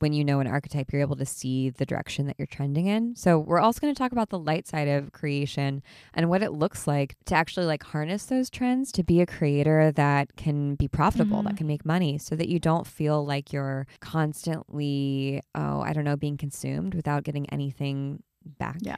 when 0.00 0.12
you 0.12 0.24
know 0.24 0.40
an 0.40 0.46
archetype, 0.46 0.92
you're 0.92 1.00
able 1.02 1.16
to 1.16 1.26
see 1.26 1.70
the 1.70 1.86
direction 1.86 2.26
that 2.26 2.36
you're 2.38 2.46
trending 2.46 2.86
in. 2.86 3.14
So, 3.16 3.38
we're 3.38 3.60
also 3.60 3.80
going 3.80 3.94
to 3.94 3.98
talk 3.98 4.12
about 4.12 4.30
the 4.30 4.38
light 4.38 4.66
side 4.66 4.88
of 4.88 5.12
creation 5.12 5.82
and 6.14 6.28
what 6.28 6.42
it 6.42 6.52
looks 6.52 6.86
like 6.86 7.16
to 7.26 7.34
actually 7.34 7.66
like 7.66 7.82
harness 7.82 8.26
those 8.26 8.50
trends 8.50 8.92
to 8.92 9.02
be 9.02 9.20
a 9.20 9.26
creator 9.26 9.92
that 9.92 10.36
can 10.36 10.74
be 10.74 10.88
profitable, 10.88 11.42
that 11.42 11.54
Mhm. 11.54 11.58
can 11.58 11.66
make 11.66 11.84
money 11.84 12.18
so 12.18 12.36
that 12.36 12.48
you 12.48 12.58
don't 12.58 12.86
feel 12.86 13.24
like 13.24 13.52
you're 13.52 13.86
constantly, 14.00 15.40
oh, 15.54 15.80
I 15.80 15.92
don't 15.92 16.04
know, 16.04 16.16
being 16.16 16.36
consumed 16.36 16.94
without 16.94 17.24
getting 17.24 17.48
anything 17.50 18.22
back. 18.44 18.78
Yeah. 18.80 18.96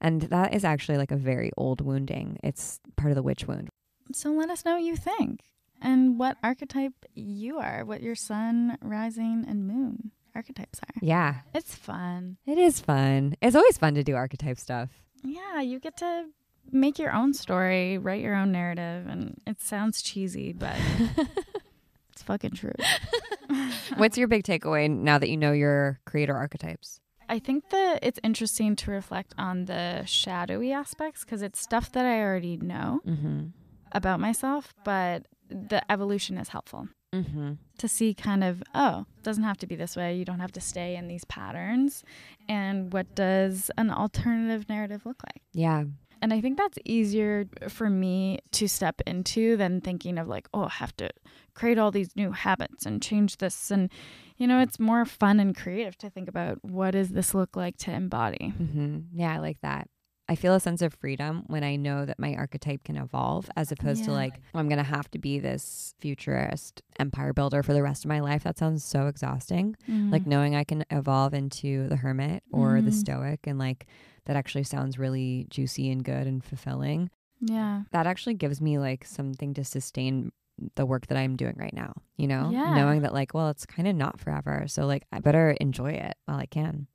And 0.00 0.22
that 0.22 0.54
is 0.54 0.64
actually 0.64 0.98
like 0.98 1.10
a 1.10 1.16
very 1.16 1.50
old 1.56 1.80
wounding. 1.80 2.38
It's 2.42 2.80
part 2.96 3.10
of 3.10 3.16
the 3.16 3.22
witch 3.22 3.46
wound. 3.48 3.68
So 4.12 4.30
let 4.32 4.50
us 4.50 4.64
know 4.64 4.74
what 4.74 4.82
you 4.84 4.94
think 4.96 5.40
and 5.80 6.18
what 6.18 6.36
archetype 6.42 6.92
you 7.14 7.58
are, 7.58 7.84
what 7.84 8.02
your 8.02 8.14
sun, 8.14 8.78
rising, 8.82 9.44
and 9.48 9.66
moon 9.66 10.12
archetypes 10.36 10.78
are. 10.80 10.94
Yeah. 11.02 11.36
It's 11.54 11.74
fun. 11.74 12.36
It 12.46 12.58
is 12.58 12.80
fun. 12.80 13.34
It's 13.42 13.56
always 13.56 13.78
fun 13.78 13.94
to 13.94 14.04
do 14.04 14.14
archetype 14.14 14.58
stuff. 14.58 14.90
Yeah, 15.24 15.60
you 15.60 15.80
get 15.80 15.96
to 15.98 16.26
make 16.70 16.98
your 16.98 17.12
own 17.12 17.32
story, 17.34 17.98
write 17.98 18.20
your 18.22 18.34
own 18.36 18.52
narrative, 18.52 19.06
and 19.08 19.40
it 19.46 19.60
sounds 19.60 20.02
cheesy, 20.02 20.52
but 20.52 20.76
it's 22.12 22.22
fucking 22.22 22.52
true. 22.52 22.72
What's 23.96 24.18
your 24.18 24.28
big 24.28 24.44
takeaway 24.44 24.88
now 24.90 25.18
that 25.18 25.28
you 25.30 25.36
know 25.36 25.52
your 25.52 26.00
creator 26.06 26.36
archetypes? 26.36 27.00
I 27.28 27.38
think 27.40 27.70
that 27.70 28.00
it's 28.02 28.20
interesting 28.22 28.76
to 28.76 28.90
reflect 28.90 29.34
on 29.36 29.64
the 29.64 30.04
shadowy 30.06 30.72
aspects 30.72 31.24
because 31.24 31.42
it's 31.42 31.60
stuff 31.60 31.90
that 31.92 32.04
I 32.06 32.20
already 32.20 32.56
know 32.56 33.00
Mm-hmm. 33.06 33.46
about 33.92 34.20
myself, 34.20 34.74
but 34.84 35.26
the 35.48 35.80
evolution 35.90 36.38
is 36.38 36.48
helpful 36.50 36.88
Mm-hmm. 37.22 37.52
to 37.78 37.88
see 37.88 38.14
kind 38.14 38.44
of, 38.44 38.62
oh, 38.74 39.06
it 39.16 39.22
doesn't 39.22 39.44
have 39.44 39.58
to 39.58 39.66
be 39.66 39.76
this 39.76 39.96
way. 39.96 40.16
You 40.16 40.24
don't 40.24 40.40
have 40.40 40.52
to 40.52 40.60
stay 40.60 40.96
in 40.96 41.08
these 41.08 41.24
patterns. 41.24 42.04
And 42.48 42.92
what 42.92 43.14
does 43.14 43.70
an 43.76 43.90
alternative 43.90 44.68
narrative 44.68 45.04
look 45.04 45.22
like? 45.24 45.42
Yeah. 45.52 45.84
And 46.22 46.32
I 46.32 46.40
think 46.40 46.56
that's 46.56 46.78
easier 46.84 47.46
for 47.68 47.90
me 47.90 48.38
to 48.52 48.68
step 48.68 49.02
into 49.06 49.56
than 49.56 49.80
thinking 49.82 50.16
of 50.16 50.28
like, 50.28 50.48
oh, 50.54 50.64
I 50.64 50.70
have 50.70 50.96
to 50.96 51.10
create 51.54 51.78
all 51.78 51.90
these 51.90 52.16
new 52.16 52.32
habits 52.32 52.86
and 52.86 53.02
change 53.02 53.36
this. 53.36 53.70
And, 53.70 53.90
you 54.36 54.46
know, 54.46 54.60
it's 54.60 54.80
more 54.80 55.04
fun 55.04 55.40
and 55.40 55.54
creative 55.54 55.98
to 55.98 56.08
think 56.08 56.28
about 56.28 56.64
what 56.64 56.92
does 56.92 57.10
this 57.10 57.34
look 57.34 57.54
like 57.54 57.76
to 57.78 57.92
embody. 57.92 58.54
Mm-hmm. 58.58 58.98
Yeah, 59.12 59.34
I 59.34 59.38
like 59.38 59.60
that. 59.60 59.88
I 60.28 60.34
feel 60.34 60.54
a 60.54 60.60
sense 60.60 60.82
of 60.82 60.92
freedom 60.94 61.44
when 61.46 61.62
I 61.62 61.76
know 61.76 62.04
that 62.04 62.18
my 62.18 62.34
archetype 62.34 62.82
can 62.84 62.96
evolve 62.96 63.48
as 63.56 63.70
opposed 63.70 64.04
to 64.06 64.12
like, 64.12 64.40
"Oh, 64.54 64.58
I'm 64.58 64.68
going 64.68 64.78
to 64.78 64.82
have 64.84 65.08
to 65.12 65.18
be 65.18 65.38
this 65.38 65.94
futurist 66.00 66.82
empire 66.98 67.32
builder 67.32 67.62
for 67.62 67.72
the 67.72 67.82
rest 67.82 68.04
of 68.04 68.08
my 68.08 68.18
life. 68.20 68.42
That 68.42 68.58
sounds 68.58 68.84
so 68.84 69.06
exhausting. 69.06 69.76
Like 69.86 70.26
knowing 70.26 70.56
I 70.56 70.64
can 70.64 70.84
evolve 70.90 71.32
into 71.34 71.86
the 71.88 71.96
hermit 71.96 72.42
or 72.50 72.82
the 72.82 72.90
Mhm. 72.90 72.94
stoic 72.94 73.46
and 73.46 73.58
like 73.58 73.86
that 74.24 74.34
actually 74.36 74.64
sounds 74.64 74.98
really 74.98 75.46
juicy 75.50 75.90
and 75.90 76.02
good 76.04 76.26
and 76.26 76.42
fulfilling. 76.42 77.10
yeah. 77.40 77.82
that 77.92 78.06
actually 78.06 78.32
gives 78.34 78.60
me 78.62 78.78
like 78.78 79.04
something 79.04 79.52
to 79.54 79.62
sustain 79.62 80.32
the 80.74 80.86
work 80.86 81.06
that 81.08 81.18
I'm 81.18 81.36
doing 81.36 81.54
right 81.58 81.74
now, 81.74 81.92
you 82.16 82.26
know? 82.26 82.48
Yeah. 82.50 82.74
Knowing 82.74 83.02
that 83.02 83.12
like, 83.12 83.34
well, 83.34 83.50
it's 83.50 83.66
kind 83.66 83.86
of 83.86 83.94
not 83.94 84.18
forever. 84.18 84.64
So 84.68 84.86
like 84.86 85.04
I 85.12 85.20
better 85.20 85.50
enjoy 85.60 85.92
it 85.92 86.16
while 86.24 86.38
I 86.38 86.46
can. 86.46 86.86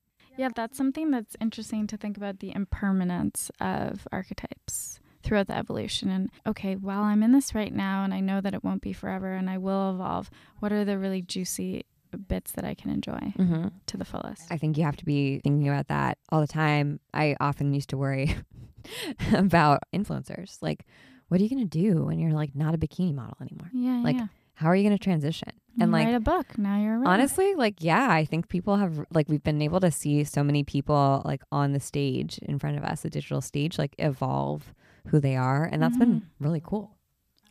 Yeah, 0.41 0.49
that's 0.56 0.75
something 0.77 1.12
that's 1.12 1.36
interesting 1.39 1.86
to 1.88 1.97
think 1.97 2.17
about 2.17 2.39
the 2.39 2.51
impermanence 2.56 3.51
of 3.60 4.08
archetypes 4.12 4.99
throughout 5.21 5.45
the 5.47 5.56
evolution. 5.56 6.10
And 6.10 6.32
okay, 6.47 6.75
while 6.75 7.04
I'm 7.04 7.21
in 7.21 7.32
this 7.32 7.54
right 7.54 7.71
now 7.73 8.04
and 8.04 8.12
I 8.12 8.21
know 8.21 8.41
that 8.41 8.56
it 8.56 8.63
won't 8.63 8.82
be 8.82 8.91
forever 8.91 9.34
and 9.34 9.49
I 9.51 9.58
will 9.60 9.91
evolve, 9.93 10.32
what 10.60 10.71
are 10.73 10.84
the 10.84 10.97
really 10.97 11.21
juicy 11.21 11.86
bits 12.27 12.51
that 12.54 12.65
I 12.65 12.73
can 12.73 12.89
enjoy 12.89 13.34
Mm-hmm. 13.38 13.67
to 13.86 13.97
the 13.97 14.06
fullest? 14.06 14.51
I 14.51 14.58
think 14.58 14.77
you 14.80 14.84
have 14.84 14.97
to 14.97 15.06
be 15.06 15.39
thinking 15.43 15.69
about 15.69 15.89
that 15.89 16.17
all 16.30 16.41
the 16.41 16.47
time. 16.47 16.99
I 17.13 17.36
often 17.39 17.73
used 17.75 17.89
to 17.91 17.97
worry 17.97 18.36
about 19.34 19.84
influencers. 19.93 20.58
Like, 20.62 20.86
what 21.27 21.39
are 21.39 21.43
you 21.43 21.49
going 21.49 21.69
to 21.69 21.80
do 21.84 22.04
when 22.04 22.17
you're 22.19 22.34
like 22.34 22.56
not 22.56 22.73
a 22.73 22.77
bikini 22.80 23.13
model 23.13 23.38
anymore? 23.41 23.69
yeah, 23.73 24.01
like, 24.04 24.15
yeah. 24.17 24.27
How 24.55 24.67
are 24.67 24.75
you 24.75 24.83
going 24.83 24.97
to 24.97 25.03
transition? 25.03 25.49
And 25.79 25.91
like, 25.91 26.05
write 26.05 26.15
a 26.15 26.19
book. 26.19 26.57
Now 26.57 26.79
you're 26.81 27.01
a 27.01 27.07
honestly, 27.07 27.55
like, 27.55 27.75
yeah, 27.79 28.07
I 28.11 28.25
think 28.25 28.49
people 28.49 28.75
have, 28.75 29.05
like, 29.13 29.29
we've 29.29 29.41
been 29.43 29.61
able 29.61 29.79
to 29.79 29.89
see 29.91 30.23
so 30.25 30.43
many 30.43 30.63
people 30.63 31.21
like 31.25 31.41
on 31.51 31.71
the 31.71 31.79
stage 31.79 32.37
in 32.39 32.59
front 32.59 32.77
of 32.77 32.83
us, 32.83 33.01
the 33.01 33.09
digital 33.09 33.39
stage, 33.41 33.77
like 33.79 33.95
evolve 33.97 34.73
who 35.07 35.19
they 35.19 35.35
are. 35.37 35.63
And 35.63 35.81
that's 35.81 35.97
been 35.97 36.15
Mm-hmm. 36.15 36.43
really 36.43 36.61
cool. 36.63 36.97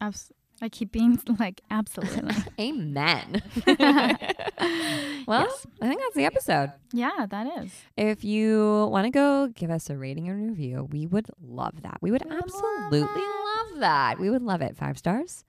Abs- 0.00 0.30
I 0.62 0.68
keep 0.68 0.92
being 0.92 1.18
like, 1.38 1.62
absolutely. 1.70 2.34
Amen. 2.60 3.42
well, 3.66 5.46
Yes. 5.48 5.66
I 5.80 5.88
think 5.88 6.00
that's 6.00 6.14
the 6.14 6.24
episode. 6.26 6.72
yeah, 6.92 7.26
that 7.28 7.46
is. 7.64 7.72
If 7.96 8.22
you 8.24 8.88
want 8.92 9.06
to 9.06 9.10
go 9.10 9.48
give 9.48 9.70
us 9.70 9.88
a 9.90 9.96
rating 9.96 10.28
and 10.28 10.48
review, 10.50 10.86
we 10.90 11.06
would 11.06 11.28
love 11.42 11.82
that. 11.82 11.98
We 12.02 12.10
would 12.10 12.22
We 12.24 12.30
love 12.30 12.42
absolutely 12.44 13.00
that. 13.00 13.56
love 13.70 13.80
that. 13.80 14.18
We 14.18 14.28
would 14.30 14.42
love 14.42 14.60
it. 14.60 14.76
Five 14.76 14.98
stars. 14.98 15.44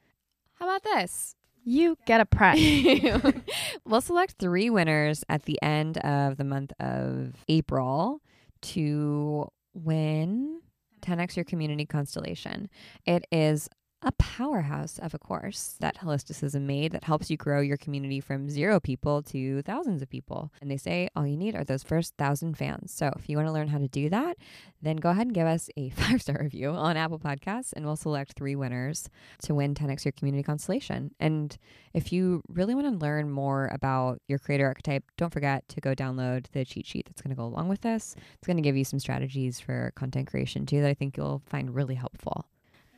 How 0.55 0.65
about 0.65 0.83
this? 0.83 1.35
You 1.63 1.97
get 2.05 2.21
a 2.21 2.25
prize. 2.25 2.59
we'll 3.85 4.01
select 4.01 4.35
three 4.39 4.69
winners 4.69 5.23
at 5.29 5.43
the 5.43 5.61
end 5.61 5.97
of 5.99 6.37
the 6.37 6.43
month 6.43 6.73
of 6.79 7.35
April 7.47 8.21
to 8.61 9.47
win 9.73 10.61
10x 11.01 11.35
Your 11.35 11.45
Community 11.45 11.85
Constellation. 11.85 12.69
It 13.05 13.25
is 13.31 13.69
a 14.03 14.11
powerhouse 14.13 14.97
of 14.97 15.13
a 15.13 15.19
course 15.19 15.75
that 15.79 15.97
Holisticism 15.97 16.61
made 16.61 16.91
that 16.91 17.03
helps 17.03 17.29
you 17.29 17.37
grow 17.37 17.61
your 17.61 17.77
community 17.77 18.19
from 18.19 18.49
zero 18.49 18.79
people 18.79 19.21
to 19.23 19.61
thousands 19.61 20.01
of 20.01 20.09
people. 20.09 20.51
And 20.59 20.71
they 20.71 20.77
say 20.77 21.09
all 21.15 21.27
you 21.27 21.37
need 21.37 21.55
are 21.55 21.63
those 21.63 21.83
first 21.83 22.15
thousand 22.17 22.57
fans. 22.57 22.91
So 22.91 23.13
if 23.15 23.29
you 23.29 23.37
want 23.37 23.47
to 23.47 23.53
learn 23.53 23.67
how 23.67 23.77
to 23.77 23.87
do 23.87 24.09
that, 24.09 24.37
then 24.81 24.97
go 24.97 25.09
ahead 25.09 25.27
and 25.27 25.35
give 25.35 25.45
us 25.45 25.69
a 25.77 25.89
five 25.91 26.21
star 26.21 26.37
review 26.41 26.69
on 26.69 26.97
Apple 26.97 27.19
Podcasts, 27.19 27.73
and 27.73 27.85
we'll 27.85 27.95
select 27.95 28.33
three 28.33 28.55
winners 28.55 29.07
to 29.43 29.53
win 29.53 29.75
10x 29.75 30.05
Your 30.05 30.13
Community 30.13 30.43
Constellation. 30.43 31.13
And 31.19 31.55
if 31.93 32.11
you 32.11 32.41
really 32.49 32.73
want 32.73 32.87
to 32.87 33.05
learn 33.05 33.29
more 33.29 33.69
about 33.71 34.19
your 34.27 34.39
creator 34.39 34.65
archetype, 34.65 35.03
don't 35.17 35.33
forget 35.33 35.67
to 35.69 35.81
go 35.81 35.93
download 35.93 36.47
the 36.53 36.65
cheat 36.65 36.87
sheet 36.87 37.05
that's 37.05 37.21
going 37.21 37.35
to 37.35 37.39
go 37.39 37.45
along 37.45 37.69
with 37.69 37.81
this. 37.81 38.15
It's 38.35 38.47
going 38.47 38.57
to 38.57 38.63
give 38.63 38.77
you 38.77 38.85
some 38.85 38.99
strategies 38.99 39.59
for 39.59 39.91
content 39.95 40.27
creation 40.27 40.65
too 40.65 40.81
that 40.81 40.89
I 40.89 40.95
think 40.95 41.17
you'll 41.17 41.43
find 41.45 41.75
really 41.75 41.95
helpful. 41.95 42.45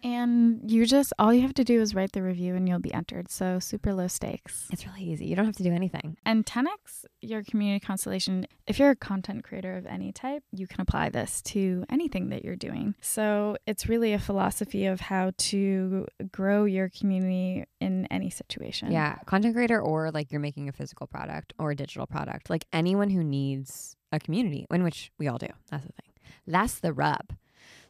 And 0.03 0.69
you 0.69 0.85
just, 0.85 1.13
all 1.17 1.33
you 1.33 1.41
have 1.41 1.53
to 1.55 1.63
do 1.63 1.81
is 1.81 1.95
write 1.95 2.11
the 2.11 2.21
review 2.21 2.55
and 2.55 2.67
you'll 2.67 2.79
be 2.79 2.93
entered. 2.93 3.31
So 3.31 3.59
super 3.59 3.93
low 3.93 4.07
stakes. 4.07 4.67
It's 4.71 4.85
really 4.85 5.03
easy. 5.03 5.25
You 5.25 5.35
don't 5.35 5.45
have 5.45 5.55
to 5.55 5.63
do 5.63 5.71
anything. 5.71 6.17
And 6.25 6.45
10x 6.45 7.05
your 7.21 7.41
community 7.43 7.79
constellation. 7.79 8.45
If 8.67 8.79
you're 8.79 8.91
a 8.91 8.95
content 8.95 9.43
creator 9.43 9.77
of 9.77 9.85
any 9.85 10.11
type, 10.11 10.43
you 10.51 10.67
can 10.67 10.81
apply 10.81 11.09
this 11.09 11.41
to 11.43 11.85
anything 11.89 12.29
that 12.29 12.43
you're 12.43 12.55
doing. 12.57 12.95
So 13.01 13.55
it's 13.65 13.87
really 13.87 14.13
a 14.13 14.19
philosophy 14.19 14.85
of 14.85 14.99
how 14.99 15.31
to 15.37 16.07
grow 16.31 16.65
your 16.65 16.89
community 16.89 17.63
in 17.79 18.05
any 18.07 18.29
situation. 18.29 18.91
Yeah. 18.91 19.15
Content 19.25 19.55
creator 19.55 19.81
or 19.81 20.11
like 20.11 20.31
you're 20.31 20.41
making 20.41 20.67
a 20.67 20.73
physical 20.73 21.07
product 21.07 21.53
or 21.57 21.71
a 21.71 21.75
digital 21.75 22.07
product, 22.07 22.49
like 22.49 22.65
anyone 22.73 23.09
who 23.09 23.23
needs 23.23 23.95
a 24.11 24.19
community, 24.19 24.65
in 24.69 24.83
which 24.83 25.11
we 25.17 25.27
all 25.27 25.37
do. 25.37 25.47
That's 25.71 25.85
the 25.85 25.93
thing. 25.93 26.13
That's 26.45 26.79
the 26.79 26.93
rub. 26.93 27.33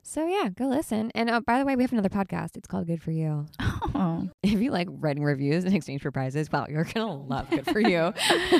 So 0.05 0.27
yeah, 0.27 0.49
go 0.49 0.67
listen. 0.67 1.11
And 1.15 1.29
uh, 1.29 1.39
by 1.39 1.59
the 1.59 1.65
way, 1.65 1.77
we 1.77 1.83
have 1.83 1.93
another 1.93 2.09
podcast. 2.09 2.57
It's 2.57 2.67
called 2.67 2.87
Good 2.87 3.01
for 3.01 3.11
You. 3.11 3.47
Oh. 3.95 4.27
If 4.43 4.59
you 4.59 4.71
like 4.71 4.87
writing 4.89 5.23
reviews 5.23 5.65
in 5.65 5.73
exchange 5.73 6.01
for 6.01 6.11
prizes, 6.11 6.51
well, 6.51 6.65
you're 6.69 6.83
gonna 6.83 7.13
love 7.13 7.49
Good 7.49 7.65
for 7.65 7.79
You. 7.79 8.11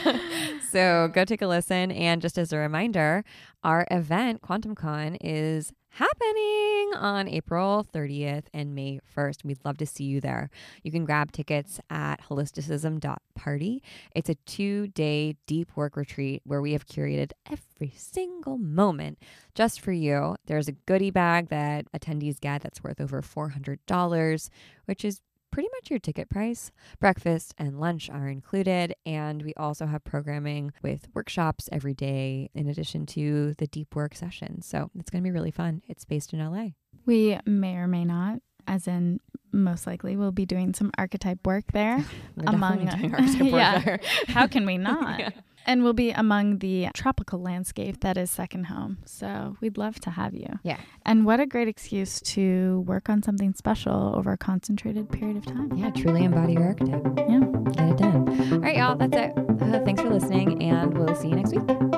so 0.71 1.09
go 1.11 1.25
take 1.25 1.41
a 1.41 1.47
listen. 1.47 1.91
And 1.91 2.21
just 2.21 2.37
as 2.37 2.53
a 2.53 2.57
reminder, 2.57 3.25
our 3.63 3.85
event 3.91 4.41
QuantumCon 4.41 5.17
is 5.21 5.73
happening 5.93 6.91
on 6.95 7.27
April 7.27 7.85
30th 7.93 8.45
and 8.51 8.73
May 8.73 8.99
1st. 9.15 9.43
We'd 9.43 9.63
love 9.63 9.77
to 9.77 9.85
see 9.85 10.05
you 10.05 10.19
there. 10.19 10.49
You 10.81 10.91
can 10.91 11.05
grab 11.05 11.31
tickets 11.31 11.79
at 11.89 12.21
holisticism.party. 12.23 13.83
It's 14.15 14.29
a 14.29 14.35
two 14.35 14.87
day 14.87 15.35
deep 15.45 15.75
work 15.75 15.95
retreat 15.95 16.41
where 16.45 16.61
we 16.61 16.73
have 16.73 16.87
curated 16.87 17.31
every 17.51 17.93
single 17.95 18.57
moment 18.57 19.19
just 19.53 19.81
for 19.81 19.91
you. 19.91 20.35
There's 20.47 20.67
a 20.67 20.71
goodie 20.73 21.11
bag 21.11 21.49
that 21.49 21.85
attendees 21.91 22.39
get 22.39 22.63
that's 22.63 22.83
worth 22.83 22.99
over 22.99 23.21
$400, 23.21 24.49
which 24.85 25.05
is 25.05 25.21
pretty 25.53 25.69
much 25.75 25.91
your 25.91 25.99
ticket 25.99 26.29
price. 26.29 26.71
Breakfast 26.99 27.53
and 27.59 27.79
lunch 27.79 28.09
are 28.09 28.27
included, 28.27 28.95
and 29.05 29.43
we 29.43 29.53
also 29.53 29.85
have 29.85 30.03
programming 30.03 30.73
with 30.81 31.07
workshops 31.13 31.69
every 31.71 31.93
day 31.93 32.49
in 32.55 32.67
addition 32.67 33.05
to 33.05 33.53
the 33.59 33.67
deep 33.67 33.95
work 33.95 34.15
sessions. 34.15 34.65
So 34.65 34.89
it's 34.97 35.11
going 35.11 35.23
to 35.23 35.27
be 35.27 35.31
really 35.31 35.51
fun. 35.51 35.83
It's 35.87 36.05
based 36.05 36.33
in 36.33 36.39
LA. 36.39 36.69
We 37.05 37.37
may 37.45 37.75
or 37.75 37.87
may 37.87 38.03
not, 38.03 38.39
as 38.67 38.87
in 38.87 39.19
most 39.51 39.85
likely, 39.85 40.15
we'll 40.17 40.31
be 40.31 40.45
doing 40.45 40.73
some 40.73 40.91
archetype 40.97 41.45
work 41.45 41.65
there. 41.73 42.03
Among- 42.47 42.87
archetype 43.13 43.41
Yeah. 43.41 43.79
there. 43.79 43.99
How 44.27 44.47
can 44.47 44.65
we 44.65 44.77
not? 44.89 45.19
Yeah. 45.19 45.29
And 45.65 45.81
we'll 45.81 45.93
be 45.93 46.11
among 46.11 46.57
the 46.57 46.87
tropical 46.93 47.39
landscape 47.39 48.01
that 48.01 48.17
is 48.17 48.29
second 48.29 48.65
home. 48.65 48.97
So 49.05 49.55
we'd 49.61 49.77
love 49.77 49.97
to 50.01 50.09
have 50.09 50.33
you. 50.33 50.59
Yeah. 50.63 50.77
And 51.05 51.25
what 51.25 51.39
a 51.39 51.45
great 51.45 51.69
excuse 51.69 52.19
to 52.35 52.83
work 52.85 53.07
on 53.07 53.23
something 53.23 53.53
special 53.53 54.13
over 54.13 54.33
a 54.33 54.37
concentrated 54.37 55.09
period 55.09 55.37
of 55.37 55.45
time. 55.45 55.71
Yeah, 55.77 55.91
truly 55.91 56.25
embody 56.25 56.53
your 56.53 56.63
archetype. 56.65 57.03
Yeah. 57.17 57.39
Get 57.71 57.89
it 57.91 57.97
done. 57.97 58.53
All 58.53 58.59
right, 58.59 58.75
y'all. 58.75 58.97
That's 58.97 59.15
it. 59.15 59.31
Uh, 59.61 59.79
thanks 59.85 60.01
for 60.01 60.09
listening, 60.09 60.61
and 60.61 60.97
we'll 60.97 61.92